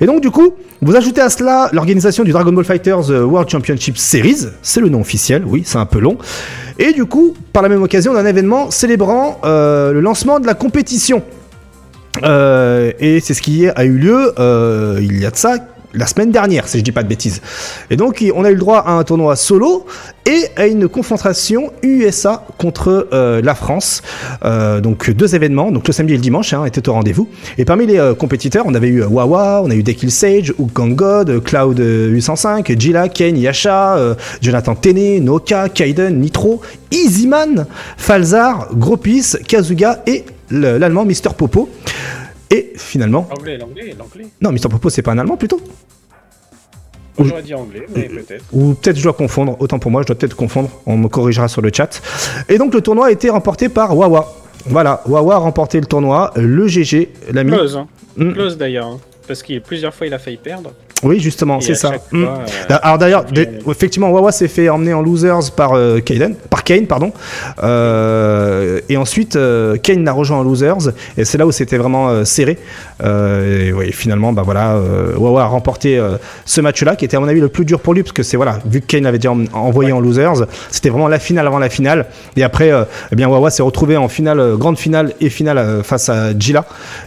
[0.00, 3.96] Et donc du coup, vous ajoutez à cela l'organisation du Dragon Ball Fighters World Championship
[3.98, 6.18] Series, c'est le nom officiel, oui, c'est un peu long.
[6.78, 11.22] Et du coup, par la même occasion, un événement célébrant le lancement de la compétition.
[12.18, 14.32] Et c'est ce qui a eu lieu
[15.00, 15.56] il y a de ça
[15.94, 17.40] la semaine dernière, si je dis pas de bêtises.
[17.90, 19.84] Et donc, on a eu le droit à un tournoi solo
[20.24, 24.02] et à une confrontation USA contre euh, la France.
[24.44, 27.28] Euh, donc, deux événements, donc le samedi et le dimanche, hein, étaient au rendez-vous.
[27.58, 30.72] Et parmi les euh, compétiteurs, on avait eu Wawa, on a eu Dekil Sage, Hook
[30.72, 33.98] God, Cloud euh, 805, Jilla, Kane, Yasha,
[34.40, 37.66] Jonathan Tene, Noka, Kaiden, Nitro, Easyman,
[37.96, 41.68] Falzar, Gropis, Kazuga et le- l'allemand Mister Popo.
[42.52, 44.26] Et finalement, L'anglais, l'anglais, l'anglais.
[44.40, 45.60] non, Mister Popo, c'est pas un allemand plutôt
[47.18, 48.44] J'aurais dit anglais, mais peut-être.
[48.52, 51.46] Ou peut-être je dois confondre, autant pour moi, je dois peut-être confondre, on me corrigera
[51.46, 52.00] sur le chat.
[52.48, 54.34] Et donc le tournoi a été remporté par Wawa.
[54.66, 57.50] Voilà, Wawa a remporté le tournoi, le GG, l'ami.
[57.52, 57.86] Close, hein.
[58.16, 58.32] Mm.
[58.32, 58.86] Close d'ailleurs.
[58.86, 59.00] hein.
[59.26, 60.72] Parce qu'il plusieurs fois il a failli perdre.
[61.02, 61.92] Oui, justement, c'est ça.
[62.12, 62.24] Mm.
[62.24, 65.98] euh, Alors d'ailleurs, dé- effectivement, Wawa s'est fait emmener en losers par euh,
[66.50, 67.12] par Kane, pardon.
[67.62, 72.08] Euh, et ensuite, euh, Kane l'a rejoint en losers, et c'est là où c'était vraiment
[72.08, 72.58] euh, serré.
[73.02, 77.20] Euh, et finalement, bah voilà, euh, Wawa a remporté euh, ce match-là, qui était à
[77.20, 79.18] mon avis le plus dur pour lui, parce que c'est voilà, vu que Kane l'avait
[79.18, 82.06] déjà en- envoyé en losers, c'était vraiment la finale avant la finale.
[82.36, 85.58] Et après, euh, eh bien Wawa s'est retrouvé en finale, euh, grande finale et finale
[85.58, 86.64] euh, face à Gila,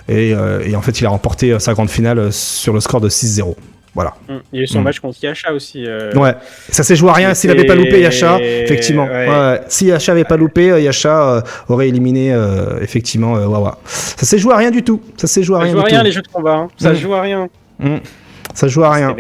[0.09, 2.79] et, euh, et en fait, il a remporté euh, sa grande finale euh, sur le
[2.79, 3.55] score de 6-0.
[3.95, 4.13] Voilà.
[4.29, 4.33] Mm.
[4.53, 4.83] Il y a eu son Mm.
[4.83, 5.85] match contre Yasha aussi.
[5.87, 6.35] euh, Ouais,
[6.69, 7.33] ça s'est joué à rien.
[7.33, 9.05] S'il avait pas loupé Yasha, Et- effectivement.
[9.05, 9.27] ouais.
[9.29, 13.79] Ouais, Si Yasha avait pas loupé, euh, Yasha euh, aurait éliminé euh, effectivement euh, Wawa.
[13.85, 15.01] Ça s'est joué à rien du tout.
[15.17, 16.05] Ça s'est joué à Ça rien joue à rien tout.
[16.05, 16.53] les jeux de combat.
[16.55, 16.67] hein.
[16.77, 16.95] Ça Mm.
[16.97, 17.47] joue à rien.
[17.79, 17.95] Mm.
[18.53, 19.15] Ça joue à rien.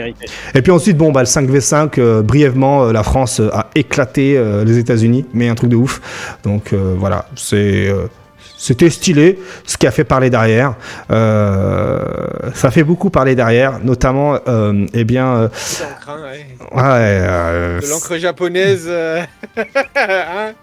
[0.53, 4.37] Et puis ensuite, bon, bah, le 5v5, euh, brièvement, euh, la France euh, a éclaté
[4.37, 6.37] euh, les États-Unis, mais un truc de ouf.
[6.43, 7.87] Donc euh, voilà, c'est.
[8.65, 10.73] C'était stylé, ce qui a fait parler derrière.
[11.11, 12.01] Euh,
[12.55, 15.47] ça fait beaucoup parler derrière, notamment, euh, eh bien, euh,
[16.07, 16.45] hein, ouais.
[16.71, 18.85] ouais, euh, De l'encre japonaise.
[18.87, 19.21] euh,
[19.95, 20.53] hein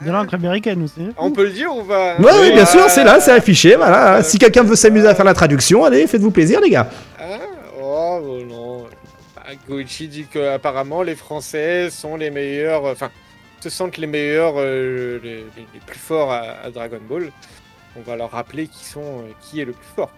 [0.00, 1.08] De l'encre américaine aussi.
[1.18, 2.14] On peut le dire ou pas?
[2.18, 3.74] Ouais, oui, bien Ah, sûr, c'est là, c'est affiché.
[3.74, 4.22] Voilà.
[4.22, 6.88] Si quelqu'un veut s'amuser à faire la traduction, allez, faites-vous plaisir, les gars.
[7.18, 7.24] Ah,
[7.82, 8.84] oh non.
[9.34, 13.10] Bah, Goichi dit que apparemment les Français sont les meilleurs, euh, enfin,
[13.60, 17.30] se sentent les meilleurs, euh, les, plus forts à, à Dragon Ball.
[17.96, 20.10] On va leur rappeler qui sont, euh, qui est le plus fort.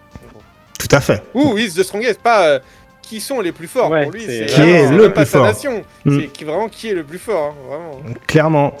[0.77, 1.23] Tout à fait.
[1.33, 2.59] Ouh, is the strongest, pas euh,
[3.01, 3.89] qui sont les plus forts.
[3.89, 5.45] Ouais, Pour lui, c'est- Qui est le plus fort.
[5.45, 5.81] nation.
[6.05, 6.19] Mm.
[6.37, 8.15] C'est vraiment qui est le plus fort, hein, vraiment.
[8.27, 8.73] Clairement.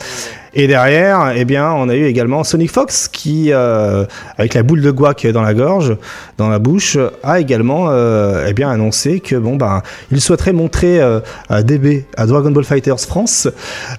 [0.53, 4.05] Et derrière, eh bien, on a eu également Sonic Fox qui, euh,
[4.37, 5.95] avec la boule de guac dans la gorge,
[6.37, 10.99] dans la bouche, a également, euh, eh bien, annoncé que bon, ben, il souhaiterait montrer
[11.01, 13.47] euh, à DB, à Dragon Ball Fighters France,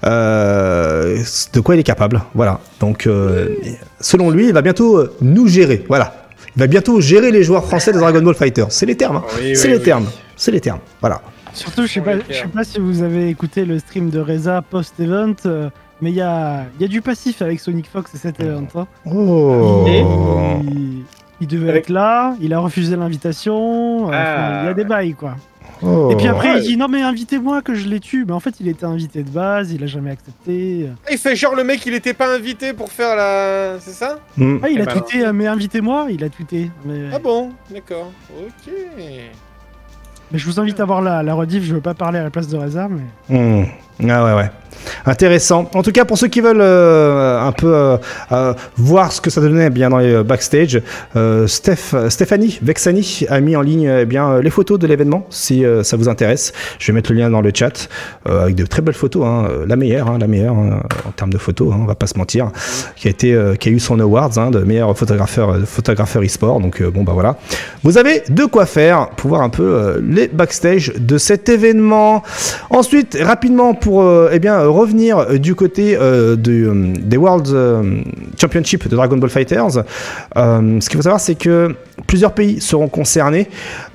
[0.04, 2.22] de quoi il est capable.
[2.34, 2.60] Voilà.
[2.80, 3.08] Donc,
[4.00, 5.84] selon lui, il va bientôt nous gérer.
[5.88, 6.14] Voilà.
[6.56, 8.70] Il va bientôt gérer les joueurs français de Dragon Ball Fighters.
[8.72, 9.16] C'est les termes.
[9.16, 9.24] hein.
[9.40, 9.84] Oui, C'est oui, les oui.
[9.84, 10.06] termes.
[10.36, 10.80] C'est les termes.
[11.00, 11.20] Voilà.
[11.52, 14.62] Surtout, je sais pas, je sais pas si vous avez écouté le stream de Reza
[14.62, 15.68] post-event, euh,
[16.00, 18.66] mais il y a, y a du passif avec Sonic Fox et cet event.
[18.76, 18.86] hein.
[19.04, 19.84] Oh.
[19.88, 21.02] Il,
[21.40, 24.74] il devait Avec- être là, il a refusé l'invitation, euh, Ah, enfin, il y a
[24.74, 25.34] des bails quoi.
[25.82, 26.10] Oh.
[26.12, 26.58] Et puis après, Ouais.
[26.58, 28.24] il dit non, mais invitez-moi que je les tue.
[28.26, 30.88] Mais en fait, il était invité de base, il a jamais accepté.
[31.10, 33.78] Il fait genre le mec, il était pas invité pour faire la.
[33.80, 34.18] C'est ça?
[34.36, 34.58] Hmm.
[34.62, 36.70] Ah, il Eh a ben, tweeté, euh, mais invitez-moi, il a tweeté.
[36.84, 37.50] Mais, Ah bon?
[37.70, 38.10] D'accord.
[38.38, 38.72] Ok.
[40.32, 42.30] mais je vous invite à voir la, la rediff, je veux pas parler à la
[42.30, 43.34] place de Reza, mais.
[43.34, 43.64] Hmm.
[44.08, 44.50] Ah ouais, ouais.
[45.06, 45.70] Intéressant.
[45.74, 47.96] En tout cas, pour ceux qui veulent euh, un peu euh,
[48.32, 50.82] euh, voir ce que ça donnait bien dans les backstage,
[51.46, 55.96] Steph, Stéphanie Vexani a mis en ligne eh bien, les photos de l'événement, si ça
[55.96, 56.52] vous intéresse.
[56.78, 57.88] Je vais mettre le lien dans le chat,
[58.26, 61.38] avec de très belles photos, hein, la meilleure, hein, la meilleure hein, en termes de
[61.38, 62.50] photos, on va pas se mentir,
[62.96, 66.60] qui a, eu son awards de meilleur photographeur, photographeur e-sport.
[66.60, 67.36] Donc bon, bah voilà.
[67.82, 72.22] Vous avez de quoi faire pour voir un peu les backstage de cet événement.
[72.70, 77.48] Ensuite, rapidement, pour eh bien, euh, revenir euh, du côté euh, des World
[78.40, 79.84] Championship de Dragon Ball Fighters,
[80.36, 81.74] ce qu'il faut savoir, c'est que
[82.06, 83.48] plusieurs pays seront concernés,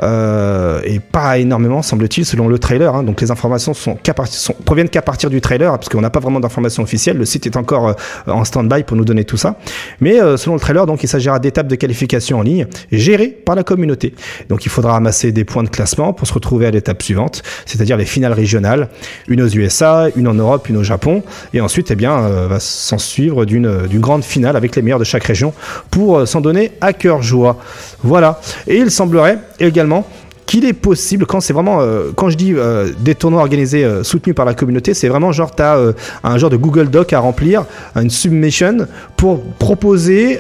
[0.03, 2.95] euh, et pas énormément, semble-t-il, selon le trailer.
[2.95, 3.03] hein.
[3.03, 6.39] donc les informations sont sont- proviennent qu'à partir du trailer, parce qu'on n'a pas vraiment
[6.39, 7.18] d'informations officielles.
[7.18, 7.93] Le site est encore euh,
[8.32, 9.56] en stand-by pour nous donner tout ça.
[10.01, 13.56] Mais euh, selon le trailer, donc, il s'agira d'étapes de qualification en ligne gérées par
[13.56, 14.14] la communauté.
[14.49, 17.97] Donc il faudra amasser des points de classement pour se retrouver à l'étape suivante, c'est-à-dire
[17.97, 18.89] les finales régionales,
[19.28, 22.60] une aux USA, une en Europe, une au Japon, et ensuite eh bien euh, va
[22.60, 25.53] s'en suivre d'une d'une grande finale avec les meilleurs de chaque région
[25.91, 27.58] pour euh, s'en donner à cœur joie.
[28.06, 28.39] Voilà.
[28.68, 30.08] Et il semblerait également
[30.45, 34.03] qu'il est possible quand c'est vraiment euh, quand je dis euh, des tournois organisés euh,
[34.03, 35.76] soutenus par la communauté c'est vraiment genre tu as
[36.24, 38.86] un genre de Google Doc à remplir une submission
[39.18, 40.39] pour proposer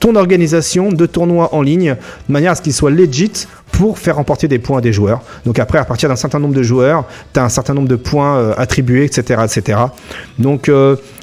[0.00, 1.96] ton organisation de tournois en ligne
[2.28, 5.22] de manière à ce qu'il soit legit pour faire remporter des points à des joueurs.
[5.46, 7.96] Donc après, à partir d'un certain nombre de joueurs, tu as un certain nombre de
[7.96, 9.40] points attribués, etc.
[9.44, 9.78] etc.
[10.38, 10.70] Donc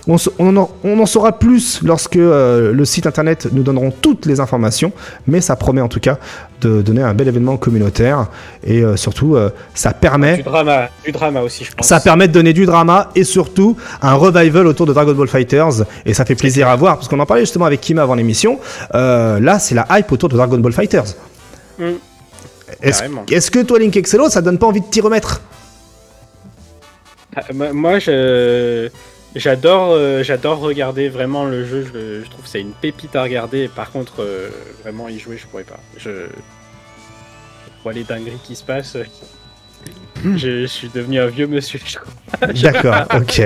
[0.08, 4.40] on, en, on en saura plus lorsque euh, le site internet nous donneront toutes les
[4.40, 4.92] informations,
[5.28, 6.18] mais ça promet en tout cas
[6.62, 8.28] de donner un bel événement communautaire
[8.64, 11.88] et euh, surtout euh, ça permet Du drama, du drama aussi, je pense.
[11.88, 15.84] ça permet de donner du drama et surtout un revival autour de Dragon Ball Fighters
[16.06, 18.60] et ça fait plaisir à voir parce qu'on en parlait justement avec Kima avant l'émission.
[18.94, 21.16] Là, c'est la hype autour de Dragon Ball Fighters.
[21.78, 21.84] Mm.
[22.82, 25.42] Est-ce que toi, Link Excello, ça donne pas envie de t'y remettre?
[27.36, 28.90] Ah, Moi, je.
[29.36, 31.86] J'adore, euh, j'adore regarder vraiment le jeu.
[31.94, 33.68] Je, je trouve que c'est une pépite à regarder.
[33.68, 34.50] Par contre, euh,
[34.82, 35.80] vraiment y jouer, je pourrais pas.
[35.98, 38.98] Je, je vois les dingueries qui se passent.
[40.24, 41.80] Je, je suis devenu un vieux monsieur.
[41.86, 42.48] je crois.
[42.54, 43.42] D'accord, ok.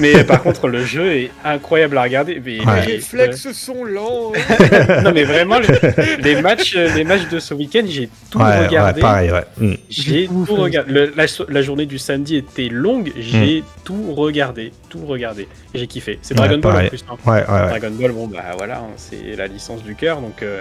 [0.00, 2.40] Mais euh, par contre, le jeu est incroyable à regarder.
[2.44, 2.86] Mais, Ouais.
[2.86, 4.32] Les réflexes sont lents.
[5.04, 8.44] non, mais vraiment, les, les matchs, euh, les matchs de ce week-end, j'ai tout Ouais,
[8.44, 9.00] ouais, regardé.
[9.00, 9.44] pareil, ouais.
[9.58, 9.74] Mm.
[9.90, 10.52] J'ai Tout fait.
[10.52, 10.92] regardé.
[10.92, 11.12] Le-
[11.48, 13.64] la, journée du samedi était longue, j'ai Hmm.
[13.84, 15.48] tout regardé, tout regardé.
[15.74, 16.18] J'ai kiffé.
[16.22, 16.86] C'est Dragon Ouais, Ball pareil.
[16.86, 17.04] en plus.
[17.10, 17.16] hein.
[17.26, 17.68] Ouais, ouais, ouais.
[17.68, 20.60] Dragon Ball, bon bah voilà, hein, c'est la licence du cœur, donc euh,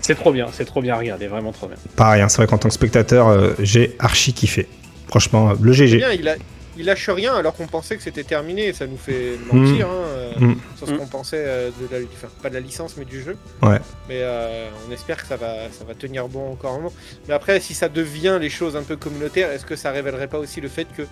[0.00, 1.76] c'est trop bien, c'est trop bien à regarder, vraiment trop bien.
[1.96, 4.66] Pareil, hein, c'est vrai qu'en tant que spectateur, euh, j'ai archi kiffé.
[5.08, 5.96] Franchement, euh, le GG.
[5.98, 6.34] bien, il a,
[6.76, 8.68] ils lâchent rien alors qu'on pensait que c'était terminé.
[8.68, 10.56] Et ça nous fait mentir hein, euh, Mm.
[10.76, 10.98] sur ce Mm.
[10.98, 13.36] qu'on pensait euh, de la, enfin, pas de la licence mais du jeu.
[13.62, 13.78] Ouais.
[14.08, 16.92] Mais euh, on espère que ça va, ça va tenir bon encore un moment.
[17.28, 20.38] Mais après, si ça devient les choses un peu communautaires, est-ce que ça révélerait pas
[20.38, 21.02] aussi le fait que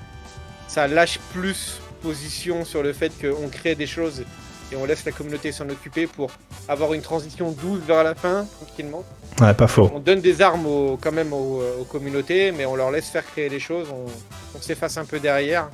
[0.69, 4.23] ça lâche plus position sur le fait qu'on crée des choses
[4.73, 6.31] et on laisse la communauté s'en occuper pour
[6.69, 9.05] avoir une transition douce vers la fin, tranquillement.
[9.41, 9.91] Ouais, pas faux.
[9.95, 13.25] On donne des armes aux- quand même aux, aux communautés, mais on leur laisse faire
[13.25, 14.07] créer les choses, on,
[14.59, 15.69] on s'efface un peu derrière.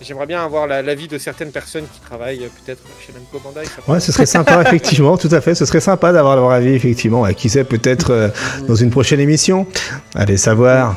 [0.00, 3.66] J'aimerais bien avoir la- l'avis de certaines personnes qui travaillent euh, peut-être chez Namco Bandai.
[3.88, 5.56] Ouais, ce serait sympa, effectivement, tout à fait.
[5.56, 7.22] Ce serait sympa d'avoir leur avis, effectivement.
[7.22, 8.28] Ouais, qui sait, peut-être euh,
[8.68, 9.66] dans une prochaine émission.
[10.14, 10.96] Allez savoir.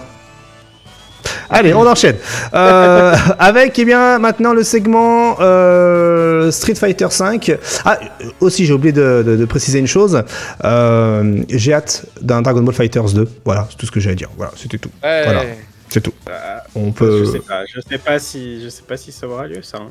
[1.51, 2.15] Allez, on enchaîne.
[2.53, 7.57] Euh, avec, eh bien, maintenant le segment euh, Street Fighter V.
[7.85, 7.99] Ah,
[8.39, 10.23] aussi, j'ai oublié de, de- de préciser une chose.
[10.63, 13.27] Euh, j'ai hâte d'un Dragon Ball Fighters 2.
[13.45, 14.29] Voilà, c'est tout ce que j'ai à dire.
[14.37, 14.89] Voilà, c'était tout.
[15.03, 15.41] Ouais, Voilà.
[15.89, 16.13] C'est tout.
[16.25, 17.25] Bah, On je peut.
[17.25, 19.77] sais pas, je sais pas si, je sais pas si ça aura lieu ça.
[19.77, 19.89] hein.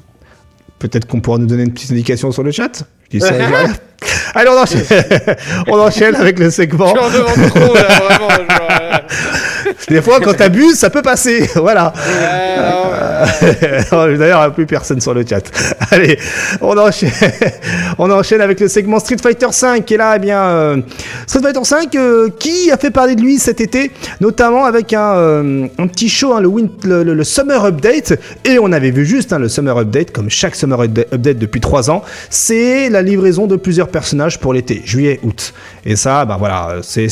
[0.79, 2.85] Peut-être qu'on pourra nous donner une petite indication sur le chat.
[3.13, 3.75] Je dis ça, je.
[4.35, 4.85] Allez, on enchaîne.
[5.69, 6.95] on enchaîne avec le segment.
[6.95, 8.29] Demande trop là, vraiment.
[8.31, 9.01] Genre,
[9.89, 11.49] Des fois, quand t'abuses, ça peut passer.
[11.57, 11.93] Voilà.
[14.19, 15.43] D'ailleurs, plus personne sur le chat.
[15.91, 16.19] Allez,
[16.61, 17.11] on enchaîne.
[17.99, 19.83] on enchaîne avec le segment Street Fighter V.
[19.91, 20.77] Et là, eh bien, euh,
[21.27, 23.91] Street Fighter V, euh, qui a fait parler de lui cet été,
[24.21, 28.19] notamment avec un, euh, un petit show, hein, le, win- le, le- le Summer Update.
[28.45, 31.61] Et on avait vu juste hein, le Summer Update, comme chaque Summer Upda- Update depuis
[31.61, 32.03] 3 ans.
[32.31, 35.53] C'est la livraison de plusieurs personnages pour l'été, juillet, août.
[35.85, 37.09] Et ça, bah voilà, c'est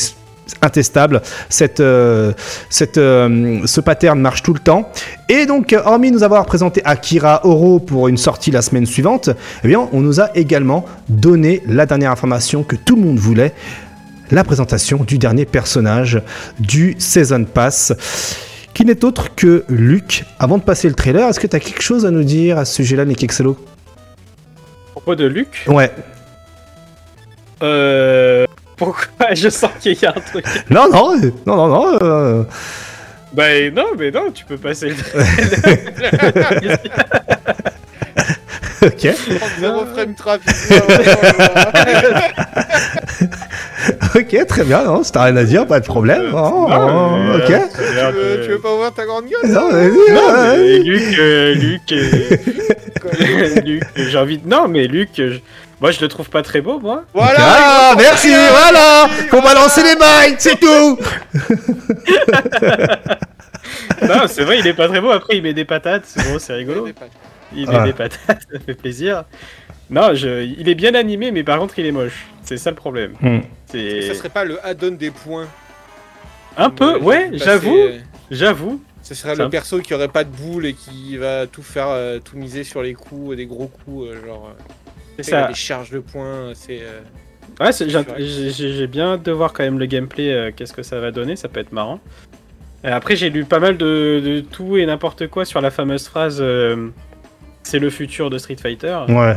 [0.61, 1.21] intestable.
[1.49, 2.33] Cette, euh,
[2.69, 4.89] cette, euh, ce pattern marche tout le temps.
[5.29, 9.29] Et donc, hormis nous avoir présenté Akira Oro pour une sortie la semaine suivante,
[9.63, 13.53] eh bien, on nous a également donné la dernière information que tout le monde voulait,
[14.31, 16.21] la présentation du dernier personnage
[16.59, 17.93] du Season Pass,
[18.73, 20.23] qui n'est autre que Luke.
[20.37, 22.65] Avant de passer le trailer, est-ce que tu as quelque chose à nous dire à
[22.65, 23.57] ce sujet-là, Nick Excello?
[24.89, 25.91] À propos de Luc, Ouais.
[27.63, 28.45] euh,
[28.79, 30.43] pourquoi je sens qu'il y a un truc.
[30.71, 31.97] Non, non, euh, non, non, non.
[32.01, 32.43] euh,
[33.33, 33.43] Bah
[33.75, 34.89] non, mais non, tu peux passer.
[34.89, 34.95] le-
[38.87, 39.07] ok.
[39.59, 40.55] 30 frame trafic.
[44.15, 44.83] ok, très bien.
[44.83, 46.31] Non, si t'as rien à dire, pas de problème.
[46.33, 47.51] Oh, Non, mais, ok.
[47.51, 47.81] euh, tu,
[48.15, 51.81] veux, tu veux pas ouvrir ta grande gueule Non, vas-y, Non, mais Luc, euh, Luc,
[51.91, 52.37] euh,
[53.65, 54.47] Luc, euh, j'ai envie de.
[54.47, 55.39] Non, mais Luc, euh, je-
[55.81, 57.05] moi je le trouve pas très beau, moi.
[57.13, 60.97] Voilà Ah, merci, voilà Faut balancer les bails, c'est tout
[64.01, 65.11] Non, c'est vrai, il est pas très beau.
[65.11, 66.87] Après, il met des patates, c'est bon, c'est rigolo.
[67.53, 67.83] Il met Ouais.
[67.85, 68.19] des patates,
[68.51, 69.23] ça fait plaisir.
[69.89, 70.43] Non, je...
[70.43, 72.25] il est bien animé, mais par contre, il est moche.
[72.43, 73.13] C'est ça le problème.
[73.21, 73.39] Hmm.
[73.67, 75.47] C'est Ça serait pas le add-on des points?
[76.57, 77.97] Un peu, ouais, passer, j'avoue, euh,
[78.31, 78.81] j'avoue.
[79.01, 82.19] Ce serait le perso qui aurait pas de boule et qui va tout faire, euh,
[82.19, 84.51] tout miser sur les coups, des gros coups, euh, genre.
[85.19, 85.47] Euh, C'est il a ça.
[85.49, 86.79] Des charges de points, c'est.
[86.81, 87.01] euh,
[87.59, 90.99] Ouais, c'est- j'ai bien hâte de voir quand même le gameplay, euh, qu'est-ce que ça
[90.99, 91.99] va donner, ça peut être marrant.
[92.83, 96.07] Et après, j'ai lu pas mal de, de tout et n'importe quoi sur la fameuse
[96.07, 96.89] phrase euh,
[97.63, 98.97] c'est le futur de Street Fighter.
[99.09, 99.35] Ouais.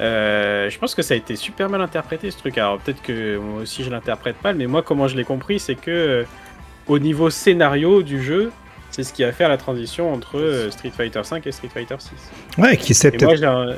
[0.00, 2.58] Euh, je pense que ça a été super mal interprété ce truc.
[2.58, 5.74] Alors peut-être que moi aussi je l'interprète mal, mais moi comment je l'ai compris, c'est
[5.74, 6.24] que euh,
[6.88, 8.50] au niveau scénario du jeu,
[9.02, 11.96] c'est ce qui va faire la transition entre euh, Street Fighter 5 et Street Fighter
[11.98, 12.10] 6.
[12.58, 13.38] Ouais, qui sait Et moi peut-être.
[13.40, 13.76] j'ai un-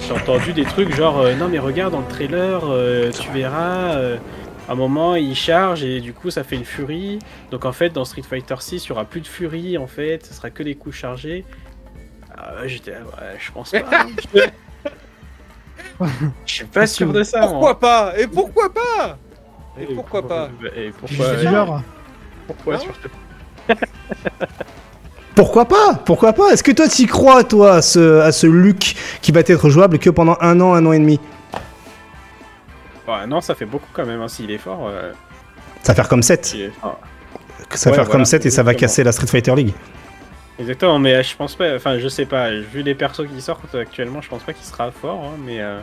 [0.00, 3.94] j'ai entendu des trucs genre euh, non mais regarde dans le trailer, euh, tu verras.
[3.96, 4.16] euh,
[4.68, 7.18] à un moment, il charge et du coup, ça fait une furie.
[7.50, 10.24] Donc en fait, dans Street Fighter 6, il y aura plus de furie en fait,
[10.24, 11.44] ce sera que des coups chargés.
[12.38, 14.06] Ah, ouais, J'étais, là, ouais, je pense pas.
[16.46, 17.40] Je suis pas sûr de ça.
[17.40, 17.48] moi.
[17.50, 18.14] Pourquoi pas?
[18.18, 19.18] Et pourquoi pas?
[19.80, 20.50] Et pourquoi pas?
[20.76, 21.82] Et pourquoi,
[22.46, 23.08] pourquoi surtout
[25.34, 25.94] Pourquoi pas?
[26.04, 26.50] Pourquoi pas?
[26.52, 29.98] Est-ce que toi, t'y crois, toi, à ce, à ce Luke qui va être jouable
[29.98, 31.18] que pendant un an, un an et demi?
[33.08, 34.20] Ouais, Non, ça fait beaucoup quand même.
[34.20, 35.12] hein, S'il est fort, euh,
[35.82, 36.52] Ça va faire comme 7.
[36.54, 37.00] il est fort.
[37.70, 39.72] Ça va Ouais, faire comme voilà, 7 et ça va casser la Street Fighter League.
[40.58, 41.74] Exactement, mais euh, je pense pas.
[41.76, 42.50] Enfin, je sais pas.
[42.50, 45.22] Vu les persos qui sortent actuellement, je pense pas qu'il sera fort.
[45.24, 45.60] hein, mais.
[45.60, 45.80] Euh...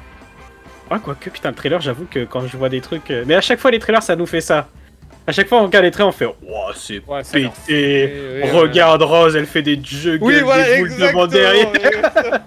[0.92, 3.10] Ouais, quoique, putain, le trailer, j'avoue que quand je vois des trucs.
[3.10, 4.68] euh, Mais à chaque fois, les trailers, ça nous fait ça.
[5.30, 6.26] À chaque fois, on regarde les trailers, on fait.
[6.26, 7.52] Wow, c'est Ouais, pété.
[7.68, 11.72] fait, Regarde Rose, elle fait des jeux, Oui, voilà, des boules derrière.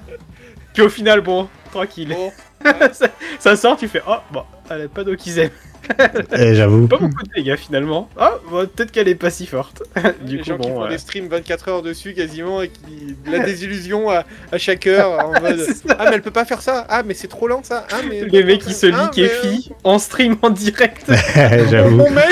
[0.74, 2.08] Puis au final, bon, tranquille.
[2.08, 2.32] Bon,
[2.92, 3.06] ça,
[3.38, 4.02] ça sort, tu fais.
[4.04, 5.50] Oh, bon, elle a pas d'eau qu'ils aiment.
[6.38, 6.86] Eh, j'avoue.
[6.88, 8.08] Pas beaucoup de dégâts finalement.
[8.18, 9.82] Ah, bon, peut-être qu'elle est pas si forte.
[10.24, 10.74] du les coup, gens qui bon.
[10.76, 10.88] font ouais.
[10.90, 15.32] des streams 24 heures dessus quasiment et qui la désillusion à, à chaque heure en
[15.40, 15.96] mode C'est ça.
[15.98, 18.24] ah mais elle peut pas faire ça ah mais c'est trop lent ça ah mais
[18.24, 21.06] Les mecs qui se Ah, mais, liquéfient en stream en direct.
[21.10, 21.96] Euh, j'avoue.
[21.96, 22.22] mon main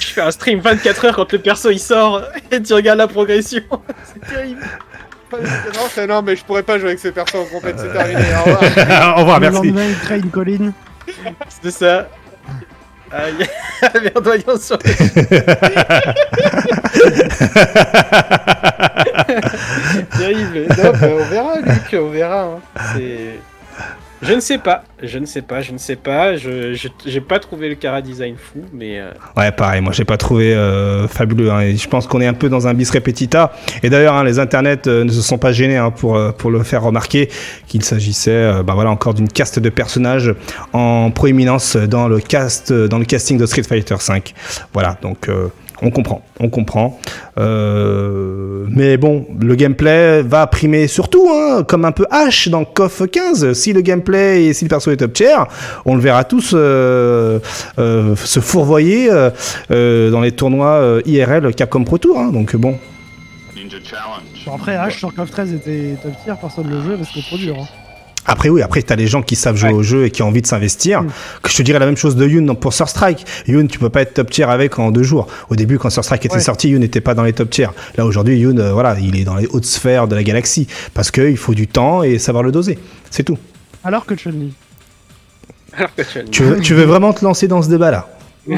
[0.00, 3.08] Je fais un stream 24 heures quand le perso il sort et tu regardes la
[3.08, 3.62] progression.
[4.12, 4.60] c'est terrible.
[5.32, 5.40] Non,
[5.92, 8.20] c'est- non, mais je pourrais pas jouer avec ce perso en complète, c'est terminé.
[8.38, 9.16] Au revoir.
[9.16, 9.66] Au revoir, le merci.
[9.66, 10.72] lendemain, il crée une colline.
[11.62, 12.08] C'est ça.
[13.12, 14.94] Ah, il y a verdoyant sur les
[20.18, 20.66] terrible.
[20.76, 22.42] Non, bah, on verra, Luc, on verra.
[22.44, 22.60] hein.
[22.94, 23.40] C'est.
[24.26, 26.36] Je ne sais pas, je ne sais pas, je ne sais pas.
[26.36, 26.74] Je
[27.06, 30.54] j'ai pas trouvé le Cara design fou, mais euh, Ouais, pareil, moi j'ai pas trouvé
[30.54, 31.50] euh, fabuleux.
[31.50, 33.52] hein, je pense qu'on est un peu dans un bis repetita.
[33.82, 36.50] Et d'ailleurs, hein, les internets euh, ne se sont pas gênés hein, pour, euh, pour
[36.50, 37.28] le faire remarquer
[37.66, 40.34] qu'il s'agissait euh, bah, voilà, encore d'une caste de personnages
[40.72, 44.22] en proéminence dans le, cast, euh, dans le casting de Street Fighter V.
[44.72, 45.28] Voilà, donc
[45.82, 46.98] on comprend, on comprend.
[47.38, 53.02] Euh, mais bon, le gameplay va primer surtout, hein, comme un peu H dans KOF
[53.10, 53.52] 15.
[53.52, 55.36] Si le gameplay et si le perso est top tier,
[55.84, 57.38] on le verra tous euh,
[57.78, 59.30] euh, se fourvoyer euh,
[59.70, 62.18] euh, dans les tournois euh, IRL Capcom Pro Tour.
[62.18, 62.30] hein.
[62.32, 62.78] donc bon,
[63.56, 64.44] Ninja Challenge.
[64.46, 67.14] Bon, après, H sur KOF 13 était top tier, personne ne le jouait parce que
[67.16, 67.56] c'était trop dur.
[67.60, 67.66] hein.
[68.26, 69.74] Après oui, après t'as les gens qui savent jouer Ouais.
[69.74, 71.02] au jeu et qui ont envie de s'investir.
[71.02, 71.08] Mm.
[71.42, 73.24] Que je te dirais la même chose de Yoon pour Surstrike.
[73.46, 75.26] Yoon, tu peux pas être top tier avec en deux jours.
[75.50, 76.40] Au début, quand Surstrike était Ouais.
[76.40, 77.72] sorti, Yoon n'était pas dans les top tiers.
[77.96, 81.10] Là aujourd'hui, Yoon, euh, voilà, il est dans les hautes sphères de la galaxie parce
[81.10, 82.78] qu'il faut du temps et savoir le doser.
[83.10, 83.38] C'est tout.
[83.84, 84.54] Alors que Chun-Li.
[85.76, 88.08] alors que tu Tu veux, tu veux vraiment te lancer dans ce débat-là?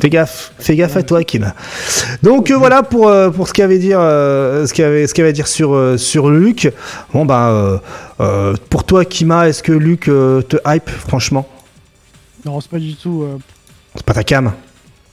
[0.00, 1.52] Fais gaffe, fais gaffe à toi, Kim.
[2.22, 4.86] Donc euh, voilà pour euh, pour ce qu'il y avait dire, euh, ce qu'il y
[4.88, 6.72] avait ce qu'il avait dire sur euh, sur Luc.
[7.12, 7.78] Bon bah euh,
[8.20, 11.46] euh, pour toi, Kima, est-ce que Luc euh, te hype franchement?
[12.44, 13.22] Non, c'est pas du tout.
[13.22, 13.38] euh,
[13.94, 14.52] C'est pas ta cam?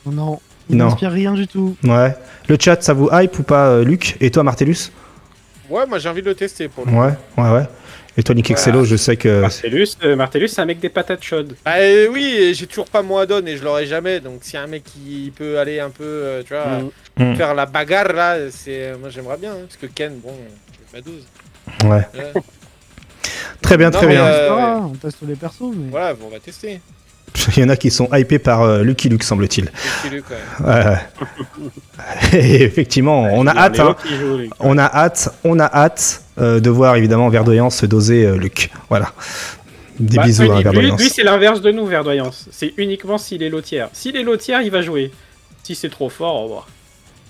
[0.05, 0.39] Non.
[0.69, 0.85] Il Non.
[0.85, 1.75] n'inspire rien du tout.
[1.83, 2.15] Ouais.
[2.47, 4.17] Le chat, ça vous hype ou pas, euh, Luc?
[4.21, 4.91] Et toi, Martellus?
[5.69, 7.67] Ouais, moi j'ai envie de le tester pour le Ouais, ouais, ouais.
[8.19, 9.39] Et toi, Nick Excello, je sais que.
[9.39, 11.55] Martellus, euh, Martellus, c'est un mec des patates chaudes.
[11.63, 14.19] Bah euh, oui, j'ai toujours pas mon add-on et je l'aurai jamais.
[14.19, 16.65] Donc si y a un mec qui peut aller un peu, euh, tu vois,
[17.17, 17.31] Mm.
[17.31, 17.35] Mm.
[17.37, 19.53] faire la bagarre là, c'est moi j'aimerais bien.
[19.53, 20.33] hein, parce que Ken, bon,
[20.91, 21.23] je ma 12.
[21.85, 21.89] Ouais.
[22.13, 22.41] Ouais.
[23.61, 24.23] Très bien, Non, très bien.
[24.25, 24.61] euh, pas ouais.
[24.61, 25.89] grave, On teste les persos, mais.
[25.91, 26.81] Voilà, bon, on va tester.
[27.57, 29.71] Il y en a qui sont hypés par euh, Lucky Luke, semble-t-il.
[30.03, 30.97] C'est Luc, ouais.
[32.33, 33.95] Et effectivement, on a hâte, hein.
[34.59, 38.71] On a hâte, on a hâte euh, de voir évidemment Verdoyance se doser euh, Luc.
[38.89, 39.11] Voilà.
[39.99, 40.99] Des Bah, bisous lui, à lui, Verdoyance.
[41.01, 42.47] lui, c'est l'inverse de nous, Verdoyance.
[42.51, 43.89] C'est uniquement s'il est lotière.
[43.93, 45.11] S'il est lotière, il va jouer.
[45.63, 46.67] Si c'est trop fort, au revoir.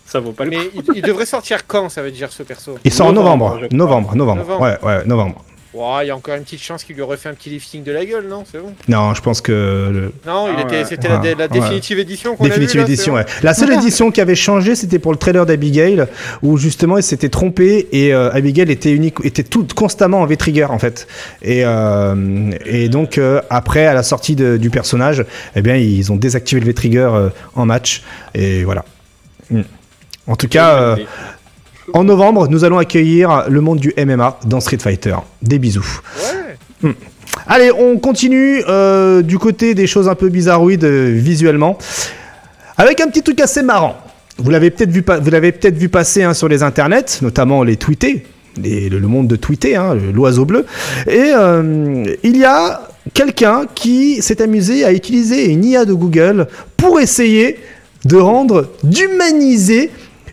[0.05, 0.57] Ça vaut pas le coup.
[0.57, 2.77] Mais il, il devrait sortir quand, ça veut dire, ce perso?
[2.83, 3.13] Il sort en.
[3.13, 4.15] Novembre, novembre.
[4.15, 4.59] Novembre.
[4.61, 5.43] Ouais, ouais, novembre.
[5.71, 7.91] Ouah, il y a encore une petite chance qu'il lui refait un petit lifting de
[7.91, 8.43] la gueule, non?
[8.51, 8.73] C'est bon?
[8.87, 10.83] Non, je pense que le Non, il Ah ouais.
[10.85, 11.47] c'était la, ouais.
[11.47, 13.13] définitive édition qu'on a définitive vue, là, édition.
[13.13, 13.25] Ouais.
[13.43, 16.05] La seule édition qui avait changé, c'était pour le trailer d'Abigail,
[16.41, 20.65] où justement il s'était trompé et euh, Abigail était unique, était tout constamment en V-trigger
[20.71, 21.07] en fait.
[21.43, 25.23] Et, euh, et donc euh, après, à la sortie de- du personnage,
[25.55, 28.01] eh bien ils ont désactivé le V-trigger euh, en match
[28.33, 28.85] et voilà.
[29.51, 29.61] Mm.
[30.25, 30.79] En tout cas.
[30.81, 30.95] euh,
[31.93, 35.15] En novembre, nous allons accueillir le monde du MMA dans Street Fighter.
[35.41, 36.01] Des bisous.
[36.83, 36.93] Ouais.
[37.47, 41.77] Allez, on continue euh, du côté des choses un peu bizarroïdes euh, visuellement,
[42.77, 43.97] avec un petit truc assez marrant.
[44.37, 47.75] Vous l'avez peut-être vu, vous l'avez peut-être vu passer hein, sur les internets, notamment les
[47.75, 48.25] tweetés,
[48.61, 50.65] les- le, le monde de tweeter, hein, l'oiseau bleu.
[51.07, 56.47] Et euh, il y a quelqu'un qui s'est amusé à utiliser une IA de Google
[56.77, 57.57] pour essayer
[58.05, 59.91] de rendre, d'humaniser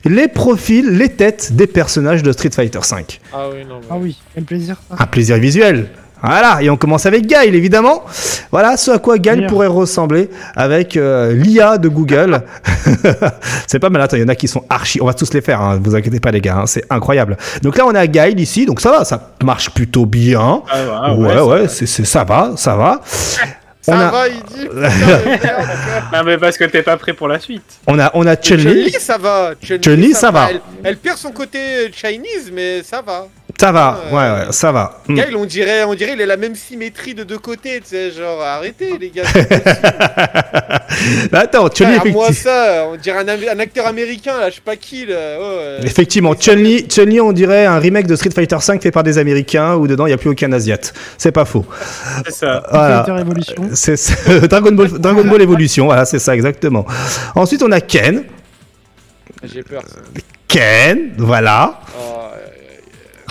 [0.09, 3.05] les profils, les têtes des personnages de Street Fighter V.
[3.33, 3.77] Ah oui, non.
[3.81, 4.97] mais- Ah oui, quel plaisir ça.
[5.03, 5.89] Un plaisir visuel.
[6.23, 8.03] Voilà, et on commence avec Gaël, évidemment.
[8.51, 9.47] Voilà ce à quoi Bien.
[9.49, 12.43] pourrait ressembler avec euh, l'IA de Google.
[13.66, 14.99] c'est pas mal, attends, il y en a qui sont archi.
[15.01, 17.37] On va tous les faire, hein, vous inquiétez pas, les gars, hein, c'est incroyable.
[17.62, 20.62] Donc là, on a Gaël ici, donc ça va, ça marche plutôt bien.
[20.70, 23.03] Ah, ouais, ça ouais, c'est- ça va, ça va.
[23.87, 24.67] Ça on a- va, il dit.
[24.67, 27.63] putain, mais parce que t'es pas prêt pour la suite.
[27.87, 29.53] On a, on a Chun-Li, Chun-Li, ça va.
[29.63, 30.49] Chun-Li, Chun-Li, ça va.
[30.51, 33.29] Elle, elle perd son côté Chinese, mais ça va.
[33.59, 35.01] Ça va, Euh, ouais, ouais, ça va.
[35.09, 35.15] Mm.
[35.15, 38.11] Gaël, on dirait, on dirait, il a la même symétrie de deux côtés, tu sais,
[38.11, 39.24] genre, arrêtez, les gars.
[41.33, 45.07] Attends, Chun-Li, à moi ça, on dirait un, acteur américain, là, je sais pas qui,
[45.07, 45.37] là.
[45.39, 49.03] Oh, euh, effectivement, Chun-Li, Chun-Li, on dirait un remake de Street Fighter V fait par
[49.03, 50.93] des Américains où dedans il n'y a plus aucun Asiate.
[51.16, 51.65] C'est pas faux.
[52.27, 52.62] C'est ça.
[52.70, 53.05] Voilà.
[53.05, 53.70] Fighter Evolution.
[53.73, 53.97] C'est
[54.49, 56.87] Dragon Ball, Dragon Ball Evolution, voilà, c'est ça exactement.
[57.35, 58.24] Ensuite, on a Ken.
[59.43, 59.83] J'ai peur.
[59.87, 59.97] ça.
[60.49, 61.81] Ken, voilà.
[61.99, 62.36] Oh, euh,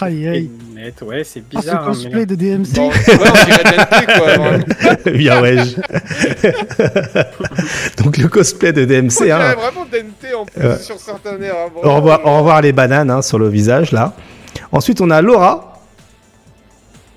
[0.02, 0.50] Aïe, aïe.
[0.74, 1.76] Net, ouais, c'est Ah, ce bizarre.
[1.76, 2.76] hein, mais cosplay là- de DMC.
[2.76, 3.88] bon, ouais, on dirait Dante,
[5.06, 5.12] quoi.
[5.14, 5.56] Bien, ouais.
[8.04, 9.24] Donc, le cosplay de On DMC.
[9.24, 9.56] dirait Hein.
[9.56, 10.78] vraiment Dante en plus Ouais.
[10.80, 11.56] sur certains airs.
[11.56, 11.96] hein, Au vraiment.
[11.96, 14.14] revoir, au revoir les bananes hein, sur le visage, là.
[14.72, 15.82] Ensuite, on a Laura.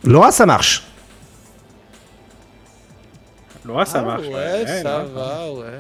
[0.05, 0.85] Laura, ça marche.
[3.65, 4.27] Laura, ça Ah, marche.
[4.29, 5.05] Ouais, ça Laura.
[5.05, 5.79] va, ouais.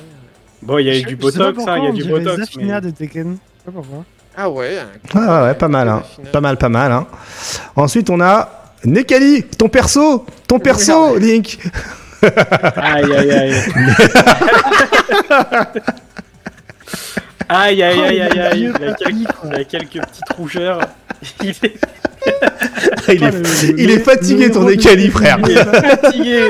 [0.63, 2.57] Bon, il y a eu du botox, pourquoi, hein, il y a on du botox.
[2.57, 2.81] Mais...
[2.81, 3.33] de Tekken.
[3.33, 4.05] Je sais pas pourquoi.
[4.41, 4.79] Ah ouais.
[5.15, 6.05] Ouais, ouais, ouais, pas mal, hein.
[6.33, 6.93] Pas mal, pas mal.
[6.93, 7.09] Hein.
[7.75, 8.49] Ensuite, on a
[8.85, 11.23] Nekali, ton perso, ton perso, Merde.
[11.25, 11.59] Link.
[12.77, 13.55] Aïe, aïe, aïe.
[17.49, 18.73] Aïe, aïe, aïe, aïe, aïe.
[18.79, 20.81] Il a quelques, il a quelques petites rougeurs.
[21.43, 21.75] Il est
[23.11, 25.11] il, Ah, est, le- il est fatigué, le ton Tekken.
[25.11, 25.39] frère.
[25.49, 26.49] Il est fatigué.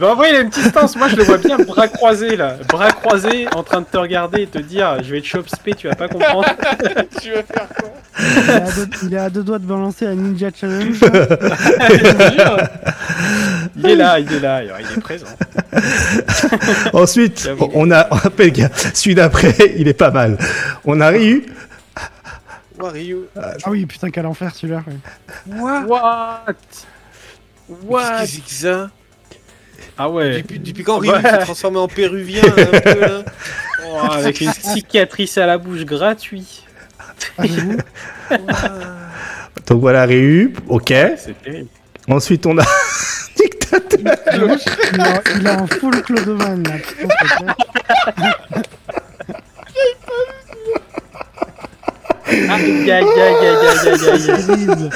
[0.00, 0.94] Mais en vrai, il a une petite stance.
[0.96, 2.56] Moi, je le vois bien bras croisés là.
[2.68, 5.88] Bras croisés en train de te regarder et te dire Je vais te chopspé, tu
[5.88, 6.46] vas pas comprendre.
[7.20, 7.92] tu vas faire quoi?
[8.18, 10.96] Il est à deux- Il est à deux doigts de balancer un Ninja Challenge.
[13.78, 15.26] Il est là, il est là, il est présent.
[16.92, 20.38] Ensuite, on a, on appelle, gars, celui d'après, il est pas mal.
[20.84, 21.44] On a Ryu.
[22.78, 23.26] Wario.
[23.36, 24.82] ah oui, putain, quel enfer celui-là.
[24.86, 25.60] ouais.
[25.86, 26.44] What?
[27.84, 28.18] What?
[28.20, 28.90] Qu'est-ce que c'est que ça?
[29.98, 30.42] Ah ouais.
[30.42, 31.22] depuis, depuis quand Ryu Ouais.
[31.22, 33.22] s'est transformé en péruvien un peu là?
[33.88, 36.64] Oh, avec une cicatrice à la bouche gratuite.
[37.38, 37.44] Ah.
[39.66, 40.54] Donc voilà, Ryu.
[40.68, 40.88] Ok.
[40.88, 41.68] C'est terrible.
[42.08, 42.64] Ensuite, on a
[43.36, 44.00] Dictateur.
[44.00, 44.08] il,
[45.00, 46.76] a, il a un full Clodoman là.
[52.26, 53.04] putain, c'est clair.
[53.04, 54.46] Aïe, aïe, aïe, aïe, aïe, aïe, aïe.
[54.46, 54.90] Terrible.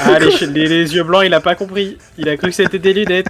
[0.00, 1.98] Ah, les yeux blancs, il a pas compris.
[2.18, 3.28] Il a cru que c'était des lunettes.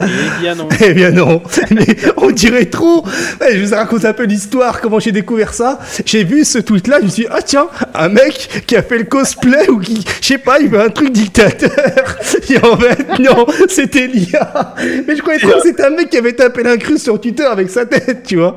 [0.00, 0.68] Eh bien non.
[0.80, 3.04] Eh bien non, mais on dirait trop.
[3.40, 5.78] Ouais, je vous raconte un peu l'histoire, comment j'ai découvert ça.
[6.04, 8.98] J'ai vu ce tweet-là, je me suis dit, ah tiens, un mec qui a fait
[8.98, 11.70] le cosplay ou qui, je sais pas, il veut un truc dictateur.
[12.48, 14.74] Et en fait, non, c'était l'IA.
[15.06, 17.68] Mais je croyais trop que c'était un mec qui avait tapé l'incruste sur Twitter avec
[17.70, 18.56] sa tête, tu vois.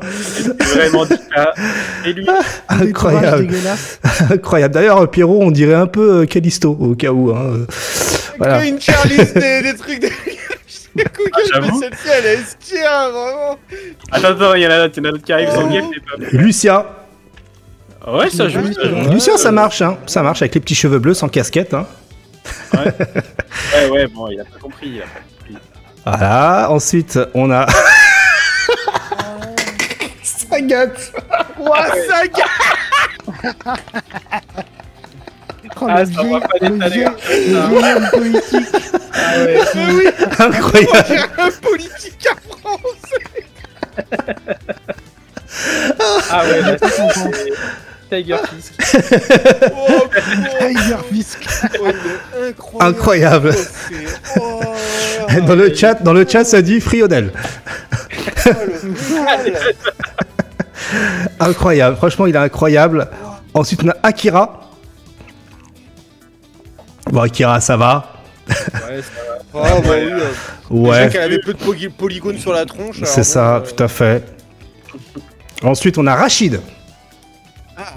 [0.60, 1.06] C'est vraiment.
[2.06, 2.26] Et lui,
[2.82, 3.50] décourage Incroyable,
[4.30, 4.74] incroyable.
[4.74, 7.32] D'ailleurs, Pierrot, on dirait un peu euh, Callisto, au cas où.
[7.32, 7.66] Hein.
[8.38, 8.60] Voilà.
[8.60, 10.08] Que une Charlize des, des trucs de.
[10.96, 11.80] Google, j'avoue.
[11.80, 13.58] mais celle-ci elle est estia, vraiment.
[14.12, 15.68] Attends, attends, il y en a d'autres, il y en a d'autres qui arrivent sans
[15.70, 15.90] game.
[16.34, 16.86] Lucien.
[18.08, 19.10] Ouais, ça joue, ça joue.
[19.12, 19.98] Lucien, ça marche, hein.
[20.08, 21.86] Ça marche avec les petits cheveux bleus sans casquette, hein.
[22.74, 24.88] Ouais, ouais, bon, il a pas compris.
[24.88, 25.58] Il a pas compris.
[26.06, 27.68] Voilà, ensuite on a.
[30.24, 30.94] Sagat
[31.60, 32.46] Ouah, ça gars
[35.82, 38.68] Oh, Ah, le ça vieil- pas le vieil- vieil homme politique.
[39.14, 39.60] Ah ouais.
[39.76, 40.08] Mais oui,
[40.40, 43.10] Incroyable un politique à France
[46.30, 47.52] Ah ouais, là, c'est
[48.10, 48.74] Tiger Fisk.
[49.76, 50.04] Oh,
[50.60, 51.40] Tiger Fisk.
[51.80, 53.56] oh, il est incroyable Incroyable
[54.40, 57.32] Oh, Dans le chat, dans le chat ça dit Frionel.
[58.46, 58.52] oh.
[61.40, 63.08] Incroyable, franchement il est incroyable.
[63.54, 64.61] Ensuite on a Akira.
[67.12, 68.14] Bon Akira ça va.
[68.48, 68.56] Ouais,
[69.02, 69.38] ça va.
[69.54, 70.30] Oh, bah oui, euh, déjà
[70.70, 73.02] Ouais, qu'elle avait peu de poly- polygones sur la tronche.
[73.04, 74.24] c'est bon, ça, euh, tout à fait.
[75.64, 76.60] Ensuite on a Rachid.
[77.78, 77.94] Ah,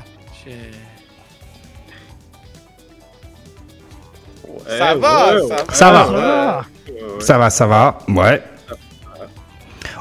[4.47, 5.75] Ouais, ça va, ouais, ça va.
[5.75, 6.09] Ça va.
[6.09, 7.21] ouais, ouais, ouais.
[7.21, 8.43] Ça va, ça va, ouais.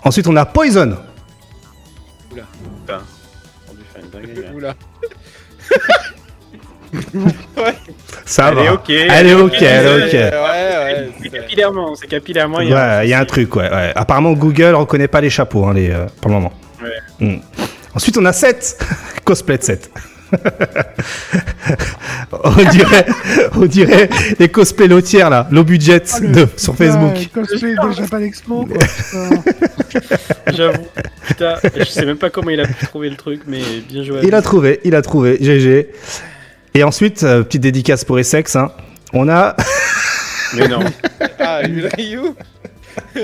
[0.04, 0.98] Ensuite on a Poison.
[2.30, 3.02] Putain,
[3.70, 4.54] on lui fait une dinguerie.
[4.54, 4.74] Oula.
[8.26, 8.64] Ça Elle va.
[8.66, 8.90] est ok.
[8.90, 10.14] Elle est ok, elle est ok.
[10.14, 11.10] Ouais, ouais.
[11.18, 12.58] C'est c'est- capillairement, c'est capillairement.
[12.58, 13.70] Ouais, il y a un truc, ouais.
[13.70, 13.92] ouais.
[13.96, 16.54] Apparemment, Google reconnaît pas les chapeaux, hein, les, euh, pour le moment.
[16.82, 17.26] Ouais.
[17.28, 17.40] Hmm.
[17.96, 18.78] Ensuite, on a 7.
[19.26, 19.92] Cosplay de 7.
[22.32, 23.06] on dirait,
[23.56, 24.10] on dirait
[24.40, 27.14] les cosplays lotières, là, low budget Ah, le- de, sur Facebook.
[27.16, 28.68] Ouais, cosplay de Japan Expo.
[30.54, 30.88] J'avoue.
[31.28, 34.22] Putain, je sais même pas comment il a pu trouver le truc, mais bien joué.
[34.24, 35.90] Il a trouvé, il a trouvé, GG.
[36.76, 38.72] Et ensuite, euh, petite dédicace pour Essex, hein,
[39.14, 39.56] on a
[40.56, 40.80] Mais non.
[41.40, 41.60] Ah,
[41.98, 42.22] Ryu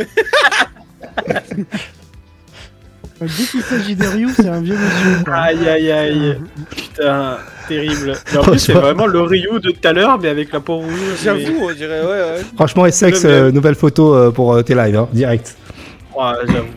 [3.21, 5.23] Dès qu'il s'agit de Ryu, c'est un vieux monsieur.
[5.25, 5.33] quoi.
[5.35, 6.37] Aïe aïe aïe.
[6.73, 8.13] Putain, terrible.
[8.31, 10.77] Mais en plus, c'est vraiment le Ryu de tout à l'heure, mais avec la peau
[10.77, 10.89] rouge.
[10.93, 12.41] mais- J'avoue, on dirait, ouais, ouais.
[12.55, 15.57] Franchement, Essex, euh, nouvelle photo euh, pour euh, tes lives, hein, direct.
[16.17, 16.67] Ouais, j'avoue.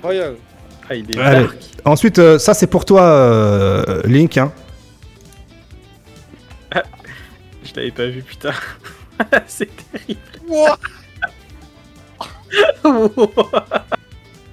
[0.90, 1.46] Ah, il est Allez.
[1.84, 4.36] Ensuite, euh, ça c'est pour toi, euh, Link.
[4.36, 4.50] Hein.
[7.74, 8.52] Je l'avais pas vu, putain.
[9.46, 10.20] c'est terrible.
[10.50, 10.68] Oh,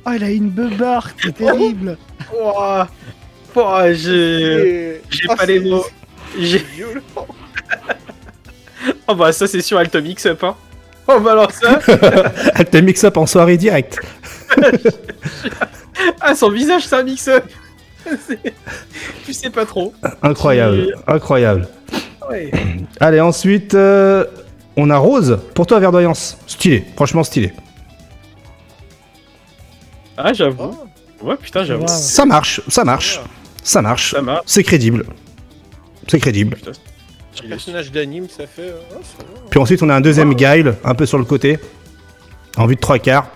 [0.16, 1.98] il a une beubare, c'est terrible.
[2.34, 2.88] Ouah.
[3.56, 5.02] Ouah, j'ai.
[5.10, 5.86] J'ai Ah, pas les mots.
[6.38, 6.60] J'ai.
[6.60, 7.02] c'est violent.
[9.12, 10.56] Oh bah, ça, c'est sûr, elle te mix up, hein.
[11.08, 11.80] Oh bah, alors ça.
[12.56, 14.00] Elle te mix up en soirée direct.
[16.22, 17.44] Ah, son visage, c'est un mix up.
[19.26, 19.94] Tu sais pas trop.
[20.22, 21.68] Incroyable, incroyable.
[22.30, 22.52] Ouais.
[23.00, 24.26] Allez, ensuite, euh,
[24.78, 25.40] on a Rose.
[25.56, 26.38] Pour toi, Verdoyance.
[26.48, 27.52] Stylé, franchement stylé.
[30.18, 30.72] Ah, j'avoue.
[31.22, 31.28] Oh.
[31.28, 31.88] Ouais, putain, j'avoue.
[31.88, 33.20] Ça marche, ça marche,
[33.64, 34.12] ça marche.
[34.14, 34.44] Ça marche.
[34.46, 35.06] C'est crédible.
[36.08, 36.56] C'est crédible.
[36.56, 36.72] Putain,
[37.46, 38.70] Un personnage d'anime, ça fait.
[38.70, 39.00] euh, oh.
[39.50, 41.60] Puis ensuite, on a un deuxième guile, un peu sur le côté,
[42.58, 43.28] en vue de trois quarts.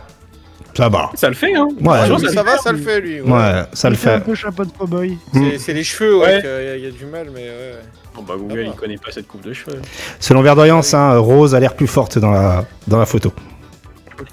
[0.75, 1.11] Ça va.
[1.13, 1.67] Ça le fait, hein.
[1.81, 2.57] Ouais, ça ça le va, fait.
[2.63, 3.21] ça le fait lui.
[3.21, 3.31] ouais.
[3.31, 4.25] Ouais, ça le Il fait un fait.
[4.25, 5.17] peu chapeau de cowboy.
[5.59, 6.41] C'est- les cheveux, ouais, Ouais.
[6.41, 7.75] qu'il y, a du mal, mais ouais.
[8.15, 9.81] Bon, bah, Google, il connaît pas cette coupe de cheveux.
[10.19, 13.33] Selon Verdoyance, hein, Rose a l'air plus forte dans la, dans la photo.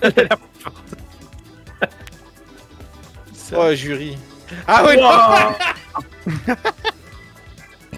[3.56, 4.16] Oh, jury.
[4.66, 5.10] Ah ouais, non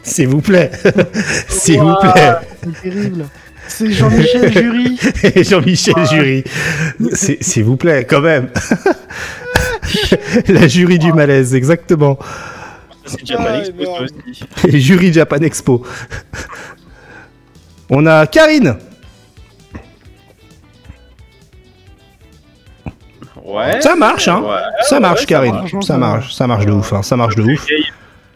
[0.02, 0.70] S'il vous plaît.
[1.48, 2.36] S'il vous plaît.
[2.62, 3.26] C'est terrible.
[3.68, 4.98] C'est Jean-Michel Jury.
[5.44, 6.44] Jean-Michel Jury.
[7.40, 8.50] S'il vous plaît, quand même.
[10.48, 12.18] la jury du malaise, exactement.
[13.04, 14.44] C'est Japan Ah, Expo, aussi.
[14.80, 15.84] jury Japan Expo.
[17.90, 18.76] On a Karine.
[23.44, 23.80] Ouais.
[23.80, 24.40] Ça marche, hein.
[24.42, 24.56] Ouais.
[24.82, 25.54] Ça marche, ouais, ça Karine.
[25.54, 25.72] marche.
[25.84, 26.92] Ça marche, ça marche de ouf.
[26.92, 27.02] hein.
[27.02, 27.66] Ça marche de ouf.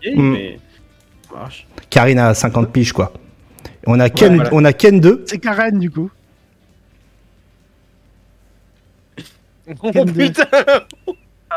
[0.04, 0.32] Mm.
[0.32, 0.58] mais
[1.28, 1.66] ça marche.
[1.90, 3.12] Karine a 50 piges, quoi.
[3.86, 4.50] On a Ken, voilà.
[4.52, 5.24] on a Ken 2.
[5.26, 6.10] C'est Karen, du coup.
[9.82, 10.46] Oh Ken putain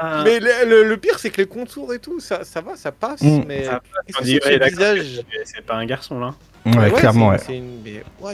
[0.01, 2.75] Ah, Mais le, le- le pire, c'est que les contours et tout, ça, ça va,
[2.75, 3.41] ça passe, Mm.
[3.47, 3.65] mais.
[3.65, 5.21] ça- que c'est ce visage
[5.67, 6.33] pas un garçon, là.
[6.65, 7.57] Ouais, clairement, c'est- ouais.
[7.57, 8.33] une- Mais what?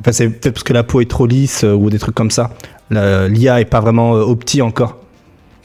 [0.00, 2.30] Enfin, c'est peut-être parce que la peau est trop lisse euh, ou des trucs comme
[2.30, 2.50] ça.
[2.90, 4.98] L'IA est pas vraiment euh, opti encore.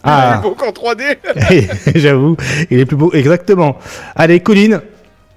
[0.06, 1.18] Il Ah, est beau qu'en 3D
[1.96, 2.38] j'avoue,
[2.70, 3.12] il est plus beau.
[3.14, 3.78] Exactement.
[4.16, 4.82] Allez, Colline.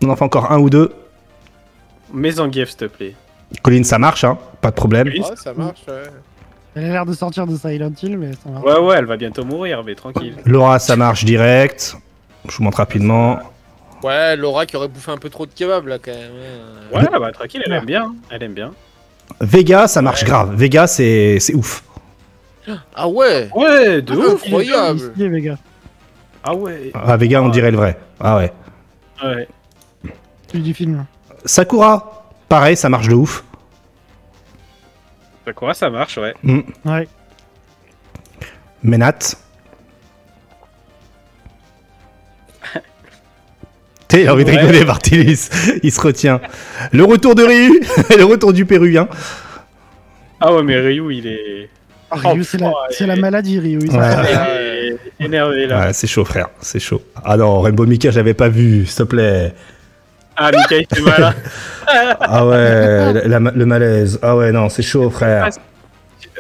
[0.03, 0.93] On en fait encore un ou deux.
[2.13, 3.15] Mais Zangief, s'il te plaît.
[3.63, 4.39] Colline, ça marche, hein.
[4.61, 5.11] Pas de problème.
[5.25, 6.03] Ah, ça marche, ouais.
[6.77, 8.61] Elle a l'air de sortir de Silent Hill, mais ça va.
[8.61, 10.35] Ouais, ouais, elle va bientôt mourir, mais tranquille.
[10.45, 11.97] Laura, ça marche direct.
[12.49, 13.39] Je vous montre rapidement.
[14.03, 16.31] Ouais, Laura qui aurait bouffé un peu trop de kebab là quand même.
[16.95, 16.97] hein.
[16.97, 18.15] Ouais, bah tranquille, elle aime bien.
[18.31, 18.73] Elle aime bien.
[19.41, 20.55] Vega, ça marche grave.
[20.55, 21.85] Vega, c'est c'est ouf.
[22.95, 24.45] Ah ouais Ouais, de Ah, ouf.
[24.47, 25.13] incroyable.
[25.43, 25.59] Gars.
[26.45, 26.93] Ah ouais.
[26.95, 27.99] Ah, Vega, on dirait le vrai.
[28.21, 28.53] Ah ouais.
[29.23, 29.49] Ouais.
[30.55, 31.05] Du film.
[31.45, 33.45] Sakura, pareil, ça marche de ouf.
[35.47, 36.35] Ça quoi, ça marche, ouais.
[36.43, 36.61] Mm.
[36.85, 37.09] Ouais.
[38.83, 39.37] Menat.
[44.09, 45.49] T'es, envie de rigoler, Martinis.
[45.85, 46.41] Il se retient.
[46.93, 47.81] Le retour de Ryu,
[48.19, 49.09] le retour du Péruvien.
[50.41, 51.71] Ah ouais, mais Ryu, il est.
[52.11, 53.79] Ah, Oh, Ryu, c'est la, et- maladie, Ryu.
[53.79, 53.87] Ouais.
[53.89, 55.87] il est énervé là.
[55.87, 56.49] Ouais, c'est chaud, frère.
[56.61, 57.01] C'est chaud.
[57.25, 59.55] Ah non, Rainbow Mika, j'avais pas vu, s'il te plaît.
[60.43, 61.23] Ah, il fait mal.
[61.25, 61.35] hein.
[62.21, 64.19] Ah ouais, la- la- le malaise.
[64.23, 65.49] Ah ouais, non, c'est chaud, frère.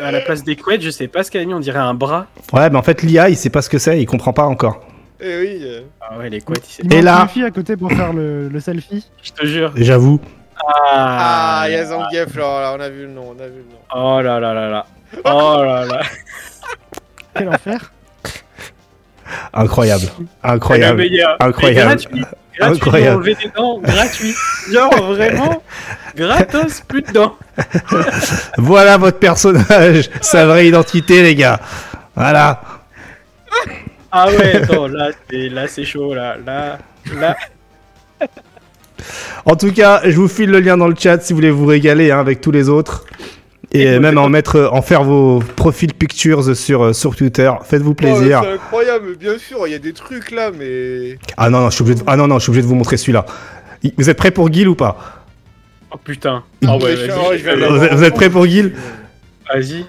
[0.01, 1.93] À la place des couettes, je sais pas ce qu'elle a mis, on dirait un
[1.93, 2.27] bras.
[2.53, 4.81] Ouais, mais en fait, l'IA, il sait pas ce que c'est, il comprend pas encore.
[5.21, 5.59] Eh oui.
[5.65, 5.81] euh.
[6.01, 8.49] Ah ouais, les couettes, il sait Et là- une fille à côté pour faire le,
[8.49, 9.07] le selfie.
[9.23, 9.73] Je te jure.
[9.77, 10.19] J'avoue.
[10.65, 13.57] Ah, il y a Zangief là, là, on a vu le nom, on a vu
[13.59, 13.79] le nom.
[13.95, 14.87] Oh là là là là.
[15.25, 16.01] Oh là là.
[17.35, 17.93] Quel enfer.
[19.53, 20.05] Incroyable.
[20.19, 21.05] Le Incroyable.
[21.41, 22.01] Incroyable.
[22.61, 22.83] Et Gratuit.
[22.83, 23.17] Incroyable.
[23.17, 24.35] d'enlever des dents, gratuit.
[24.71, 25.63] Genre vraiment,
[26.15, 27.37] gratos, plus de dents.
[28.59, 31.59] Voilà votre personnage, sa vraie identité, les gars.
[32.15, 32.61] Voilà.
[34.13, 36.79] Ah ouais, attends, là c'est là c'est chaud là, là,
[37.15, 37.37] là.
[39.47, 41.65] En tout cas, je vous file le lien dans le chat si vous voulez vous
[41.65, 43.07] régaler hein, avec tous les autres.
[43.73, 47.53] Et Et même en mettre, en faire vos profils pictures sur, euh, sur Twitter.
[47.65, 48.41] Faites-vous plaisir.
[48.43, 51.19] Oh, c'est incroyable, bien sûr, il y a des trucs là, mais.
[51.37, 52.75] ah non, non, je suis obligé de, ah non, non, je suis obligé de vous
[52.75, 53.25] montrer celui-là.
[53.97, 55.25] Vous êtes prêts pour Guil ou pas?
[55.93, 56.43] Oh putain.
[56.67, 58.75] Ah ouais, oh, je vais vous, êtes- vous êtes prêts pour Guil
[59.53, 59.85] Vas-y.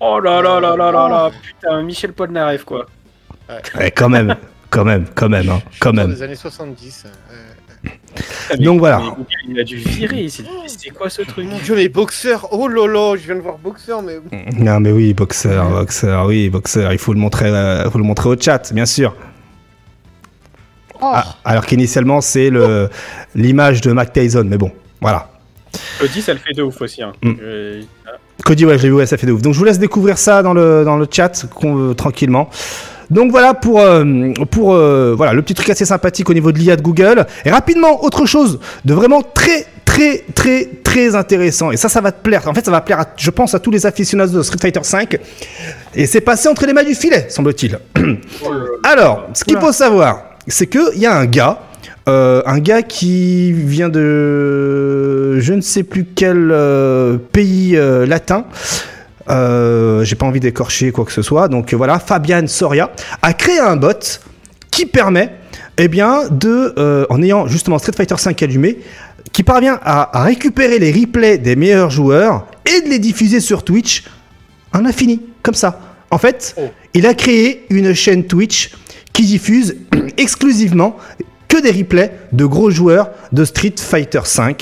[0.00, 2.86] Oh là là là là là là, putain, Michel Polnareff quoi.
[3.80, 4.36] Eh, Quand même,
[4.70, 6.10] quand même, quand même, hein, quand Dans même.
[6.10, 7.06] les années 70.
[8.50, 9.02] Mais- Donc voilà.
[9.48, 12.86] il a dû virer, c'est c'est quoi ce truc Mon dieu, mais boxeur Oh là
[12.86, 14.18] là, je viens de voir boxeur, mais.
[14.58, 16.92] Non, mais oui, boxeur, boxeur, oui, boxeur.
[16.92, 19.14] Il faut le montrer, euh, faut le montrer au chat, bien sûr.
[21.00, 22.88] Oh, Ah, alors qu'initialement, c'est le
[23.34, 24.70] l'image de Mac Tyson, mais bon,
[25.00, 25.28] voilà.
[26.00, 27.02] Cody, ça le fait de ouf aussi.
[27.02, 27.12] Hein.
[27.22, 27.32] Mm.
[27.42, 27.82] Euh,
[28.44, 29.42] Cody, ouais, je l'ai vu, ouais, ça fait de ouf.
[29.42, 32.48] Donc je vous laisse découvrir ça dans le, dans le chat euh, tranquillement.
[33.10, 34.04] Donc voilà pour, euh,
[34.50, 37.26] pour euh, voilà, le petit truc assez sympathique au niveau de l'IA de Google.
[37.44, 41.70] Et rapidement, autre chose de vraiment très très très très intéressant.
[41.70, 42.42] Et ça, ça va te plaire.
[42.48, 44.80] En fait, ça va plaire, à- je pense, à tous les aficionados de Street Fighter
[44.80, 45.18] V.
[45.94, 47.78] Et c'est passé entre les mains du filet, semble-t-il.
[48.82, 51.60] Alors, ce qu'il faut savoir, c'est qu'il y a un gars,
[52.08, 58.44] euh, un gars qui vient de je ne sais plus quel euh, pays euh, latin.
[59.28, 61.48] Euh, J'ai pas envie d'écorcher quoi que ce soit.
[61.48, 62.90] Donc voilà, Fabian Soria
[63.22, 64.20] a créé un bot
[64.70, 65.32] qui permet,
[65.78, 68.78] eh bien, de, euh, en ayant justement Street Fighter 5 allumé,
[69.32, 73.64] qui parvient à, à récupérer les replays des meilleurs joueurs et de les diffuser sur
[73.64, 74.04] Twitch
[74.72, 75.80] en infini, comme ça.
[76.10, 76.62] En fait, Oh.
[76.94, 78.70] il a créé une chaîne Twitch
[79.12, 79.76] qui diffuse
[80.16, 80.96] exclusivement
[81.48, 84.56] que des replays de gros joueurs de Street Fighter V.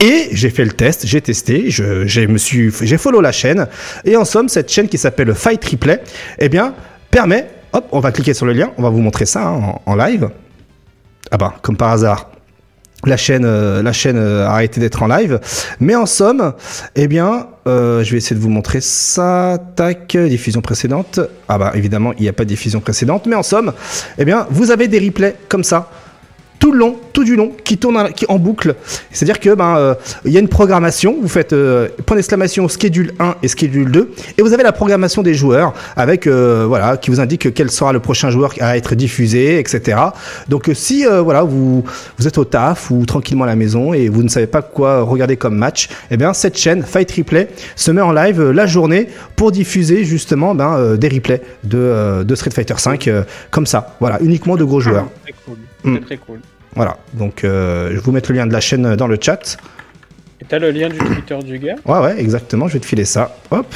[0.00, 3.66] Et j'ai fait le test, j'ai testé, j'ai, j'ai follow la chaîne.
[4.04, 6.02] Et en somme, cette chaîne qui s'appelle Fight Replay,
[6.38, 6.74] eh bien,
[7.10, 9.96] permet, hop, on va cliquer sur le lien, on va vous montrer ça hein, en,
[9.96, 10.28] live.
[11.30, 12.30] Ah bah, comme par hasard,
[13.06, 15.40] la chaîne, euh, la chaîne euh, a arrêté d'être en live.
[15.80, 16.54] Mais en somme,
[16.94, 19.58] eh bien, euh, je vais essayer de vous montrer ça.
[19.76, 21.20] Tac, diffusion précédente.
[21.48, 23.26] Ah bah évidemment, il n'y a pas de diffusion précédente.
[23.26, 23.72] Mais en somme,
[24.18, 25.90] eh bien, vous avez des replays comme ça.
[26.64, 28.74] Tout le long, tout du long, qui tourne en, qui, en boucle.
[29.10, 31.14] C'est-à-dire que ben euh, il y a une programmation.
[31.20, 35.20] Vous faites euh, point d'exclamation schedule 1 et schedule 2, et vous avez la programmation
[35.20, 38.94] des joueurs avec euh, voilà qui vous indique quel sera le prochain joueur à être
[38.94, 39.98] diffusé, etc.
[40.48, 41.84] Donc si voilà vous
[42.16, 45.02] vous êtes au taf ou tranquillement à la maison et vous ne savez pas quoi
[45.02, 49.08] regarder comme match, eh bien cette chaîne Fight Replay se met en live la journée
[49.36, 53.10] pour diffuser justement ben, des replays de, de Street Fighter 5
[53.50, 53.96] comme ça.
[54.00, 55.08] Voilà, uniquement de gros joueurs.
[55.24, 55.58] Très cool.
[55.84, 55.96] Mm.
[55.96, 56.40] C'est très cool.
[56.76, 59.56] Voilà, donc euh, je vais vous mettre le lien de la chaîne dans le chat.
[60.40, 63.04] Et t'as le lien du Twitter du gars Ouais, ouais, exactement, je vais te filer
[63.04, 63.36] ça.
[63.50, 63.72] Hop,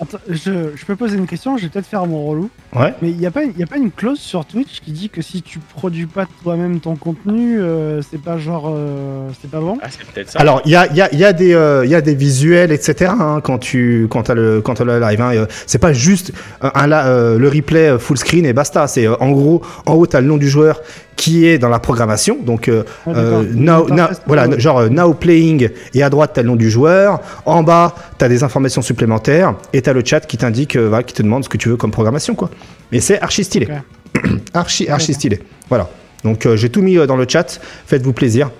[0.00, 0.36] Attends, je,
[0.76, 2.50] je peux poser une question, je vais peut-être faire mon relou.
[2.76, 2.94] ouais.
[3.02, 5.22] Mais il n'y a, pas- y a pas une clause sur Twitch qui dit que
[5.22, 8.72] si tu produis pas toi-même ton contenu, euh, c'est pas genre.
[8.72, 9.76] euh, c'est pas bon?
[9.82, 10.38] Ah, c'est peut-être ça.
[10.38, 13.10] Alors, il y a, y, a, y, a des, euh, y a des visuels, etc.
[13.18, 15.20] hein, quand tu quand as le, quand as le live.
[15.20, 16.30] Hein, euh, c'est pas juste
[16.62, 18.86] un, un la- euh, le replay full screen et basta.
[18.86, 20.80] C'est euh, en gros, en haut, tu as le nom du joueur
[21.18, 22.38] qui est dans la programmation.
[22.40, 23.86] Donc, euh, Ah, euh, now,
[24.26, 27.20] voilà, genre euh, now playing et à droite, tu as le nom du joueur.
[27.44, 30.88] En bas, tu as des informations supplémentaires et tu as le chat qui t'indique, euh,
[30.88, 32.36] voilà, qui te demande ce que tu veux comme programmation.
[32.36, 32.50] quoi.
[32.92, 33.68] Mais c'est archi stylé.
[34.54, 35.14] archi, archi D'accord.
[35.20, 35.42] stylé.
[35.68, 35.90] Voilà.
[36.22, 37.60] Donc, euh, j'ai tout mis euh, dans le chat.
[37.86, 38.50] Faites-vous plaisir.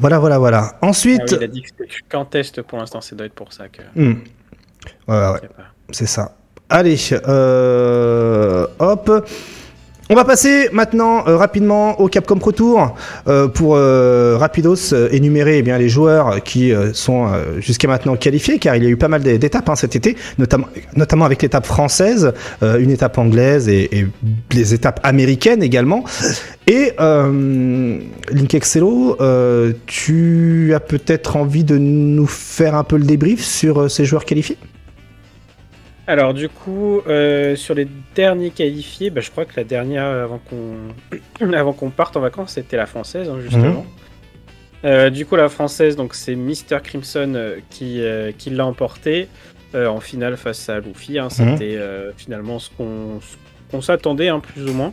[0.00, 0.72] Voilà, voilà, voilà.
[0.82, 1.22] Ah Ensuite.
[1.30, 3.68] oui, il a dit que c'était qu'en test pour l'instant, ça doit être pour ça
[3.68, 3.82] que.
[3.94, 4.14] Hmm.
[5.06, 5.40] Ouais, ouais,
[5.92, 6.34] c'est ça.
[6.68, 9.28] Allez, euh, hop.
[10.10, 12.94] On va passer maintenant euh, rapidement au Capcom Pro Tour
[13.26, 17.28] euh, pour euh, rapidos euh, énumérer eh bien les joueurs qui sont
[17.58, 20.16] jusqu'à maintenant qualifiés car il y a eu pas mal d'é- d'étapes hein, cet été,
[20.38, 22.32] notamment notamment avec l'étape française,
[22.62, 24.06] une étape anglaise et, et
[24.52, 26.04] les étapes américaines également.
[26.66, 29.16] Et Link Excello,
[29.86, 34.58] tu as peut-être envie de nous faire un peu le débrief sur ces joueurs qualifiés?
[36.06, 40.38] Alors, du coup, euh, sur les derniers qualifiés, bah, je crois que la dernière avant
[40.38, 43.86] qu'on avant qu'on parte en vacances, c'était la française, hein, justement.
[44.84, 46.80] Euh, du coup, la française, donc c'est Mr.
[46.82, 49.28] Crimson euh, qui, euh, qui l'a emporté
[49.74, 51.18] euh, en finale face à Luffy.
[51.18, 51.30] hein.
[51.30, 54.92] C'était euh, finalement ce qu'on s'attendait, hein, plus ou moins.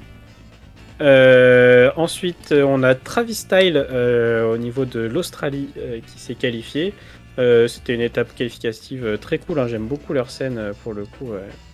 [1.02, 6.36] Euh, ensuite, euh, on a Travis Style euh, au niveau de l'Australie euh, qui s'est
[6.36, 6.94] qualifié.
[7.40, 9.60] Euh, C'était une étape qualificative euh, très cool.
[9.60, 9.68] hein.
[9.68, 11.32] J'aime beaucoup leur scène euh, pour le coup,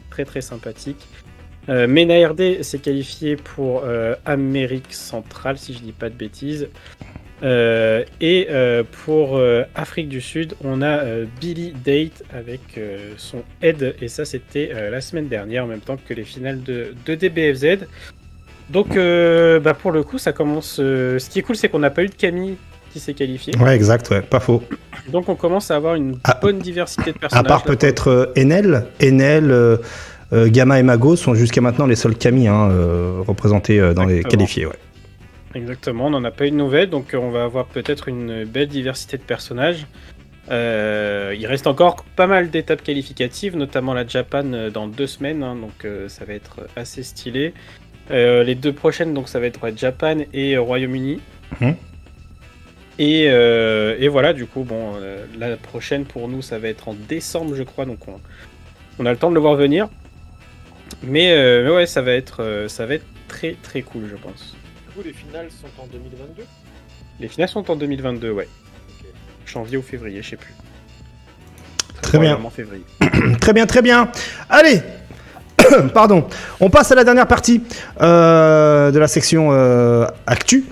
[0.10, 1.08] très très sympathique.
[1.70, 3.84] Euh, s'est qualifié pour
[4.26, 6.70] Amérique centrale, si je dis pas de bêtises.
[7.44, 8.48] Et
[9.04, 9.42] pour
[9.76, 11.04] Afrique du Sud, on a
[11.42, 12.80] Billy Date avec
[13.18, 16.94] son aide, et ça c'était la semaine dernière en même temps que les finales de,
[17.06, 17.86] DBFZ.
[18.70, 20.78] Donc bah, pour le coup, ça commence.
[20.78, 22.56] ce qui est cool, c'est qu'on n'a pas eu de Camille
[22.92, 23.54] qui s'est qualifié.
[23.60, 24.64] Ouais, exact, ouais, pas faux.
[25.12, 27.48] Donc on commence à avoir une Ah, bonne diversité de À personnages.
[27.48, 29.78] part là, peut-être euh, Enel, Enel, euh,
[30.34, 32.70] euh, Gamma et Mago sont jusqu'à maintenant les seuls Kami hein,
[33.28, 34.66] représentés dans les qualifiés.
[34.66, 34.76] Ouais.
[35.56, 38.68] Exactement, on n'en a pas eu de nouvelles, donc on va avoir peut-être une belle
[38.68, 39.88] diversité de personnages.
[40.50, 44.44] Euh, il reste encore pas mal d'étapes qualificatives, notamment la Japan
[44.74, 47.54] dans deux semaines, hein, donc euh, ça va être assez stylé.
[48.12, 51.20] Euh, les deux prochaines, donc ça va être Japan et Royaume-Uni.
[51.60, 51.76] Mhm.
[53.00, 56.88] Et, euh, et voilà, du coup, bon, euh, la prochaine pour nous, ça va être
[56.88, 58.20] en décembre, je crois, donc on,
[59.00, 59.88] on a le temps de le voir venir.
[61.04, 64.16] Mais, euh, mais ouais, ça va être, euh, ça va être très très cool, je
[64.16, 64.56] pense.
[64.88, 66.44] Du coup, les finales sont en 2022
[67.20, 68.48] Les finales sont en 2022, ouais.
[69.46, 70.54] Janvier ou février, je sais plus.
[72.02, 72.40] Très bien.
[72.50, 72.84] Février.
[73.42, 74.10] Très bien, très bien.
[74.50, 74.82] Allez
[75.94, 76.28] Pardon.
[76.60, 77.62] On passe à la dernière partie
[78.02, 80.66] euh, de la section euh, Actu.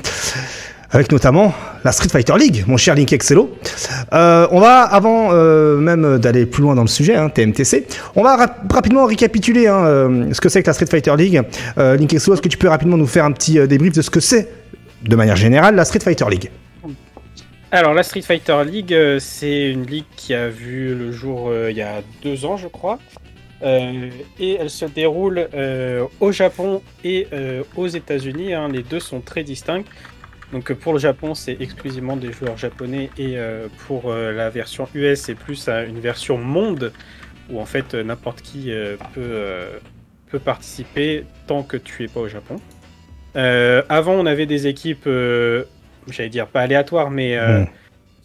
[0.96, 1.54] Avec notamment
[1.84, 3.54] la Street Fighter League, mon cher Link Excello.
[4.14, 7.86] Euh, on va, avant euh, même d'aller plus loin dans le sujet, hein, TMTC,
[8.16, 11.42] on va rap- rapidement récapituler hein, euh, ce que c'est que la Street Fighter League.
[11.76, 14.22] Link Excello, est-ce que tu peux rapidement nous faire un petit débrief de ce que
[14.22, 14.48] c'est,
[15.04, 16.50] de manière générale, la Street Fighter League?
[17.74, 21.82] Alors, la Street Fighter League, c'est une ligue qui a vu le jour il y
[21.82, 23.00] a deux ans, je crois.
[23.62, 25.50] Et elle se déroule
[26.22, 27.28] au Japon et
[27.76, 28.54] aux États-Unis.
[28.54, 28.70] hein.
[28.72, 29.84] Les deux sont très distincts.
[30.56, 33.36] Donc pour le Japon, c'est exclusivement des joueurs japonais et
[33.86, 36.94] pour la version US, c'est plus une version monde
[37.49, 38.72] où en fait n'importe qui
[39.14, 39.65] peut,
[40.32, 42.56] peut participer tant que tu es pas au Japon.
[43.34, 45.10] avant, on avait des équipes,
[46.07, 47.65] j'allais dire pas aléatoires, mais hmm.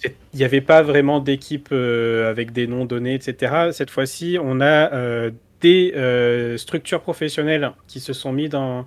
[0.04, 3.70] il n'y avait pas vraiment d'équipe avec des noms donnés, etc.
[3.72, 8.86] Cette fois-ci, on a des euh, structures professionnelles qui se sont mis dans,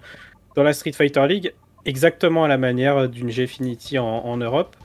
[0.55, 1.53] dans la Street Fighter League
[1.85, 4.75] exactement à la manière d'une Gfinity en, en, Europe,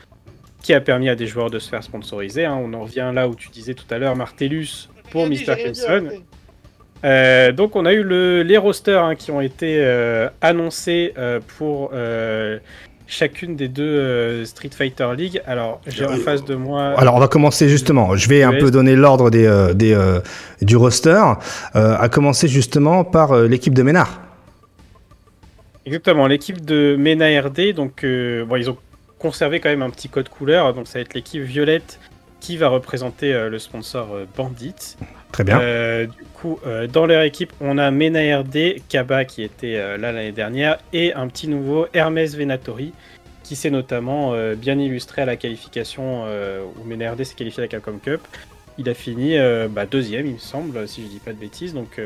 [0.62, 2.44] qui a permis à des joueurs de se faire sponsoriser.
[2.44, 2.58] Hein.
[2.60, 5.56] On en revient là où tu disais tout à l'heure Martellus pour Mr.
[5.56, 6.08] Crimson.
[7.04, 11.14] Euh, donc on a eu le, les rosters hein, qui ont été euh, annoncés
[11.56, 11.92] pour
[13.08, 15.42] chacune des deux euh, Street Fighter League.
[15.46, 16.94] Alors, j'ai en face de moi.
[16.96, 18.14] Alors, on va commencer justement.
[18.14, 20.20] Je vais un peu donner l'ordre des, euh, des euh,
[20.62, 21.24] du roster.
[21.74, 24.20] à commencer justement par l'équipe de Ménard.
[25.88, 27.72] Exactement, l'équipe de Mena RD.
[27.74, 28.76] Donc, bon, ils ont
[29.18, 30.74] conservé quand même un petit code couleur.
[30.74, 31.98] Donc, ça va être l'équipe violette
[32.40, 34.96] qui va représenter le sponsor Bandit.
[35.32, 35.60] Très bien.
[35.60, 39.98] Euh, du coup, euh, dans leur équipe, on a Mena RD, Kaba qui était euh,
[39.98, 42.92] là l'année dernière, et un petit nouveau Hermès Venatori,
[43.44, 47.68] qui s'est notamment bien illustré à la qualification où Mena RD s'est qualifié à la
[47.68, 48.20] Capcom Cup.
[48.76, 49.38] Il a fini
[49.70, 51.72] bah, deuxième, il me semble, si je dis pas de bêtises.
[51.72, 51.98] Donc,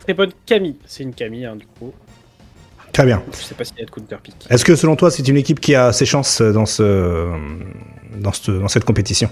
[0.00, 0.76] très bonne Camille.
[0.84, 1.94] C'est une Camille, hein, du coup.
[2.92, 3.22] Très bien.
[3.32, 4.34] Je sais pas s'il y a de counter pick.
[4.50, 7.30] Est-ce que selon toi, c'est une équipe qui a ses chances dans, ce,
[8.16, 9.30] dans, ce, dans cette compétition?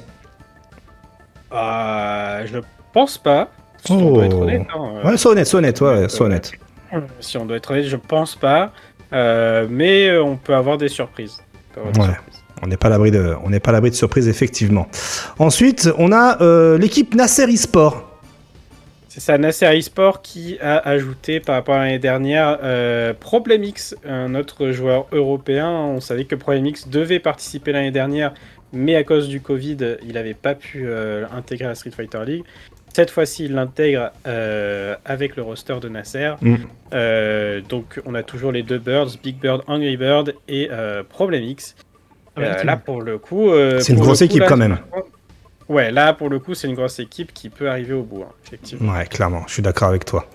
[2.46, 2.60] Je
[2.92, 3.50] pense pas.
[3.84, 4.42] Si on doit être oh.
[4.42, 4.66] honnête.
[4.74, 6.52] Hein, euh, ouais, sois honnête, sois honnête, ouais, sois honnête.
[7.20, 8.72] Si on doit être honnête, je pense pas.
[9.12, 11.38] Euh, mais euh, on peut avoir des surprises.
[12.62, 14.86] On n'est pas à l'abri de, on n'est pas l'abri de surprises effectivement.
[15.38, 18.09] Ensuite, on a l'équipe Nasser eSport.
[19.20, 22.58] C'est ça, Nasser eSport qui a ajouté par rapport à l'année dernière
[23.20, 25.68] Problemix, un autre joueur européen.
[25.68, 28.32] On savait que Problemix devait participer l'année dernière,
[28.72, 30.88] mais à cause du Covid, il n'avait pas pu
[31.36, 32.44] intégrer la Street Fighter League.
[32.92, 36.32] Cette fois-ci, il l'intègre euh, avec le roster de Nasser.
[36.40, 36.54] Mm.
[36.92, 41.42] Euh, donc, on a toujours les deux Birds, Big Bird, Angry Bird et euh, Problem
[41.42, 41.76] X.
[42.36, 43.50] Ah là, pour le coup.
[43.78, 44.78] c'est une grosse équipe quand même.
[45.70, 48.32] Ouais, là, pour le coup, c'est une grosse équipe qui peut arriver au bout, hein,
[48.46, 48.92] effectivement.
[48.92, 50.26] Ouais, clairement, je suis d'accord avec toi.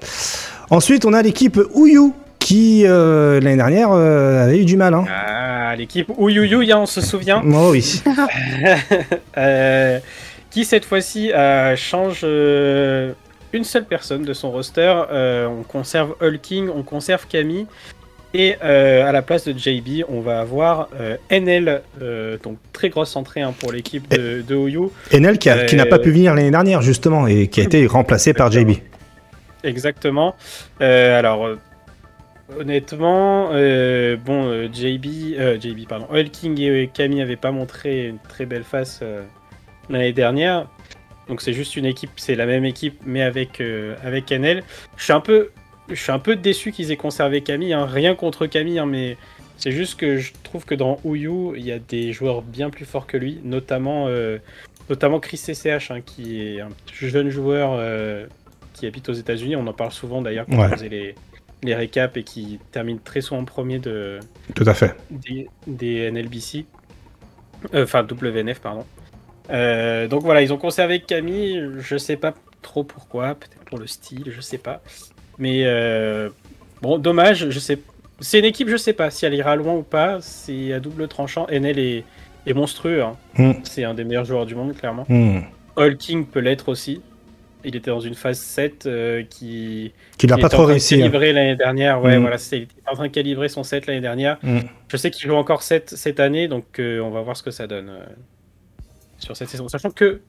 [0.72, 4.94] Ensuite, on a l'équipe Ouyu qui, l'année dernière, avait eu du mal.
[4.94, 5.06] Hein.
[5.10, 7.44] Ah, l'équipe Ouyouyu, on se souvient.
[7.53, 8.02] Oh oui.
[10.56, 13.12] qui cette fois-ci euh, change euh,
[13.52, 15.03] une seule personne de son roster.
[15.12, 17.68] Euh, on conserve Hulking, on conserve Camille.
[18.38, 20.90] Et à la place de JB, on va avoir
[21.32, 21.82] NL,
[22.44, 24.90] donc très grosse entrée hein, pour l'équipe de, de Oyu.
[25.14, 28.52] NL qui, n'a pas pu venir l'année dernière justement et qui a été remplacé par
[28.52, 28.72] JB.
[29.64, 30.36] Exactement.
[30.82, 31.49] alors
[32.60, 33.52] honnêtement,
[34.26, 35.06] bon, JB,
[35.62, 39.02] JB pardon, Hulking et Camille n'avaient pas montré une très belle face
[39.90, 40.68] l'année dernière.
[41.28, 44.64] Donc c'est juste une équipe, c'est la même équipe, mais avec, euh, avec NL.
[44.95, 45.49] Je suis un peu,
[45.90, 47.74] je suis un peu déçu qu'ils aient conservé Camille.
[47.74, 47.86] Hein.
[47.86, 49.18] Rien contre Camille, hein, mais
[49.57, 52.86] c'est juste que je trouve que dans Ouyu, il y a des joueurs bien plus
[52.86, 54.40] forts que lui, notamment, euh,
[54.90, 58.26] notamment Chris CCH, hein, qui est un jeune joueur euh,
[58.74, 59.56] qui habite aux États-Unis.
[59.56, 61.16] On en parle souvent d'ailleurs quand on faisait les,
[61.64, 64.20] les récaps et qui termine très souvent en premier de,
[64.56, 64.95] Tout à fait.
[65.10, 66.66] des, des NLBC.
[67.74, 68.86] Enfin, WNF, pardon.
[69.49, 73.88] Euh, donc voilà, ils ont conservé Camille, je sais pas trop pourquoi, peut-être pour le
[73.88, 74.82] style, je sais pas.
[75.38, 76.30] Mais euh,
[76.82, 77.80] bon, dommage, je sais.
[78.20, 80.20] C'est une équipe, je sais pas si elle ira loin ou pas.
[80.22, 81.48] C'est à double tranchant.
[81.52, 82.03] Enel est,
[82.45, 83.03] est monstrueux.
[83.03, 83.18] Hein.
[83.38, 83.53] Hmm.
[83.64, 85.06] C'est un des meilleurs joueurs du monde, clairement.
[85.10, 85.41] Mm.
[85.99, 87.02] King peut l'être aussi.
[87.66, 89.91] Il était dans une phase 7 euh, qui.
[90.18, 91.02] Qui n'a pas trop réussi.
[91.02, 91.10] Hein.
[91.10, 92.02] l'année dernière.
[92.02, 92.22] Ouais, hmm.
[92.22, 94.38] voilà, c'est en train de calibrer son 7 l'année dernière.
[94.44, 94.60] Hmm.
[94.88, 97.68] Je sais qu'il joue encore 7 cette année, donc on va voir ce que ça
[97.68, 97.91] donne
[99.18, 99.68] sur cette saison.
[99.68, 100.22] Sachant que,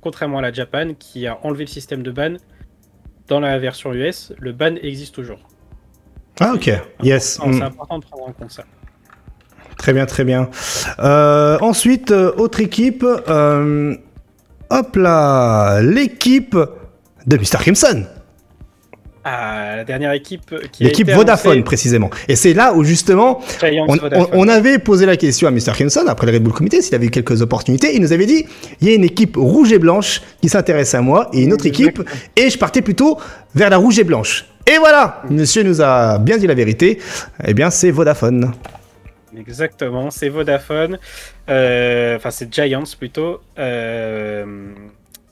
[0.00, 2.34] contrairement à la Japan, qui a enlevé le système de ban,
[3.28, 5.38] dans la version US, le ban existe toujours.
[6.40, 6.70] Ah ok,
[7.02, 7.38] yes.
[7.42, 7.62] C'est mm.
[7.62, 8.64] important de prendre en compte ça.
[9.76, 10.50] Très bien, très bien.
[10.98, 13.04] Euh, ensuite, euh, autre équipe.
[13.04, 13.96] Euh,
[14.70, 16.56] hop là, l'équipe
[17.26, 17.58] de Mr.
[17.60, 18.04] Crimson
[19.24, 22.10] la dernière équipe qui L'équipe Vodafone, précisément.
[22.28, 23.40] Et c'est là où, justement,
[24.32, 25.72] on, avait posé la question à Mr.
[25.72, 27.94] Crimson, après le Red Bull Comité, s'il avait eu quelques opportunités.
[27.94, 28.46] Il nous avait dit
[28.80, 31.66] il y a une équipe rouge et blanche qui s'intéresse à moi, et une autre
[31.66, 32.02] équipe,
[32.36, 33.18] et je partais plutôt
[33.54, 34.46] vers la rouge et blanche.
[34.66, 36.98] Et voilà Monsieur nous a bien dit la vérité.
[37.44, 38.52] Eh bien, c'est Vodafone.
[39.36, 40.98] Exactement, c'est Vodafone.
[41.48, 43.40] Euh, enfin, c'est Giants plutôt.
[43.58, 44.72] Euh,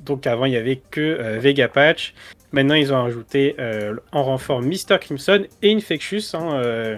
[0.01, 2.15] donc avant, il n'y avait que euh, Vega Patch.
[2.57, 4.99] Maintenant, ils ont ajouté euh, en renfort Mr.
[4.99, 6.23] Crimson et Infectious.
[6.35, 6.97] Hein, euh,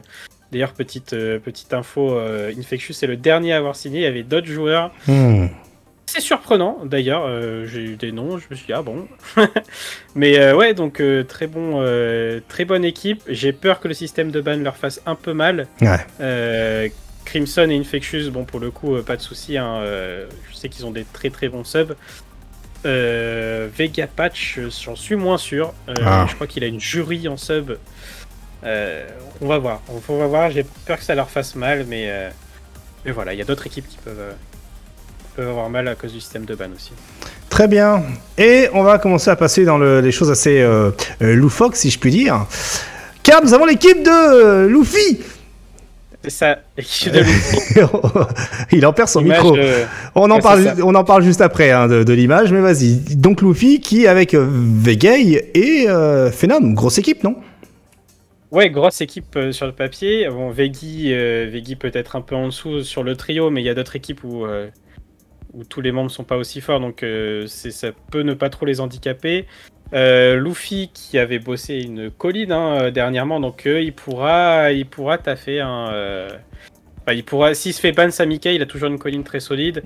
[0.52, 2.16] D'ailleurs, petite, euh, petite info,
[2.56, 3.98] Infectious est le dernier à avoir signé.
[3.98, 4.92] Il y avait d'autres joueurs.
[5.08, 5.48] Hmm.
[6.06, 7.24] C'est surprenant, d'ailleurs.
[7.26, 9.08] euh, J'ai eu des noms, je me suis dit, ah bon?
[10.14, 11.82] Mais euh, ouais, donc euh, très, bon,
[12.46, 13.20] très bonne équipe.
[13.26, 15.66] J'ai peur que le système de ban leur fasse un peu mal.
[15.82, 16.92] Ouais.
[17.24, 19.58] Crimson et Infectious, bon, pour le coup, pas de souci.
[19.58, 19.82] hein,
[20.50, 21.94] je sais qu'ils ont des très très bons subs.
[22.86, 25.72] Euh, Vega Patch, j'en suis moins sûr.
[25.88, 26.26] Euh, Ah.
[26.28, 27.72] Je crois qu'il a une jury en sub.
[28.64, 29.06] Euh,
[29.40, 29.80] on va voir.
[30.08, 30.50] On, va voir.
[30.50, 32.10] J'ai peur que ça leur fasse mal, mais,
[33.04, 34.34] mais voilà, il y a d'autres équipes qui peuvent,
[35.36, 36.92] peuvent avoir mal à cause du système de ban aussi.
[37.48, 38.02] Très bien.
[38.36, 40.64] Et on va commencer à passer dans le- les choses assez
[41.20, 42.46] loufoques, si je puis dire.
[43.22, 45.20] Car nous avons l'équipe de Luffy.
[46.22, 46.58] C'est ça.
[48.72, 49.56] Il en perd son micro.
[50.14, 50.84] On en, ouais, parle, c'est ça.
[50.84, 53.16] on en parle juste après hein, de, de l'image, mais vas-y.
[53.16, 57.36] Donc Luffy qui, avec euh, Vegay et euh, Phenom, grosse équipe, non?
[58.50, 60.28] Ouais, grosse équipe euh, sur le papier.
[60.30, 63.68] Bon, Veggie, euh, Veggie peut-être un peu en dessous sur le trio, mais il y
[63.68, 64.70] a d'autres équipes où, euh,
[65.52, 67.04] où tous les membres sont pas aussi forts, donc
[67.46, 69.46] ça peut ne pas trop les handicaper.
[69.94, 74.84] Euh, Luffy qui avait bossé une colline hein, euh, dernièrement, donc euh, il pourra, il
[74.84, 75.88] pourra taffer un.
[75.92, 76.28] euh,
[77.00, 79.82] enfin, il pourra, s'il se fait ban Samika, il a toujours une colline très solide.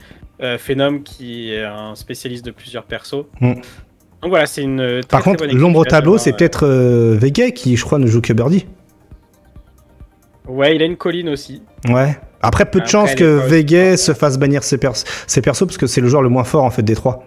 [0.59, 3.27] Phenom qui est un spécialiste de plusieurs persos.
[3.41, 3.53] Mm.
[4.23, 4.79] Donc voilà, c'est une.
[4.79, 8.21] Très, Par très contre, l'ombre au tableau, c'est peut-être Vegay qui, je crois, ne joue
[8.21, 8.67] que Birdie.
[10.49, 11.63] Ouais, il a une colline aussi.
[11.89, 12.19] Ouais.
[12.41, 14.97] Après, peu de Après, chance que Vegay se fasse bannir ses, pers-
[15.29, 17.25] ses persos, parce que c'est le joueur le moins fort, en fait, des trois.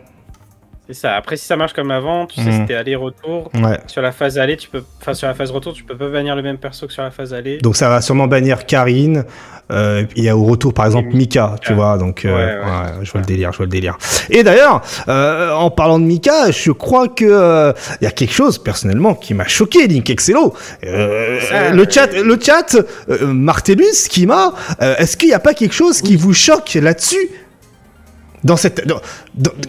[0.87, 1.15] C'est ça.
[1.15, 2.61] Après, si ça marche comme avant, tu sais, Mhm.
[2.61, 3.49] c'était aller-retour.
[3.55, 3.79] Ouais.
[3.87, 6.35] Sur la phase aller, tu peux, enfin sur la phase retour, tu peux pas bannir
[6.35, 7.57] le même perso que sur la phase aller.
[7.57, 9.23] Donc ça va sûrement bannir Karine.
[9.71, 11.97] Euh, il y a au retour par exemple Mika, tu vois.
[11.97, 12.71] Donc euh, Ouais, ouais.
[12.99, 13.97] ouais, je vois le délire, je vois le délire.
[14.29, 18.33] Et d'ailleurs, euh, en parlant de Mika, je crois que euh, il y a quelque
[18.33, 20.53] chose personnellement qui m'a choqué, Link Excello.
[20.83, 22.75] Euh, le euh, chat, le chat,
[23.09, 24.53] euh, Martellus, qui m'a.
[24.83, 27.29] euh, Est-ce qu'il n'y a pas quelque chose qui vous choque là-dessus?
[28.45, 28.87] Dans cette,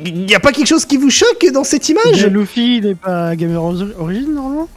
[0.05, 2.23] il n'y a pas quelque chose qui vous choque dans cette image?
[2.25, 4.69] Mais Luffy n'est pas Gamer Ori- Origin normalement?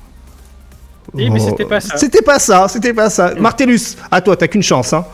[1.13, 1.97] Oui, mais c'était pas ça.
[1.97, 3.33] C'était pas ça, c'était pas ça.
[3.35, 5.05] Martellus, à toi, t'as qu'une chance, hein.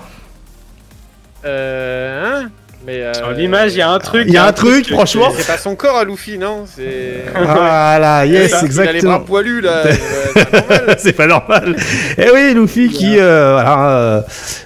[1.46, 2.50] Euh, hein?
[2.86, 4.26] Mais euh, Sur l'image, il y a un truc.
[4.28, 5.32] Il y a un truc, franchement.
[5.36, 6.66] C'est pas son corps à Luffy, non.
[7.34, 9.20] Voilà, yes, Il a les bras exactement.
[9.22, 9.84] poilus là.
[9.86, 10.96] c'est pas normal.
[11.00, 11.76] C'est pas normal.
[12.18, 14.22] Et oui, Luffy qui, euh, voilà, euh,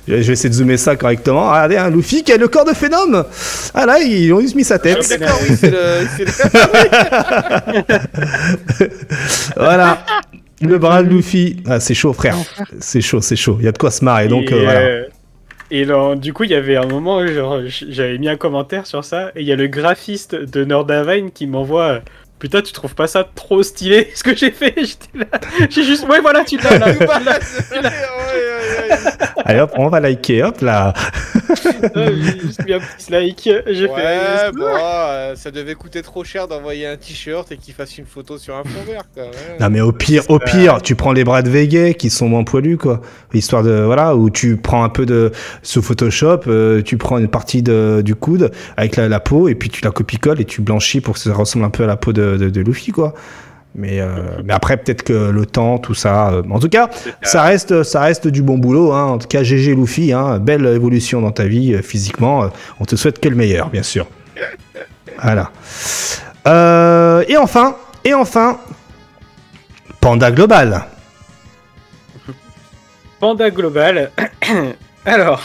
[0.08, 1.50] je vais essayer de zoomer ça correctement.
[1.50, 3.24] Regardez, hein, Luffy qui a le corps de Phénom.
[3.74, 4.98] Ah là, ils ont juste mis sa Ah tête.
[5.00, 5.78] oui, D'accord, oui, c'est le.
[7.88, 8.00] le-
[9.56, 9.98] voilà.
[10.62, 11.64] Le bras de Luffy.
[11.70, 12.36] Ah, c'est chaud, frère.
[12.82, 13.56] C'est chaud, c'est chaud.
[13.60, 14.28] Il y a de quoi se marrer.
[14.28, 14.82] Donc, euh, voilà.
[15.72, 18.38] Et là, du coup, il y avait un moment, où, genre, j- j'avais mis un
[18.38, 21.84] commentaire sur ça, et il y a le graphiste de Nordavine qui m'envoie.
[21.88, 22.00] euh,
[22.40, 24.74] Putain, tu trouves pas ça trop stylé ce que j'ai fait?
[24.78, 25.26] J'étais là.
[25.70, 26.08] J'ai juste.
[26.08, 26.88] Ouais, voilà, tu l'as là.
[27.82, 28.98] Ouais.
[29.46, 30.44] Allez hop, on va liker.
[30.44, 30.94] Hop là.
[31.96, 33.50] J'ai juste mis un petit like.
[33.68, 34.52] J'ai Ouais, fait.
[34.54, 38.38] bon, euh, ça devait coûter trop cher d'envoyer un t-shirt et qu'il fasse une photo
[38.38, 39.04] sur un fond vert.
[39.14, 39.24] Quoi.
[39.24, 39.30] ouais.
[39.60, 42.44] Non mais au pire, au pire, tu prends les bras de Vegay qui sont moins
[42.44, 43.02] poilus quoi,
[43.34, 45.32] histoire de voilà, ou tu prends un peu de
[45.64, 49.56] sous Photoshop, euh, tu prends une partie de, du coude avec la, la peau et
[49.56, 51.98] puis tu la copie-colles et tu blanchis pour que ça ressemble un peu à la
[51.98, 53.14] peau de, de, de Luffy quoi.
[53.76, 56.32] Mais euh, mais après peut-être que le temps, tout ça.
[56.32, 56.90] euh, en tout cas,
[57.22, 58.92] ça reste ça reste du bon boulot.
[58.94, 59.06] Hein.
[59.06, 62.50] En tout cas, GG Luffy, hein, belle évolution dans ta vie euh, physiquement.
[62.80, 64.08] on te souhaite que le meilleur, bien sûr.
[65.22, 65.52] Voilà.
[67.28, 68.60] Et enfin, et enfin,
[70.02, 70.86] Panda Global.
[73.20, 74.12] Panda Global.
[75.06, 75.44] Alors,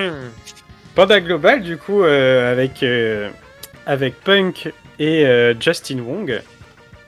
[0.94, 2.84] Panda Global, du coup, avec,
[4.24, 6.40] Punk et Justin Wong.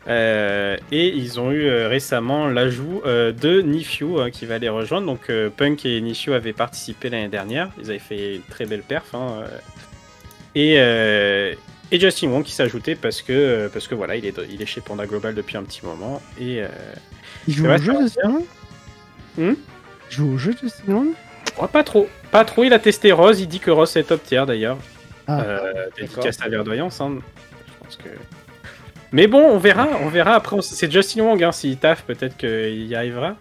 [0.08, 4.68] Euh, et ils ont eu euh, récemment l'ajout euh, de Nifiu hein, qui va les
[4.68, 5.06] rejoindre.
[5.06, 7.70] Donc euh, Punk et Nifiu avaient participé l'année dernière.
[7.80, 9.14] Ils avaient fait une très belle perf.
[9.14, 9.58] hein, euh.
[10.54, 11.54] et, euh,
[11.92, 14.80] et Justin Wong qui ajouté parce que, parce que voilà, il est, il est chez
[14.80, 16.20] Panda Global depuis un petit moment.
[16.40, 16.68] Et euh,
[17.46, 18.40] Il joue au jeu, Justin
[19.38, 19.54] Hmm
[20.10, 21.06] Il joue au jeu, Justin Long
[21.60, 22.08] Ouais, pas trop.
[22.30, 24.78] Pas trop, il a testé Rose, il dit que Rose est top tier d'ailleurs.
[25.26, 25.42] Ah.
[25.42, 27.18] Euh, dédicace à Verdoyance, hein.
[27.68, 28.08] Je pense que.
[29.12, 30.34] Mais bon, on verra, on verra.
[30.34, 33.36] Après, on- c'est Justin Wong, hein, s'il taffe, peut-être qu'il y arrivera.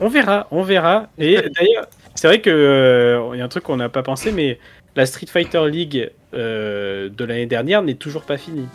[0.00, 1.08] On verra, on verra.
[1.18, 4.32] Et d'ailleurs, c'est vrai que euh, il y a un truc qu'on n'a pas pensé,
[4.32, 4.58] mais
[4.96, 8.68] la Street Fighter League euh, de l'année dernière n'est toujours pas finie.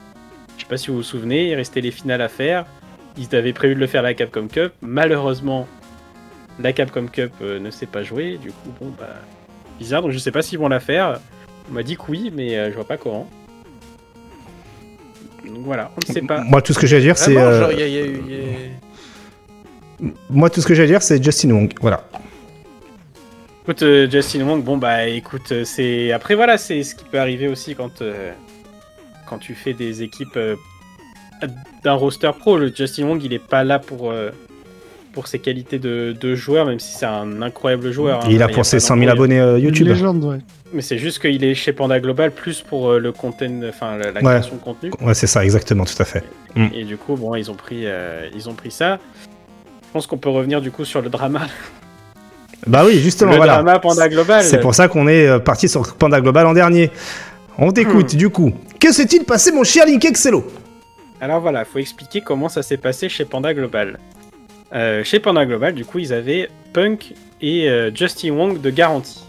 [0.58, 2.66] Je sais pas si vous vous souvenez, il restait les finales à faire.
[3.18, 4.74] Ils avaient prévu de le faire à la Capcom Cup.
[4.82, 5.68] Malheureusement,
[6.60, 8.38] la Capcom Cup euh, ne s'est pas jouée.
[8.38, 9.16] Du coup, bon, bah,
[9.80, 10.02] bizarre.
[10.04, 11.20] Donc, je sais pas s'ils vont la faire.
[11.70, 13.28] On m'a dit que oui, mais euh, je vois pas comment.
[15.46, 16.42] Donc voilà, on ne sait pas.
[16.42, 17.70] Moi, tout ce que j'ai à dire, c'est euh, a-
[20.30, 21.74] moi tout ce que j'ai à dire, c'est Justin Wong.
[21.82, 22.04] Voilà.
[23.64, 27.20] Écoute, euh, Justin Wong, bon bah écoute, euh, c'est après voilà, c'est ce qui peut
[27.20, 28.32] arriver aussi quand euh,
[29.28, 30.56] quand tu fais des équipes euh,
[31.84, 32.58] d'un roster pro.
[32.58, 34.32] Le Justin Wong, il est pas là pour euh,
[35.14, 38.22] pour ses qualités de, de joueur, même si c'est un incroyable joueur.
[38.26, 38.28] hein.
[38.30, 39.12] il a pour ses pas 100 000 d'embrouille.
[39.38, 39.88] abonnés euh, YouTube.
[39.88, 40.40] Une légende, ouais.
[40.74, 44.06] Mais c'est juste qu'il est chez Panda Global plus pour euh, le content, enfin la,
[44.12, 44.22] la Ouais.
[44.22, 44.92] création de contenu.
[45.02, 46.24] Ouais, c'est ça, exactement, tout à fait.
[46.56, 46.68] Mm.
[46.74, 48.98] Et du coup, bon, ils ont pris, euh, ils ont pris ça.
[49.86, 51.42] Je pense qu'on peut revenir du coup sur le drama,
[52.68, 53.54] Bah oui, justement, le voilà.
[53.56, 54.42] drama Panda Global.
[54.44, 56.92] C'est pour ça qu'on est euh, parti sur Panda Global en dernier.
[57.58, 58.18] On t'écoute, Hmm.
[58.18, 58.52] du coup.
[58.80, 60.46] Que s'est-il passé, mon cher Link Excello?
[61.22, 64.00] Alors voilà, faut expliquer comment ça s'est passé chez Panda Global.
[64.74, 69.24] Euh, chez Panda Global, du coup, ils avaient Punk et euh, Justin Wong de garantie.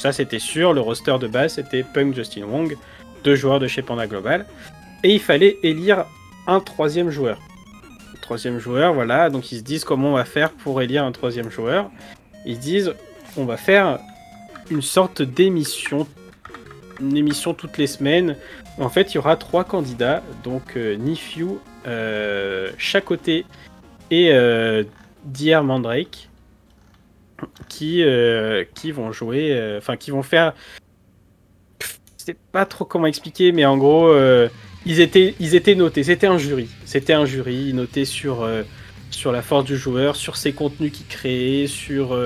[0.00, 0.72] Ça, c'était sûr.
[0.72, 2.74] Le roster de base, c'était Punk, Justin Wong,
[3.22, 4.46] deux joueurs de chez Panda Global.
[5.04, 6.06] Et il fallait élire
[6.46, 7.38] un troisième joueur.
[8.22, 9.28] Troisième joueur, voilà.
[9.28, 11.90] Donc ils se disent comment on va faire pour élire un troisième joueur.
[12.46, 12.94] Ils se disent,
[13.36, 13.98] on va faire
[14.70, 16.08] une sorte d'émission,
[16.98, 18.36] une émission toutes les semaines.
[18.78, 23.44] En fait, il y aura trois candidats, donc euh, Nifiu, euh, Chacoté
[24.10, 24.82] et euh,
[25.26, 26.29] Dier Mandrake,
[27.68, 30.54] qui, euh, qui vont jouer, euh, enfin qui vont faire.
[31.80, 31.86] Je
[32.24, 34.48] sais pas trop comment expliquer, mais en gros, euh,
[34.86, 36.02] ils, étaient, ils étaient notés.
[36.02, 36.68] C'était un jury.
[36.84, 38.46] C'était un jury noté sur,
[39.10, 42.18] sur la force du joueur, sur ses contenus qu'il créait, sur,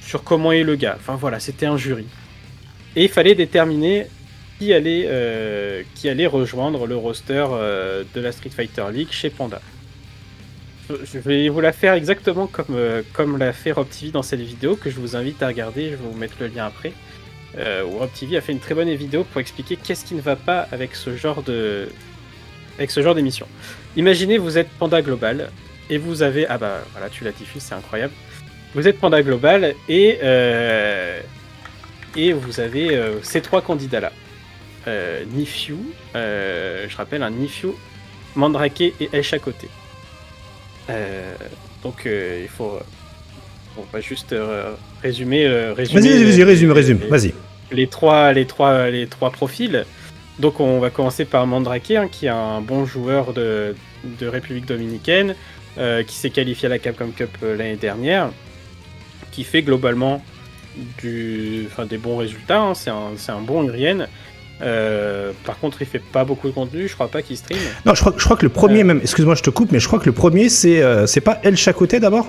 [0.00, 0.96] sur comment est le gars.
[0.98, 2.06] Enfin voilà, c'était un jury.
[2.94, 4.06] Et il fallait déterminer
[4.58, 7.46] qui allait, qui allait rejoindre le roster
[8.14, 9.60] de la Street Fighter League chez Panda.
[10.88, 14.40] Je- vais vous la faire exactement comme, euh, comme l'a fait Rob TV dans cette
[14.40, 16.92] vidéo que je vous invite à regarder, je vais vous mettre le lien après.
[17.58, 20.20] Euh, où Rob TV a fait une très bonne vidéo pour expliquer qu'est-ce qui ne
[20.20, 21.88] va pas avec ce genre de
[22.78, 23.46] avec ce genre d'émission.
[23.96, 25.50] Imaginez vous êtes Panda Global
[25.88, 28.12] et vous avez ah bah voilà tu la diffuses c'est incroyable.
[28.74, 31.18] Vous êtes Panda Global et euh,
[32.14, 34.12] et vous avez euh, ces trois candidats là.
[34.86, 35.76] Euh, Nifiu,
[36.14, 37.70] euh, je rappelle un Nifiu,
[38.34, 39.68] Mandrake et El Chacoté.
[39.68, 39.85] Euh,
[41.82, 42.78] donc euh, il faut
[43.78, 44.72] on va juste euh,
[45.02, 47.34] résumer euh, résumer Vas-y, résume, résume, vas-y.
[47.72, 49.84] les trois, les trois, les trois profils.
[50.38, 54.66] Donc on va commencer par Mandrake, hein, qui est un bon joueur de, de République
[54.66, 55.34] Dominicaine,
[55.78, 58.30] euh, qui s'est qualifié à la Capcom Cup euh, l'année dernière,
[59.32, 60.22] qui fait globalement
[61.02, 62.60] du, des bons résultats.
[62.60, 62.74] hein.
[62.74, 64.06] C'est un, un bon Irien.
[64.62, 66.88] Euh, par contre, il fait pas beaucoup de contenu.
[66.88, 67.58] Je crois pas qu'il stream.
[67.84, 68.84] Non, je crois, je crois que le premier Euh.
[68.84, 71.38] même, excuse-moi, je te coupe, mais je crois que le premier, c'est euh, c'est pas
[71.42, 72.26] El Chacoté d'abord?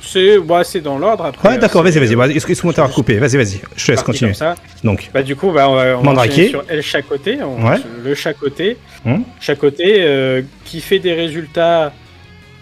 [0.00, 1.24] C'est, bah, c'est dans l'ordre.
[1.24, 4.02] Après, Ouais, d'accord, euh, vas-y, vas-y, vas-y, excuse-moi de coupé, vas-y, vas-y, je te laisse
[4.02, 4.32] continuer.
[4.34, 4.54] ça.
[4.84, 6.02] Donc, Bah du coup, bah, on va, on
[6.50, 7.78] sur El Chacoté, on- Ouais.
[8.04, 9.24] le Chacoté, Hum.
[9.40, 11.92] Chacoté qui fait des résultats,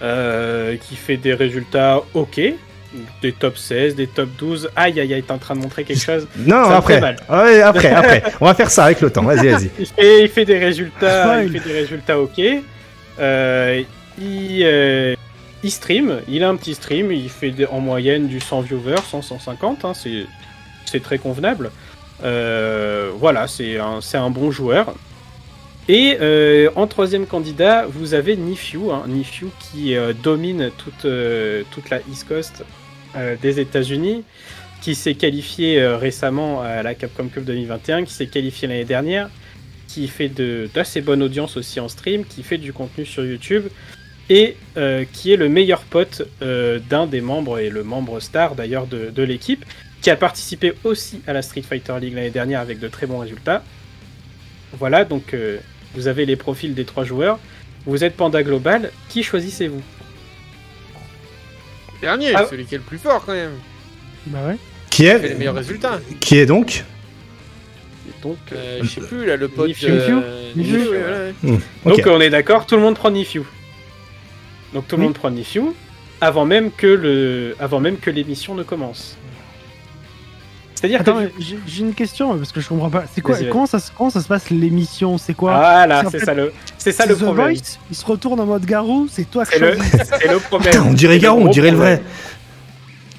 [0.01, 2.41] qui fait des résultats ok,
[3.23, 4.71] des top 16, des top 12.
[4.77, 6.27] Aïe aïe aïe, t'es en train de montrer quelque chose.
[6.37, 7.17] non, ça après, fait mal.
[7.29, 9.69] Ouais, après, après, on va faire ça avec le temps, vas-y, vas-y.
[9.97, 12.41] Fait, il fait des résultats, il fait des résultats ok.
[13.19, 13.83] Euh,
[14.19, 15.15] il, euh,
[15.63, 19.23] il stream, il a un petit stream, il fait en moyenne du 100 viewers, 100,
[19.23, 21.71] 150, hein, c'est, très convenable.
[22.25, 24.95] Euh, voilà, c'est un, c'est un bon joueur.
[25.89, 31.63] Et euh, en troisième candidat, vous avez Nifiu, hein, Nifiu qui euh, domine toute, euh,
[31.71, 32.65] toute la East Coast
[33.41, 34.25] des États-Unis,
[34.83, 39.31] qui s'est qualifié récemment à la Capcom Cup 2021, qui s'est qualifié l'année dernière,
[39.89, 43.69] qui fait d'assez bonne audience aussi en stream, qui fait du contenu sur YouTube,
[44.29, 44.59] et
[45.15, 49.23] qui est le meilleur pote d'un des membres, et le membre star d'ailleurs de, de
[49.23, 49.65] l'équipe,
[50.03, 53.21] qui a participé aussi à la Street Fighter League l'année dernière avec de très bons
[53.21, 53.65] résultats.
[54.75, 55.35] Voilà, donc
[55.97, 57.39] vous avez les profils des trois joueurs.
[57.87, 59.83] Vous êtes Panda Global, qui choisissez-vous
[62.01, 62.47] Dernier, Ah.
[62.49, 63.53] celui qui est le plus fort quand même.
[64.27, 64.57] Bah ouais.
[64.91, 66.01] Qui fait les est, meilleurs résultats.
[66.21, 66.85] qui est donc
[68.23, 69.69] Donc, euh, Euh, je sais plus là, le pote.
[69.69, 69.89] Nifiu.
[69.91, 70.79] euh, Nifiu.
[70.79, 70.97] Nifiu, ouais,
[71.45, 71.59] ouais.
[71.85, 71.97] Ok.
[71.97, 73.43] Donc on est d'accord, tout le monde prend Nifiu.
[74.75, 75.07] Donc tout le Oui.
[75.09, 75.63] monde prend Nifiu
[76.21, 79.17] avant même que le, avant même que l'émission ne commence.
[80.77, 83.05] C'est-à-dire que Attends, mais j'ai j'ai une question parce que je comprends pas.
[83.13, 83.53] C'est quoi Vas-y, vas-y.
[83.53, 85.17] comment ça, se- comment ça se passe l'émission?
[85.19, 85.57] C'est quoi?
[85.57, 87.47] Voilà, c'est c'est ça le, c'est ça C'est le The problème.
[87.55, 89.77] Voice Il se retourne en mode garou, c'est toi qui C'est le,
[90.21, 90.73] c'est le problème.
[90.73, 92.03] Putain, on dirait Garou, on dirait le vrai.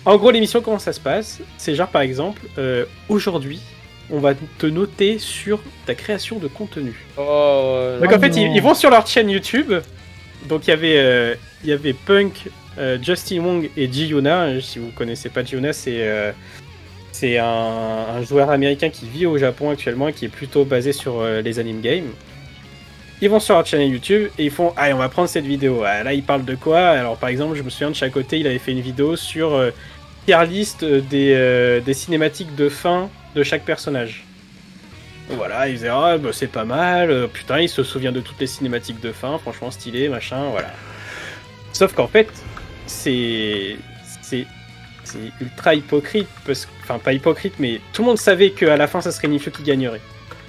[0.06, 1.40] En gros, l'émission comment ça se passe?
[1.58, 3.60] C'est genre par exemple, euh, aujourd'hui,
[4.10, 6.94] on va te noter sur ta création de contenu.
[7.18, 8.38] Oh, euh, Donc Oh en fait, non.
[8.38, 9.74] ils, ils vont sur leur chaîne YouTube.
[10.48, 14.62] Donc il y avait, euh, il y avait Punk, euh, Justin Wong et Giona.
[14.62, 16.32] Si vous connaissez pas Giona, c'est euh,
[17.20, 21.20] c'est un, joueur américain qui vit au Japon actuellement et qui est plutôt basé sur
[21.20, 22.12] euh, les anime games.
[23.20, 25.82] Ils vont sur leur chaîne YouTube et ils font Allez, on va prendre cette vidéo.
[25.84, 26.80] Ah, là, ils parlent de quoi?
[26.80, 29.56] Alors, par exemple, je me souviens de chaque côté, il avait fait une vidéo sur
[29.56, 29.72] euh,
[30.28, 34.24] tier list des, euh, cinématiques de fin de chaque personnage.
[35.30, 38.40] Voilà, il disait ah bah, c'est pas mal, euh, putain il se souvient de toutes
[38.40, 40.72] les cinématiques de fin, franchement stylé, machin, voilà.
[41.74, 42.30] Sauf qu'en fait,
[42.86, 43.76] c'est
[45.42, 49.02] ultra hypocrite parce que enfin pas hypocrite mais tout le monde savait qu'à la fin
[49.02, 50.02] ça serait Nifio qui gagnerait.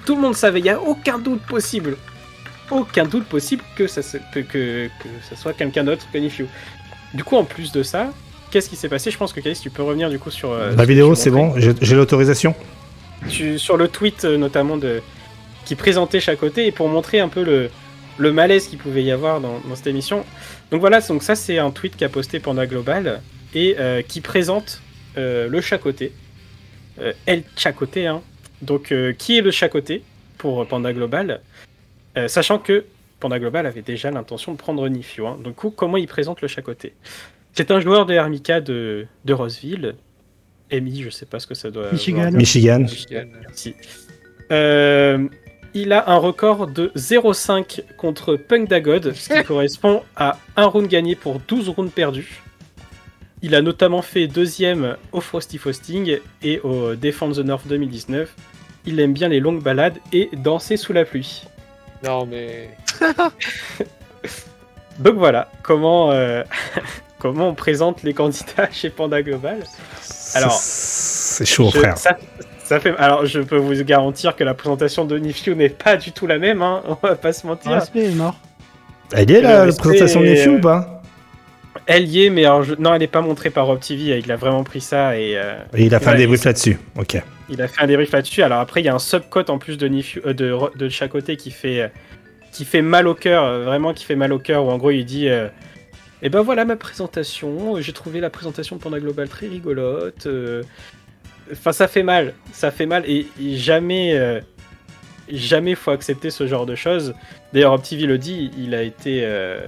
[0.05, 1.97] Tout le monde savait, il y a aucun doute possible.
[2.71, 6.45] Aucun doute possible que ça, se- que, que, que ça soit quelqu'un d'autre que Nifio.
[7.13, 8.11] Du coup, en plus de ça,
[8.51, 9.11] qu'est-ce qui s'est passé?
[9.11, 10.51] Je pense que Calis, tu peux revenir du coup sur.
[10.51, 12.55] euh, La vidéo, c'est bon J'ai l'autorisation
[13.57, 15.01] sur le tweet euh, notamment de
[15.65, 17.69] qui présentait chaque côté et pour montrer un peu le,
[18.17, 20.23] le malaise qu'il pouvait y avoir dans, dans cette émission.
[20.71, 23.21] Donc voilà, donc ça c'est un tweet qu'a posté Panda Global
[23.53, 24.81] et euh, qui présente
[25.17, 26.11] euh, le chacoté.
[27.01, 28.21] Euh, El chacoté, hein.
[28.61, 30.03] Donc euh, qui est le chacoté
[30.37, 31.41] pour Panda Global?
[32.17, 32.85] Euh, Sachant que
[33.19, 35.27] Panda Global avait déjà l'intention de prendre Nifio.
[35.27, 35.39] Hein.
[35.55, 36.93] Coup, comment il présente le chacoté?
[37.53, 39.95] C'est un joueur de Hermika de, de Roseville.
[40.71, 41.91] Emi, je sais pas ce que ça doit.
[41.91, 42.31] Michigan.
[42.31, 42.85] Michigan.
[43.41, 43.75] Merci.
[44.51, 45.27] Euh,
[45.73, 50.87] il a un record de 0,5 contre Punk Dagod, ce qui correspond à un round
[50.87, 52.41] gagné pour 12 rounds perdus.
[53.41, 58.33] Il a notamment fait deuxième au Frosty Frosting et au Defend the North 2019.
[58.85, 61.43] Il aime bien les longues balades et danser sous la pluie.
[62.03, 62.69] Non, mais.
[64.99, 66.43] Donc voilà, comment, euh,
[67.19, 69.59] comment on présente les candidats chez Panda Global.
[70.33, 71.97] Alors, C'est chaud, Je- frère.
[71.97, 72.17] Ça,
[72.65, 72.95] ça fait.
[72.97, 76.37] Alors, je peux vous garantir que la présentation de Nifio n'est pas du tout la
[76.37, 76.61] même.
[76.61, 77.71] Hein, on va pas se mentir.
[77.71, 78.35] Respect, mort.
[79.13, 80.98] Elle est, la Le présentation de euh, ou pas?
[81.85, 84.17] Elle y est, mais alors, je- non, elle n'est pas montrée par Rob TV.
[84.19, 86.77] Il a vraiment pris ça et euh, Et il a fait un débrief là-dessus.
[86.97, 87.21] Ok.
[87.49, 88.41] il a fait un débrief là-dessus.
[88.43, 91.11] Alors après, il y a un subcote en plus de Nifio, euh, de, de chaque
[91.11, 91.87] côté qui fait euh,
[92.51, 94.65] qui fait mal au cœur, vraiment qui fait mal au cœur.
[94.65, 95.27] Où en gros, il dit.
[95.29, 95.47] euh,
[96.21, 97.79] et ben voilà ma présentation.
[97.79, 100.25] J'ai trouvé la présentation de Panda Global très rigolote.
[100.25, 100.63] euh,
[101.51, 102.33] Enfin, ça fait mal.
[102.51, 103.03] Ça fait mal.
[103.07, 104.39] Et, et jamais, euh,
[105.31, 107.13] jamais faut accepter ce genre de choses.
[107.53, 109.59] D'ailleurs, OpTV le dit, il a été, euh,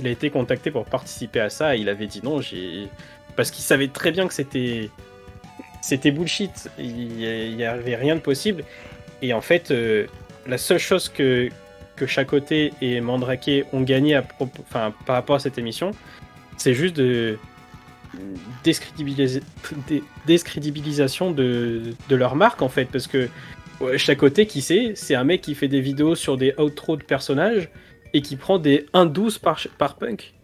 [0.00, 1.76] il a été contacté pour participer à ça.
[1.76, 2.88] Il avait dit non, j'ai
[3.36, 4.90] parce qu'il savait très bien que c'était,
[5.82, 6.68] c'était bullshit.
[6.78, 8.64] Il n'y avait rien de possible.
[9.22, 10.06] Et en fait, euh,
[10.46, 11.48] la seule chose que
[11.96, 15.90] que Chacoté et Mandrake ont gagné à propos- enfin, par rapport à cette émission,
[16.56, 17.38] c'est juste de
[20.26, 23.28] discrédibilisation de, de leur marque en fait parce que
[23.80, 27.04] ouais, Chacoté qui c'est c'est un mec qui fait des vidéos sur des outros de
[27.04, 27.68] personnages
[28.14, 30.34] et qui prend des 1.12 par, par punk.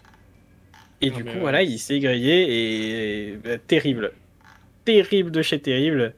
[1.01, 1.41] Et Non, du coup ouais.
[1.41, 4.13] voilà il s'est grillé et bah, terrible.
[4.85, 6.15] Terrible de chez terrible.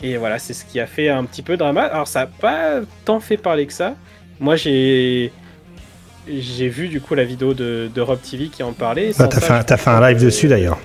[0.00, 1.82] Et voilà c'est ce qui a fait un petit peu drama.
[1.82, 3.96] Alors ça a pas tant fait parler que ça.
[4.40, 5.32] Moi j'ai
[6.28, 9.10] j'ai vu du coup la vidéo de, de Rob TV qui en parlait.
[9.18, 10.78] Ah, T'as fait, fait un live dessus d'ailleurs.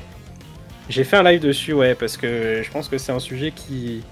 [0.90, 4.04] j'ai fait un live dessus, ouais, parce que je pense que c'est un sujet qui,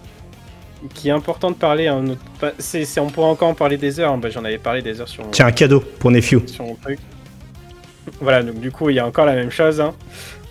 [0.93, 1.91] qui est important de parler.
[2.59, 4.11] c'est, c'est- on pourrait encore en parler des heures.
[4.13, 4.17] hein.
[4.17, 6.41] Bah, j'en avais parlé des heures sur mon, Tiens, un cadeau pour Nefio.
[6.47, 6.99] sur mon truc.
[8.19, 9.79] Voilà, donc du coup, il y a encore la même chose.
[9.79, 9.93] hein.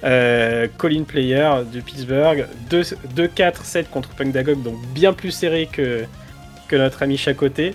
[0.05, 2.83] Euh, Colin Player de Pittsburgh, 2
[3.17, 6.05] 2-4-7 contre Punk Dagog, donc bien plus serré que,
[6.69, 7.75] que notre ami Chacoté.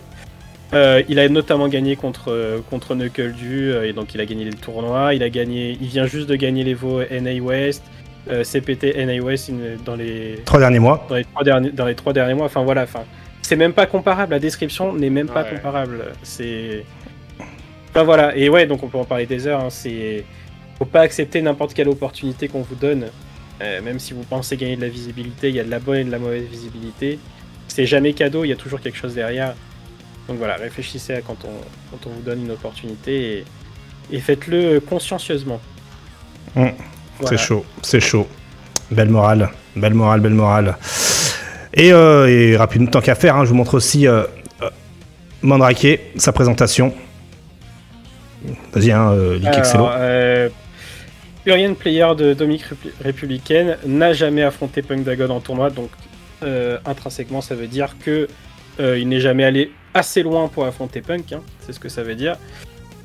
[0.73, 4.45] Euh, il a notamment gagné contre, euh, contre Knuckle Du, et donc il a gagné
[4.45, 5.13] les tournois.
[5.13, 7.83] Il, a gagné, il vient juste de gagner les VO NA West,
[8.29, 11.05] euh, CPT in- dans les, Trois derniers mois.
[11.09, 12.45] dans les trois derniers, dans les trois derniers mois.
[12.45, 13.03] Enfin voilà, enfin,
[13.41, 14.33] c'est même pas comparable.
[14.33, 16.05] La description n'est même pas comparable.
[16.23, 16.83] C'est.
[17.91, 19.61] Enfin voilà, et ouais, donc on peut en parler des heures.
[19.61, 19.69] hein.
[19.69, 20.25] C'est.
[20.77, 23.05] Faut pas accepter n'importe quelle opportunité qu'on vous donne.
[23.61, 25.97] Euh, même si vous pensez gagner de la visibilité, il y a de la bonne
[25.99, 27.19] et de la mauvaise visibilité.
[27.69, 29.53] C'est jamais cadeau, il y a toujours quelque chose derrière.
[30.27, 31.53] Donc voilà, réfléchissez à quand on,
[31.91, 33.45] quand on vous donne une opportunité et,
[34.11, 35.61] et faites-le consciencieusement.
[36.55, 36.67] Mm.
[37.19, 37.37] Voilà.
[37.37, 38.27] C'est chaud, c'est chaud.
[38.91, 40.77] Belle morale, belle morale, belle morale.
[41.73, 44.23] Et, euh, et rapidement, tant qu'à faire, hein, je vous montre aussi euh,
[44.61, 44.69] euh,
[45.41, 46.93] Mandrake, sa présentation.
[48.73, 49.39] Vas-y, hein, euh.
[49.73, 50.49] Alors, euh,
[51.45, 55.89] Urian Player de Dominique Répu- Républicaine n'a jamais affronté Punk Dagon en tournoi, donc
[56.43, 58.27] euh, intrinsèquement ça veut dire que
[58.79, 62.15] il n'est jamais allé assez loin pour affronter Punk, hein, c'est ce que ça veut
[62.15, 62.35] dire.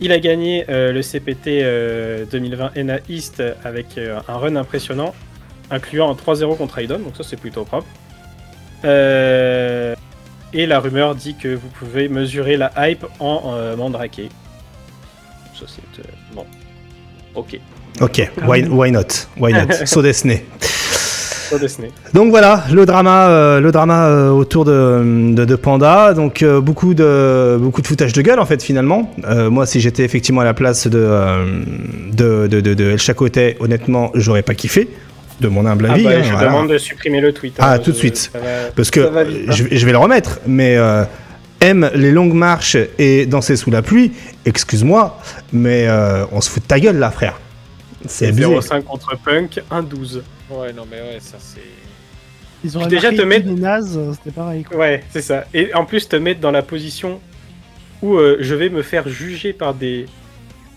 [0.02, 5.14] Il a gagné euh, le CPT euh, 2020 ENA East avec euh, un run impressionnant,
[5.70, 7.86] incluant un 3-0 contre Aidon, donc ça c'est plutôt propre.
[8.84, 9.94] Euh,
[10.54, 14.22] et la rumeur dit que vous pouvez mesurer la hype en euh, Mandrake.
[15.54, 16.46] Ça c'est euh, bon.
[17.34, 17.60] Ok.
[18.00, 19.28] Ok, why, why not?
[19.36, 19.74] Why not?
[19.86, 20.00] So
[21.58, 21.90] Disney.
[22.14, 26.14] Donc voilà, le drama, euh, le drama euh, autour de, de, de Panda.
[26.14, 29.10] Donc euh, beaucoup de beaucoup de foutage de gueule en fait finalement.
[29.26, 31.08] Moi, si j'étais effectivement à la place de
[32.12, 34.88] de, de, El Chacotet, honnêtement, j'aurais pas kiffé.
[35.40, 36.04] de mon humble Ah avis.
[36.04, 36.48] bah, hein, je voilà.
[36.48, 37.54] demande de supprimer le tweet.
[37.58, 38.30] Ah, hein, tout de suite.
[38.34, 38.40] va-
[38.76, 40.76] Parce que Ça va vite, euh, je, je vais le remettre, mais
[41.62, 44.12] aime les longues marches et danser sous la pluie,
[44.46, 45.18] excuse-moi,
[45.52, 47.38] mais euh, on se fout de ta gueule là, frère.
[48.06, 48.46] C'est abusé.
[48.46, 50.20] 0,5 contre Punk, 1,12.
[50.50, 51.60] Ouais, non, mais ouais, ça c'est.
[52.62, 54.64] Ils auraient Déjà, te mettre- des nazes, euh, c'était pareil.
[54.64, 54.76] Quoi.
[54.76, 55.44] Ouais, c'est ça.
[55.54, 57.20] Et en plus, te mettre dans la position
[58.02, 60.06] où euh, je vais me faire juger par des,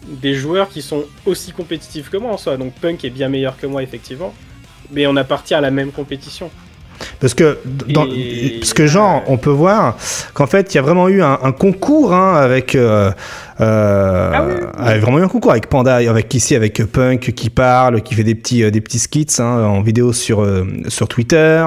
[0.08, 2.56] des joueurs qui sont aussi compétitifs que moi en soi.
[2.58, 4.34] Donc Punk est bien meilleur que moi, effectivement.
[4.92, 6.50] Mais on appartient à la même compétition.
[7.20, 9.98] Parce que, dans, Et- parce que genre, on peut voir
[10.34, 13.12] qu'en fait, il y a vraiment eu un, un concours hein, avec, euh,
[13.64, 14.68] euh, Ah oui, oui.
[14.78, 18.24] avec vraiment eu un concours avec Panda, avec ici avec Punk qui parle, qui fait
[18.24, 21.66] des petits euh, des petits skits hein, en vidéo sur euh, sur Twitter.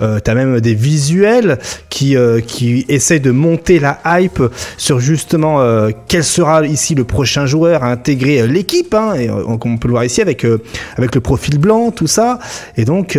[0.00, 1.58] Euh, T'as même des visuels
[1.88, 4.42] qui euh, qui essayent de monter la hype
[4.76, 5.60] sur justement
[6.08, 8.94] quel sera ici le prochain joueur à intégrer l'équipe.
[8.94, 10.46] Hein, et on peut le voir ici avec
[10.96, 12.38] avec le profil blanc, tout ça.
[12.76, 13.18] Et donc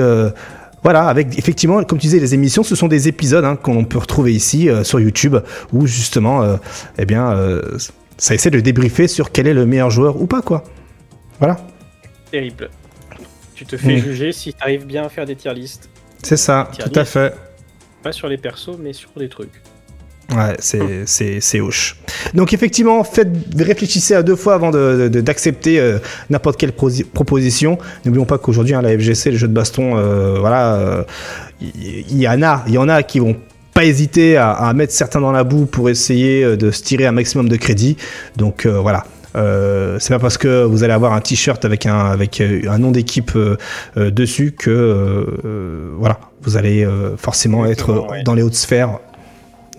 [0.84, 4.00] voilà, avec effectivement, comme tu disais, les émissions, ce sont des épisodes hein, qu'on peut
[4.00, 5.38] retrouver ici euh, sur YouTube,
[5.72, 6.58] où justement, euh,
[6.98, 7.62] eh bien, euh,
[8.18, 10.64] ça essaie de débriefer sur quel est le meilleur joueur ou pas, quoi.
[11.40, 11.58] Voilà,
[12.32, 12.70] Terrible.
[13.56, 14.04] Tu te fais Mm.
[14.04, 15.90] juger si t'arrives bien à faire des tier lists.
[16.24, 17.34] c'est ça, Tier tout à fait.
[18.02, 19.52] Pas sur les persos, mais sur des trucs.
[20.36, 21.98] Ouais, c'est c'est c'est hoche.
[22.34, 23.28] Donc effectivement, faites
[23.58, 26.00] réfléchissez à deux fois avant de de- d'accepter euh,
[26.30, 27.78] n'importe quelle proposition.
[28.06, 31.04] N'oublions pas qu'aujourd'hui, hein, la FGC, les jeux de baston, euh, voilà, euh,
[31.62, 33.36] il il y, en a, il y en a qui vont
[33.74, 37.06] pas hésiter à, à mettre certains dans la boue pour essayer euh, de se tirer
[37.06, 37.98] un maximum de crédit.
[38.38, 39.06] Donc euh, voilà.
[39.36, 42.78] Euh, c'est pas parce que vous allez avoir un t-shirt avec un avec euh, un
[42.78, 43.58] nom d'équipe euh,
[43.96, 45.26] dessus que
[45.98, 48.24] voilà vous allez euh, forcément être ouais.
[48.24, 49.00] dans les hautes sphères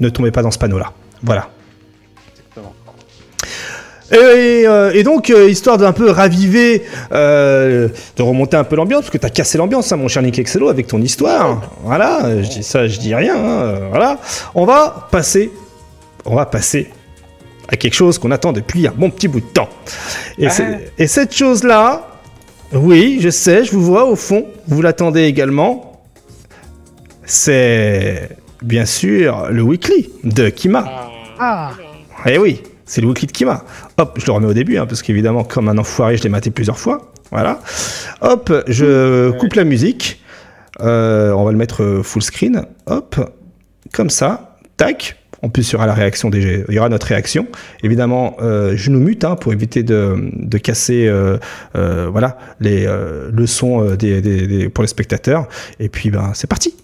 [0.00, 0.92] ne tombez pas dans ce panneau-là.
[1.22, 1.48] Voilà.
[4.14, 6.82] Et, euh, et donc, euh, histoire d'un peu raviver,
[7.12, 10.38] euh, de remonter un peu l'ambiance, parce que t'as cassé l'ambiance, hein, mon cher Nick
[10.38, 11.62] Excello, avec ton histoire.
[11.82, 13.34] Voilà, je dis ça, je dis rien.
[13.36, 14.18] hein, voilà.
[14.54, 15.50] On va passer,
[16.24, 16.90] on va passer
[17.68, 19.68] à quelque chose qu'on attend depuis un bon petit bout de temps.
[20.38, 20.52] Et, Ah.
[20.98, 22.06] et cette chose-là,
[22.72, 26.02] oui, je sais, je vous vois au fond, vous l'attendez également.
[27.24, 28.28] C'est
[28.62, 30.84] bien sûr le weekly de Kima.
[31.38, 31.70] Ah
[32.26, 33.64] Eh oui, c'est le weekly de Kima.
[33.98, 36.50] Hop, je le remets au début, hein, parce qu'évidemment, comme un enfoiré, je l'ai maté
[36.50, 37.12] plusieurs fois.
[37.30, 37.60] Voilà.
[38.20, 40.20] Hop, je coupe la musique.
[40.80, 42.66] Euh, on va le mettre euh, full screen.
[42.86, 43.16] Hop,
[43.92, 44.56] comme ça.
[44.76, 45.16] Tac.
[45.42, 47.46] En plus, il y aura la réaction des, il y aura notre réaction.
[47.82, 51.36] Évidemment, euh, je nous mute hein, pour éviter de, de casser, euh,
[51.76, 55.46] euh, voilà, les, euh, le son euh, des, des- des- pour les spectateurs.
[55.80, 56.74] Et puis, ben, c'est parti.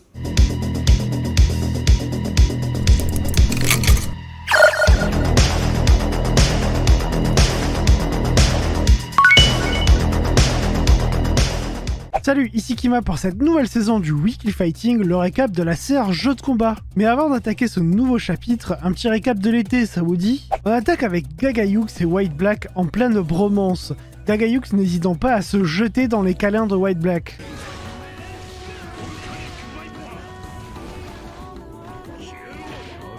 [12.31, 16.13] Salut, ici Kima pour cette nouvelle saison du Weekly Fighting, le récap de la serre
[16.13, 16.77] jeu de combat.
[16.95, 20.71] Mais avant d'attaquer ce nouveau chapitre, un petit récap de l'été, ça vous dit On
[20.71, 23.95] attaque avec Gagayux et White Black en pleine bromance.
[24.29, 27.37] Gagayux n'hésitant pas à se jeter dans les câlins de White Black.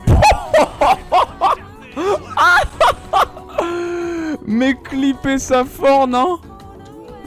[4.47, 6.39] Mais clipper ça fort, non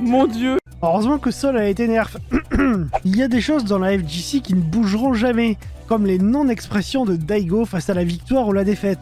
[0.01, 2.19] Mon dieu Heureusement que Sol a été nerf.
[3.06, 5.56] Il y a des choses dans la FGC qui ne bougeront jamais,
[5.86, 8.98] comme les non-expressions de Daigo face à la victoire ou la défaite.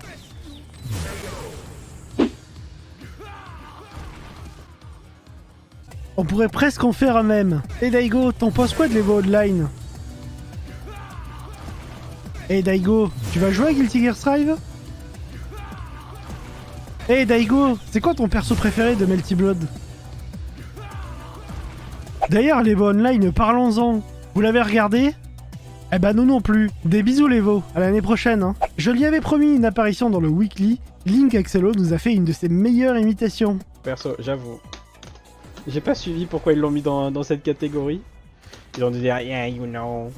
[6.16, 7.62] On pourrait presque en faire un même.
[7.80, 9.66] Et Daigo, t'en penses quoi de l'Evo Online?
[12.48, 14.54] Eh Daigo, tu vas jouer à Guilty Gear Strive?
[17.08, 19.66] Eh Daigo, c'est quoi ton perso préféré de Melty Blood?
[22.30, 24.00] D'ailleurs, l'Evo Online, parlons-en.
[24.34, 25.14] Vous l'avez regardé
[25.92, 26.70] Eh ben nous non plus.
[26.84, 28.42] Des bisous l'Evo, à l'année prochaine.
[28.42, 28.54] Hein.
[28.78, 30.80] Je lui avais promis une apparition dans le Weekly.
[31.04, 33.58] Link Axelo nous a fait une de ses meilleures imitations.
[33.82, 34.60] Perso, j'avoue.
[35.66, 38.00] J'ai pas suivi pourquoi ils l'ont mis dans, cette catégorie.
[38.76, 40.10] Ils ont dû dire, yeah, you know.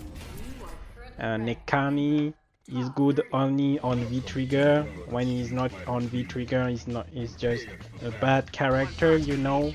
[1.18, 2.32] Uh, Nekami
[2.68, 4.85] is good only on V-Trigger.
[5.10, 7.66] When he's not on V-Trigger, he's, not, he's just
[8.05, 9.72] a bad character, you know.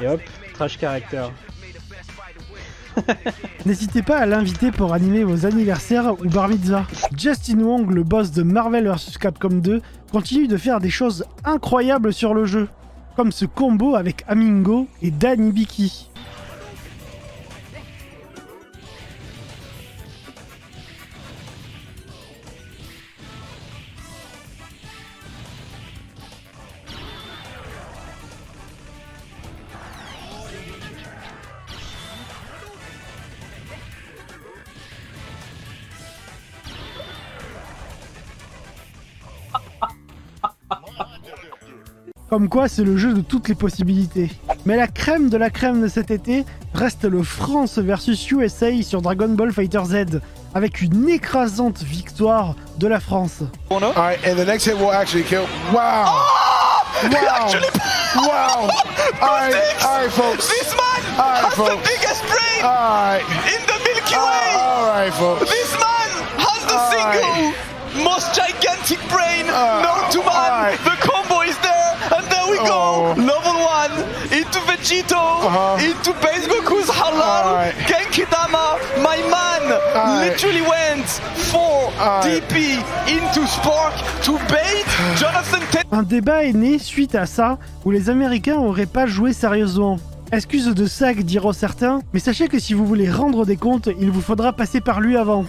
[0.00, 0.20] Et hop,
[0.54, 1.26] trash character.
[3.66, 6.86] N'hésitez pas à l'inviter pour animer vos anniversaires ou bar mitzvah.
[7.16, 12.12] Justin Wong, le boss de Marvel vs Capcom 2, continue de faire des choses incroyables
[12.12, 12.68] sur le jeu,
[13.16, 16.11] comme ce combo avec Amingo et Danny Biki.
[42.32, 44.30] Comme quoi, c'est le jeu de toutes les possibilités.
[44.64, 49.02] Mais la crème de la crème de cet été reste le France versus USA sur
[49.02, 50.20] Dragon Ball Fighter Z,
[50.54, 53.40] avec une écrasante victoire de la France.
[53.70, 55.42] All right, and the next hit will actually kill.
[55.74, 56.06] Wow.
[57.02, 57.50] wow.
[58.16, 58.70] wow.
[59.20, 60.48] All right, all right, folks.
[60.48, 61.86] This man All right, has the folks.
[61.90, 63.22] biggest brain All right.
[63.44, 64.56] in the Milky Way.
[64.56, 65.50] all right, folks.
[65.50, 66.08] This man
[66.40, 70.28] has the All single most gigantic brain Uh, known to man.
[70.28, 70.78] all right.
[70.82, 72.51] The combo is there, and there we Oh.
[72.66, 73.14] Go.
[73.16, 75.78] Level one into Vegito, Uh-huh.
[75.84, 76.12] into
[76.92, 77.74] Halal, right.
[77.86, 78.78] Genkidama.
[79.02, 79.62] My man
[79.94, 80.30] right.
[80.30, 81.06] literally went
[81.50, 82.24] for right.
[82.24, 82.78] DP
[83.08, 84.84] into Spark to bait
[85.16, 85.58] Jonathan.
[85.90, 89.98] Un débat est né suite à ça, où les Américains auraient pas joué sérieusement.
[90.32, 94.10] Excuse de sac diront certains, mais sachez que si vous voulez rendre des comptes, il
[94.10, 95.44] vous faudra passer par lui avant.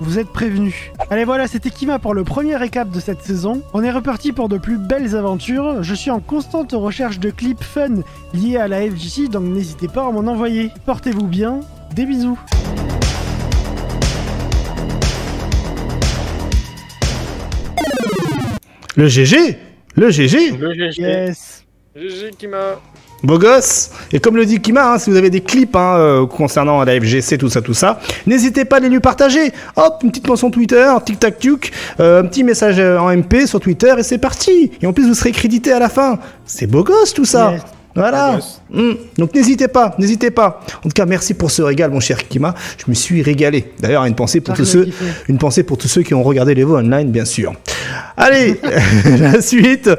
[0.00, 0.92] Vous êtes prévenus.
[1.10, 3.62] Allez voilà, c'était Kima pour le premier récap de cette saison.
[3.74, 5.82] On est reparti pour de plus belles aventures.
[5.82, 7.96] Je suis en constante recherche de clips fun
[8.32, 10.70] liés à la FGC, donc n'hésitez pas à m'en envoyer.
[10.86, 11.60] Portez-vous bien,
[11.94, 12.38] des bisous.
[18.96, 19.58] Le GG
[19.96, 21.02] Le GG Le GG.
[21.02, 21.66] Yes.
[21.94, 22.80] GG Kima.
[23.22, 26.26] Beau gosse Et comme le dit Kima, hein, si vous avez des clips hein, euh,
[26.26, 29.52] concernant la FGC, tout ça, tout ça, n'hésitez pas à les lui partager.
[29.76, 33.92] Hop, une petite mention Twitter, tic-tac-tuc, euh, un petit message euh, en MP sur Twitter
[33.98, 36.18] et c'est parti Et en plus, vous serez crédité à la fin.
[36.46, 37.54] C'est beau gosse tout ça.
[37.94, 38.30] Voilà.
[38.30, 38.62] Beau gosse.
[38.70, 38.92] Mm.
[39.18, 40.60] Donc n'hésitez pas, n'hésitez pas.
[40.78, 42.54] En tout cas, merci pour ce régal, mon cher Kima.
[42.78, 43.72] Je me suis régalé.
[43.80, 44.88] D'ailleurs, une pensée pour tous ceux,
[45.28, 47.52] une pensée pour tous ceux qui ont regardé les voix online, bien sûr.
[48.16, 48.60] Allez,
[49.18, 49.90] la suite,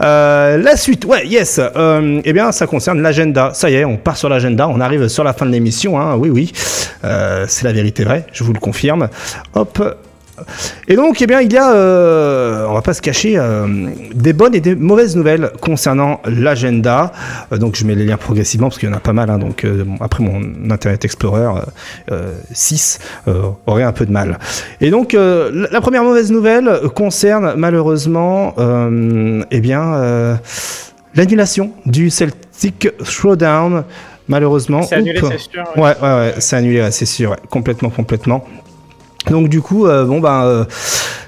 [0.00, 1.04] euh, la suite.
[1.04, 1.60] Ouais, yes.
[1.60, 3.50] Euh, eh bien, ça concerne l'agenda.
[3.54, 4.68] Ça y est, on part sur l'agenda.
[4.68, 6.00] On arrive sur la fin de l'émission.
[6.00, 6.16] Hein.
[6.16, 6.52] Oui, oui,
[7.04, 8.24] Euh, c'est la vérité vraie.
[8.32, 9.08] Je vous le confirme.
[9.54, 9.82] Hop.
[10.88, 13.66] Et donc, eh bien, il y a, euh, on va pas se cacher, euh,
[14.14, 17.12] des bonnes et des mauvaises nouvelles concernant l'agenda.
[17.52, 19.30] Euh, donc, je mets les liens progressivement parce qu'il y en a pas mal.
[19.30, 19.38] hein.
[19.38, 20.40] donc, euh, après, mon
[20.70, 21.60] Internet Explorer euh,
[22.12, 22.98] euh, 6
[23.28, 24.38] euh, aurait un peu de mal.
[24.80, 28.54] Et donc, la- première mauvaise nouvelle concerne malheureusement,
[29.50, 30.38] eh bien,
[31.14, 33.84] l'annulation du Celtic Throwdown.
[34.30, 35.64] Malheureusement, C'est annulé, c'est sûr.
[35.76, 35.82] ouais.
[35.82, 38.44] Ouais, ouais, ouais, c'est annulé, ouais, c'est sûr, complètement, complètement.
[39.30, 40.64] Donc du coup, euh, bon ben, euh,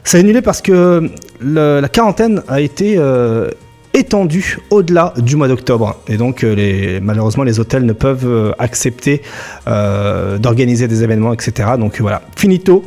[0.04, 1.10] c'est annulé parce que
[1.40, 3.50] la quarantaine a été euh,
[3.94, 9.22] étendue au-delà du mois d'octobre, et donc euh, malheureusement les hôtels ne peuvent euh, accepter
[9.68, 11.70] euh, d'organiser des événements, etc.
[11.78, 12.84] Donc voilà, finito.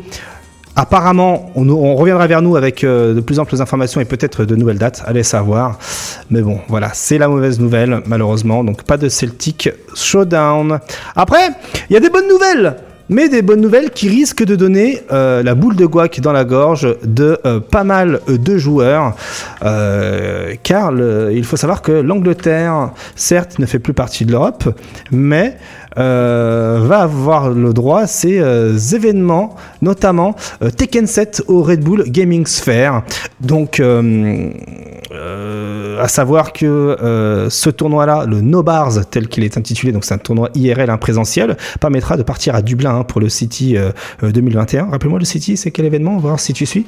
[0.75, 4.79] Apparemment, on, reviendra vers nous avec euh, de plus amples informations et peut-être de nouvelles
[4.79, 5.77] dates, allez savoir.
[6.31, 8.63] Mais bon, voilà, c'est la mauvaise nouvelle, malheureusement.
[8.63, 10.79] Donc pas de Celtic Showdown.
[11.15, 11.49] Après,
[11.91, 12.75] il y a des bonnes nouvelles
[13.09, 16.45] mais des bonnes nouvelles qui risquent de donner euh, la boule de guac dans la
[16.45, 19.15] gorge de euh, pas mal de joueurs.
[19.63, 20.91] Euh, car
[21.31, 24.69] il faut savoir que l'Angleterre, certes, ne fait plus partie de l'Europe,
[25.11, 25.57] mais
[25.95, 28.41] va avoir le droit à ces
[28.95, 30.35] événements, notamment
[30.75, 33.03] Tekken 7 au Red Bull Gaming Sphere.
[33.41, 33.79] Donc,
[35.99, 40.17] à savoir que ce tournoi-là, le No Bars tel qu'il est intitulé, donc c'est un
[40.17, 43.91] tournoi IRL en présentiel, permettra de partir à Dublin hein, pour le City euh,
[44.23, 44.85] euh, 2021.
[44.91, 46.85] Rappelle-moi le City, c'est quel événement On va voir si tu suis.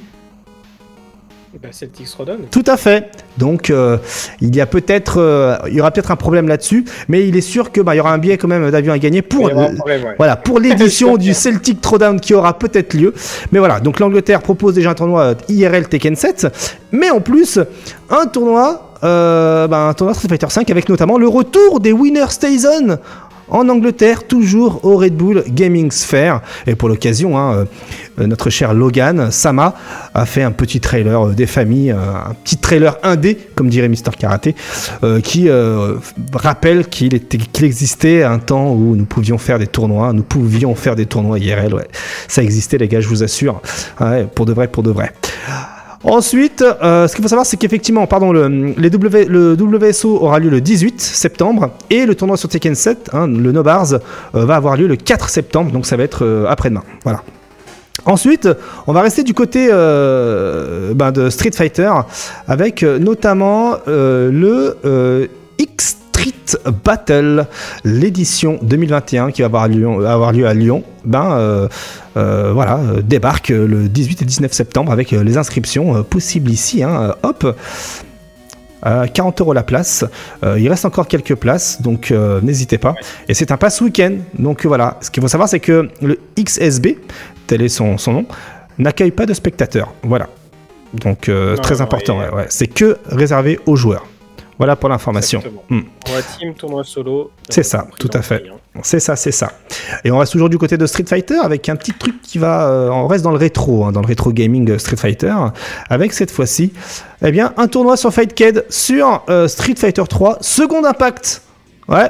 [1.62, 2.10] Bah, Celtics.
[2.52, 3.12] Tout à fait.
[3.38, 3.98] Donc euh,
[4.42, 7.42] il y a peut-être, euh, il y aura peut-être un problème là-dessus, mais il est
[7.42, 9.80] sûr que bah, il y aura un billet quand même d'avion à gagner pour problème,
[9.86, 10.16] ouais.
[10.18, 13.14] voilà, pour l'édition du Celtic Throwdown qui aura peut-être lieu.
[13.54, 16.48] Mais voilà, donc l'Angleterre propose déjà un tournoi euh, IRL Tekken 7,
[16.92, 17.58] mais en plus,
[18.10, 22.28] un tournoi, euh, bah, un tournoi Street Fighter 5 avec notamment le retour des Winner
[22.30, 23.00] Station
[23.48, 26.42] en Angleterre, toujours au Red Bull Gaming Sphere.
[26.68, 27.66] Et pour l'occasion, hein,
[28.20, 29.76] euh, notre cher Logan Sama
[30.14, 33.90] a fait un petit trailer euh, des familles, euh, un petit trailer indé, comme dirait
[33.90, 34.56] Mister Karaté,
[35.04, 35.96] euh, qui euh,
[36.34, 37.20] rappelle qu'il
[37.62, 41.76] existait un temps où nous pouvions faire des tournois, nous pouvions faire des tournois IRL.
[42.28, 43.62] Ça existait, les gars, je vous assure.
[44.34, 45.12] Pour de vrai, pour de vrai.
[46.06, 51.02] Ensuite, euh, ce qu'il faut savoir, c'est qu'effectivement, pardon, le, WSO aura lieu le 18
[51.02, 54.86] septembre et le tournoi sur Tekken 7, hein, le No Bars, euh, va avoir lieu
[54.86, 56.84] le 4 septembre, donc ça va être euh, après-demain.
[57.04, 57.24] Voilà.
[58.06, 58.48] Ensuite,
[58.86, 61.90] on va rester du côté ben, de Street Fighter
[62.48, 65.28] avec notamment le
[65.58, 65.98] X
[66.84, 67.46] Battle,
[67.84, 70.84] l'édition 2021 qui va avoir lieu, avoir lieu à Lyon.
[71.04, 71.68] Ben euh,
[72.18, 76.84] euh, voilà, euh, débarque le 18 et 19 septembre avec les inscriptions possibles ici.
[76.84, 77.56] hein, hop.
[78.82, 80.06] à 40 euros la place.
[80.44, 82.94] Euh, il reste encore quelques places, donc euh, n'hésitez pas.
[83.28, 84.98] Et c'est un pass week-end, donc voilà.
[85.02, 86.98] Ce qu'il faut savoir, c'est que le XSB,
[87.48, 88.26] tel est son, son nom,
[88.78, 89.92] n'accueille pas de spectateurs.
[90.04, 90.28] Voilà.
[90.94, 92.46] Donc euh, Non, très non, important, et- ouais, ouais.
[92.50, 94.06] c'est que réservé aux joueurs.
[94.58, 95.40] Voilà pour l'information.
[95.40, 95.64] Exactement.
[95.70, 95.82] Hmm.
[96.06, 97.32] Tournoi team, tournoi solo.
[97.50, 98.44] C'est ça, tout à fait.
[98.84, 99.52] C'est ça, c'est ça.
[100.04, 102.68] Et on reste toujours du côté de Street Fighter avec un petit truc qui va.
[102.70, 105.34] euh, on reste dans le rétro, hein, dans le rétro gaming euh, Street Fighter,
[105.90, 106.74] avec cette fois-ci,
[107.24, 111.42] eh bien, un tournoi sur Fightcade sur euh, Street Fighter 3, Second Impact.
[111.88, 112.10] Ouais,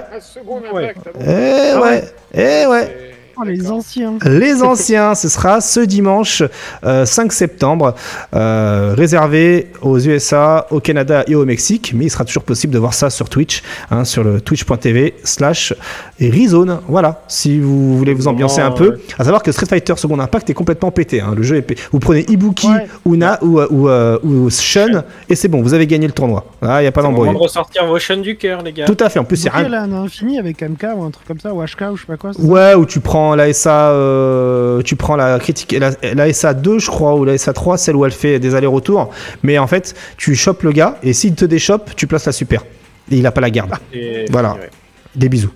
[0.73, 0.93] Ouais.
[1.19, 2.03] eh ouais,
[2.33, 3.14] eh ouais.
[3.37, 4.13] Oh, les anciens.
[4.25, 6.43] Les anciens, ce sera ce dimanche
[6.85, 7.95] euh, 5 septembre,
[8.33, 11.93] euh, réservé aux USA, au Canada et au Mexique.
[11.95, 15.73] Mais il sera toujours possible de voir ça sur Twitch, hein, sur le twitch.tv slash
[16.19, 16.79] Rizone.
[16.87, 18.99] Voilà, si vous voulez vous ambiancer un peu.
[19.19, 21.21] À savoir que Street Fighter Second Impact est complètement pété.
[21.21, 21.33] hein.
[21.35, 21.81] Le jeu est pété.
[21.91, 22.87] Vous prenez Ibuki Ouais.
[23.05, 26.45] ou, ou, euh, ou, euh, ou Shun et c'est bon, vous avez gagné le tournoi.
[26.61, 27.29] Ah, Il n'y a pas d'embrouille.
[27.31, 28.85] de ressortir vos chaînes du cœur, les gars.
[28.85, 29.19] Tout à fait.
[29.19, 29.67] En plus, c'est rien.
[29.69, 32.07] là, un infini avec MK ou un truc comme ça, ou HK ou je sais
[32.07, 32.31] pas quoi.
[32.39, 36.77] Ouais, où tu prends la SA, euh, tu prends la critique, la, la SA 2,
[36.79, 39.09] je crois, ou la SA 3, celle où elle fait des allers-retours.
[39.41, 42.63] Mais en fait, tu chopes le gars, et s'il te déchoppe, tu places la super.
[43.09, 43.71] Et il a pas la garde.
[43.93, 44.53] Et- Voilà.
[44.53, 44.69] ouais.
[45.15, 45.51] Des bisous.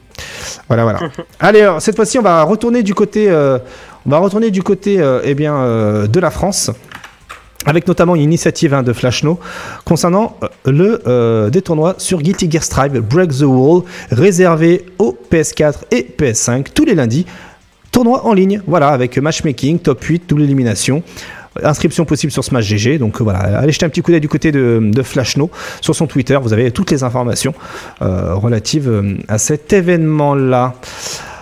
[0.67, 0.99] Voilà, voilà.
[1.39, 3.59] Allez, alors, cette fois-ci, on va retourner du côté, euh,
[4.05, 6.71] on va retourner du côté, euh, eh bien, euh, de la France.
[7.65, 9.37] Avec notamment une initiative hein, de Flashno
[9.83, 13.81] concernant le des tournois sur Guilty Gear Strive Break the Wall
[14.11, 17.25] réservé aux PS4 et PS5 tous les lundis.
[17.91, 21.03] Tournoi en ligne, voilà, avec matchmaking, top 8, double élimination.
[21.63, 22.99] Inscription possible sur Smash GG.
[22.99, 25.49] Donc euh, voilà, allez jeter un petit coup d'œil du côté de, de Flashno
[25.81, 26.37] sur son Twitter.
[26.41, 27.53] Vous avez toutes les informations
[28.01, 30.75] euh, relatives euh, à cet événement-là.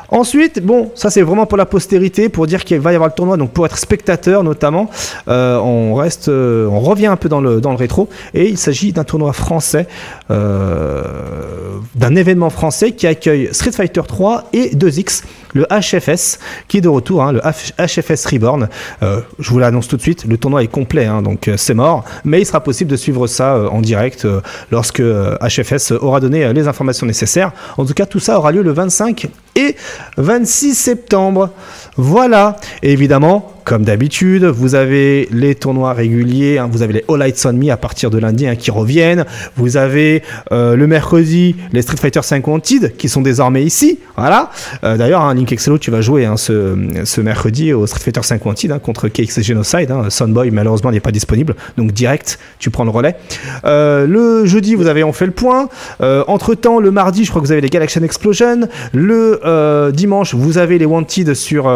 [0.09, 3.13] Ensuite, bon, ça c'est vraiment pour la postérité, pour dire qu'il va y avoir le
[3.13, 4.89] tournoi, donc pour être spectateur notamment,
[5.27, 9.85] on reste, on revient un peu dans le, rétro, et il s'agit d'un tournoi français,
[10.29, 15.23] d'un événement français qui accueille Street Fighter 3 et 2X,
[15.53, 18.69] le HFS, qui est de retour, hein, le HFS Reborn.
[19.03, 21.73] Euh, je vous l'annonce tout de suite, le tournoi est complet, hein, donc euh, c'est
[21.73, 24.41] mort, mais il sera possible de suivre ça euh, en direct euh,
[24.71, 27.51] lorsque euh, HFS aura donné euh, les informations nécessaires.
[27.77, 29.75] En tout cas, tout ça aura lieu le 25 et
[30.17, 31.49] 26 septembre.
[31.95, 32.57] Voilà.
[32.83, 37.45] Et évidemment, comme d'habitude, vous avez les tournois réguliers, hein, vous avez les All Lights
[37.45, 39.25] on Me à partir de lundi hein, qui reviennent.
[39.57, 40.23] Vous avez
[40.53, 43.99] euh, le mercredi les Street Fighter 5 Wanted qui sont désormais ici.
[44.15, 44.51] Voilà.
[44.85, 48.79] Euh, D'ailleurs, hein, Link Excello, tu vas jouer ce, mercredi au Street Fighter 5 Wanted
[48.81, 49.93] contre KX Genocide.
[50.07, 51.53] Sunboy, malheureusement, n'est pas disponible.
[51.77, 53.17] Donc, direct, tu prends le relais.
[53.65, 55.67] Euh, le jeudi, vous avez On fait le point.
[55.99, 58.69] Entre temps, le mardi, je crois que vous avez les Galaxian Explosion.
[58.93, 61.69] Le dimanche, vous avez les Wanted sur,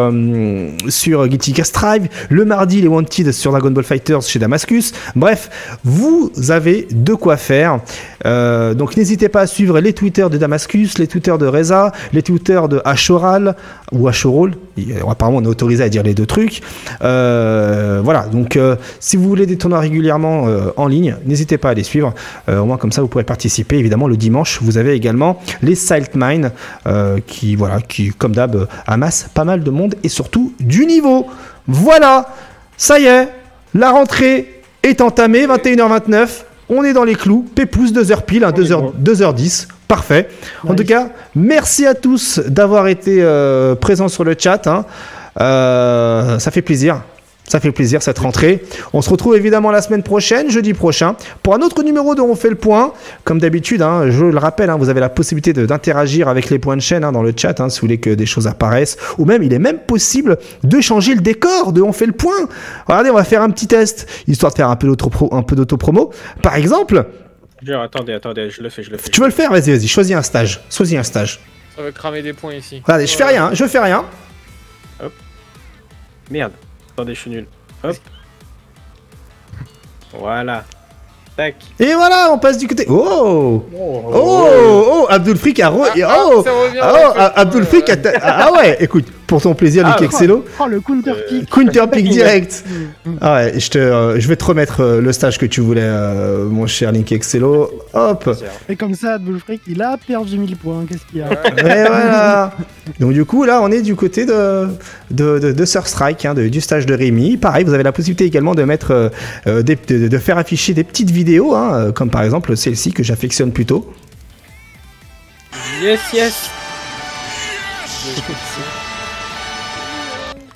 [0.88, 1.66] sur Guilty Gear
[2.30, 4.92] Le mardi, les Wanted sur Dragon Ball Fighters chez Damascus.
[5.16, 5.50] Bref,
[5.84, 7.80] vous avez de quoi faire.
[8.24, 12.22] Euh, donc n'hésitez pas à suivre les Twitter de Damascus, les Twitter de Reza, les
[12.22, 13.56] Twitter de Ashoral
[13.90, 14.52] ou Ashorol.
[14.76, 16.62] Il- Apparemment, on est autorisé à dire les deux trucs.
[17.02, 20.46] Euh, voilà, donc euh, si vous voulez des tournois régulièrement
[20.76, 22.14] en ligne, n'hésitez pas à les suivre.
[22.48, 23.76] Au moins comme ça, vous pourrez participer.
[23.76, 26.52] Évidemment, le dimanche, vous avez également les Silt Mine
[27.26, 31.26] qui, voilà, qui, comme d'hab, amassent pas mal de monde et surtout du niveau.
[31.68, 32.28] Voilà,
[32.76, 33.28] ça y est,
[33.74, 36.28] la rentrée est entamée, 21h29.
[36.68, 39.68] On est dans les clous, Pépouze, 2h pile, hein, 2h, 2h10.
[39.88, 40.28] Parfait.
[40.66, 44.66] En tout cas, merci à tous d'avoir été euh, présents sur le chat.
[44.66, 44.86] hein.
[45.40, 47.02] Euh, ça fait plaisir.
[47.52, 48.64] Ça fait plaisir cette rentrée.
[48.94, 52.34] On se retrouve évidemment la semaine prochaine, jeudi prochain, pour un autre numéro de On
[52.34, 52.94] fait le point.
[53.24, 56.78] Comme d'habitude, hein, je le rappelle, hein, vous avez la possibilité d'interagir avec les points
[56.78, 58.96] de chaîne hein, dans le chat, hein, si vous voulez que des choses apparaissent.
[59.18, 62.48] Ou même, il est même possible de changer le décor de On fait le point.
[62.86, 66.10] Regardez, on va faire un petit test, histoire de faire un peu d'auto-promo.
[66.42, 67.04] Par exemple,
[67.62, 69.10] Genre, attendez, attendez, je le fais, je le fais.
[69.10, 69.50] tu veux le faire?
[69.50, 70.62] Vas-y, vas-y, choisis un stage.
[70.70, 71.38] Choisis un stage.
[71.76, 72.80] Ça va cramer des points ici.
[72.82, 74.06] Regardez, je fais rien, je fais rien.
[76.30, 76.52] Merde.
[76.94, 77.46] Attendez, je suis nul.
[77.84, 77.96] Hop.
[80.18, 80.64] Voilà.
[81.36, 81.54] Tac.
[81.80, 82.84] Et voilà, on passe du côté.
[82.88, 85.84] Oh Oh, Oh, oh, Abdul Frick a re...
[85.86, 86.44] Ah, ah, oh,
[86.82, 87.96] ah, oh, Abdul Frick a...
[87.96, 91.48] ta- Ah ouais, écoute, pour ton plaisir, Ah, Nick Excello, Oh, le counter pick.
[91.48, 92.64] counter pick direct.
[93.22, 95.80] Ah ouais, je, te, euh, je vais te remettre euh, le stage que tu voulais,
[95.82, 97.70] euh, mon cher Link Excello.
[97.94, 98.28] Hop.
[98.68, 100.84] Et comme ça, Bullfreak, il a perdu 1000 points.
[100.86, 102.52] Qu'est-ce qu'il y a Et voilà.
[103.00, 104.66] Donc du coup, là, on est du côté de,
[105.10, 107.38] de, de, de Sir Strike, hein, de- du stage de Rémi.
[107.38, 109.08] Pareil, vous avez la possibilité également de mettre, euh,
[109.46, 112.92] euh, des- de, de faire afficher des petites vidéos, hein, euh, comme par exemple celle-ci
[112.92, 113.90] que j'affectionne plutôt.
[115.82, 116.50] Yes, yes.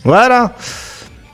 [0.06, 0.52] Voilà.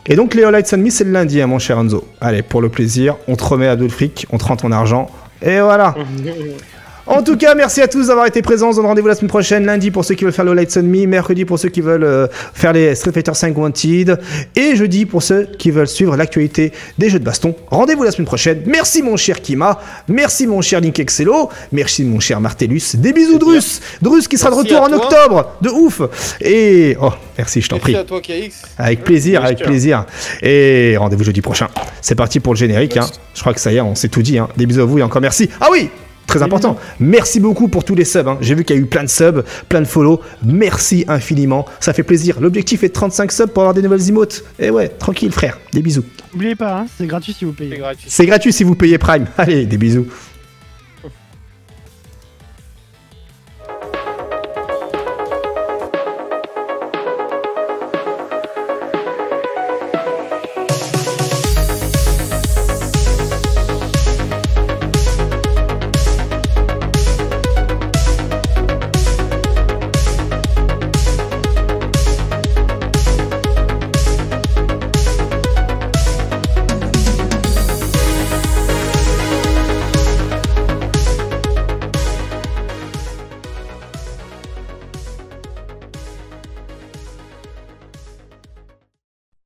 [0.07, 2.09] Et donc les All on Me, c'est le lundi, hein, mon cher Enzo.
[2.23, 5.11] Allez, pour le plaisir, on te remet Abdul Frick, on te rend ton argent.
[5.43, 5.95] Et voilà.
[7.05, 8.69] En tout cas, merci à tous d'avoir été présents.
[8.69, 10.77] On se donne rendez-vous la semaine prochaine, lundi pour ceux qui veulent faire le Lights
[10.77, 14.21] on Me, mercredi pour ceux qui veulent euh, faire les Street Fighter 5 Wanted,
[14.55, 17.57] et jeudi pour ceux qui veulent suivre l'actualité des jeux de baston.
[17.71, 18.63] Rendez-vous la semaine prochaine.
[18.67, 22.95] Merci mon cher Kima, merci mon cher Link Excello, merci mon cher Martellus.
[22.95, 24.97] Des bisous Drus, Drus qui sera de retour en toi.
[24.99, 26.03] octobre, de ouf.
[26.41, 27.97] Et oh, merci, je t'en Merci prie.
[27.97, 28.63] à toi, KX.
[28.79, 30.07] Avec plaisir, avec plaisir.
[30.41, 31.67] Et rendez-vous jeudi prochain.
[32.01, 32.97] C'est parti pour le générique.
[32.97, 33.07] hein.
[33.35, 34.39] Je crois que ça y est, on s'est tout dit.
[34.39, 34.49] hein.
[34.57, 35.51] Des bisous à vous et encore merci.
[35.61, 35.91] Ah oui
[36.27, 36.79] Très important.
[36.99, 38.27] Merci beaucoup pour tous les subs.
[38.27, 38.39] hein.
[38.41, 40.21] J'ai vu qu'il y a eu plein de subs, plein de follow.
[40.45, 41.67] Merci infiniment.
[41.81, 42.41] Ça fait plaisir.
[42.41, 44.43] L'objectif est de 35 subs pour avoir des nouvelles emotes.
[44.59, 45.59] Et ouais, tranquille frère.
[45.73, 46.05] Des bisous.
[46.33, 47.77] N'oubliez pas, hein, c'est gratuit si vous C'est payez.
[47.79, 48.07] gratuit.
[48.09, 49.27] C'est gratuit si vous payez Prime.
[49.37, 50.07] Allez, des bisous.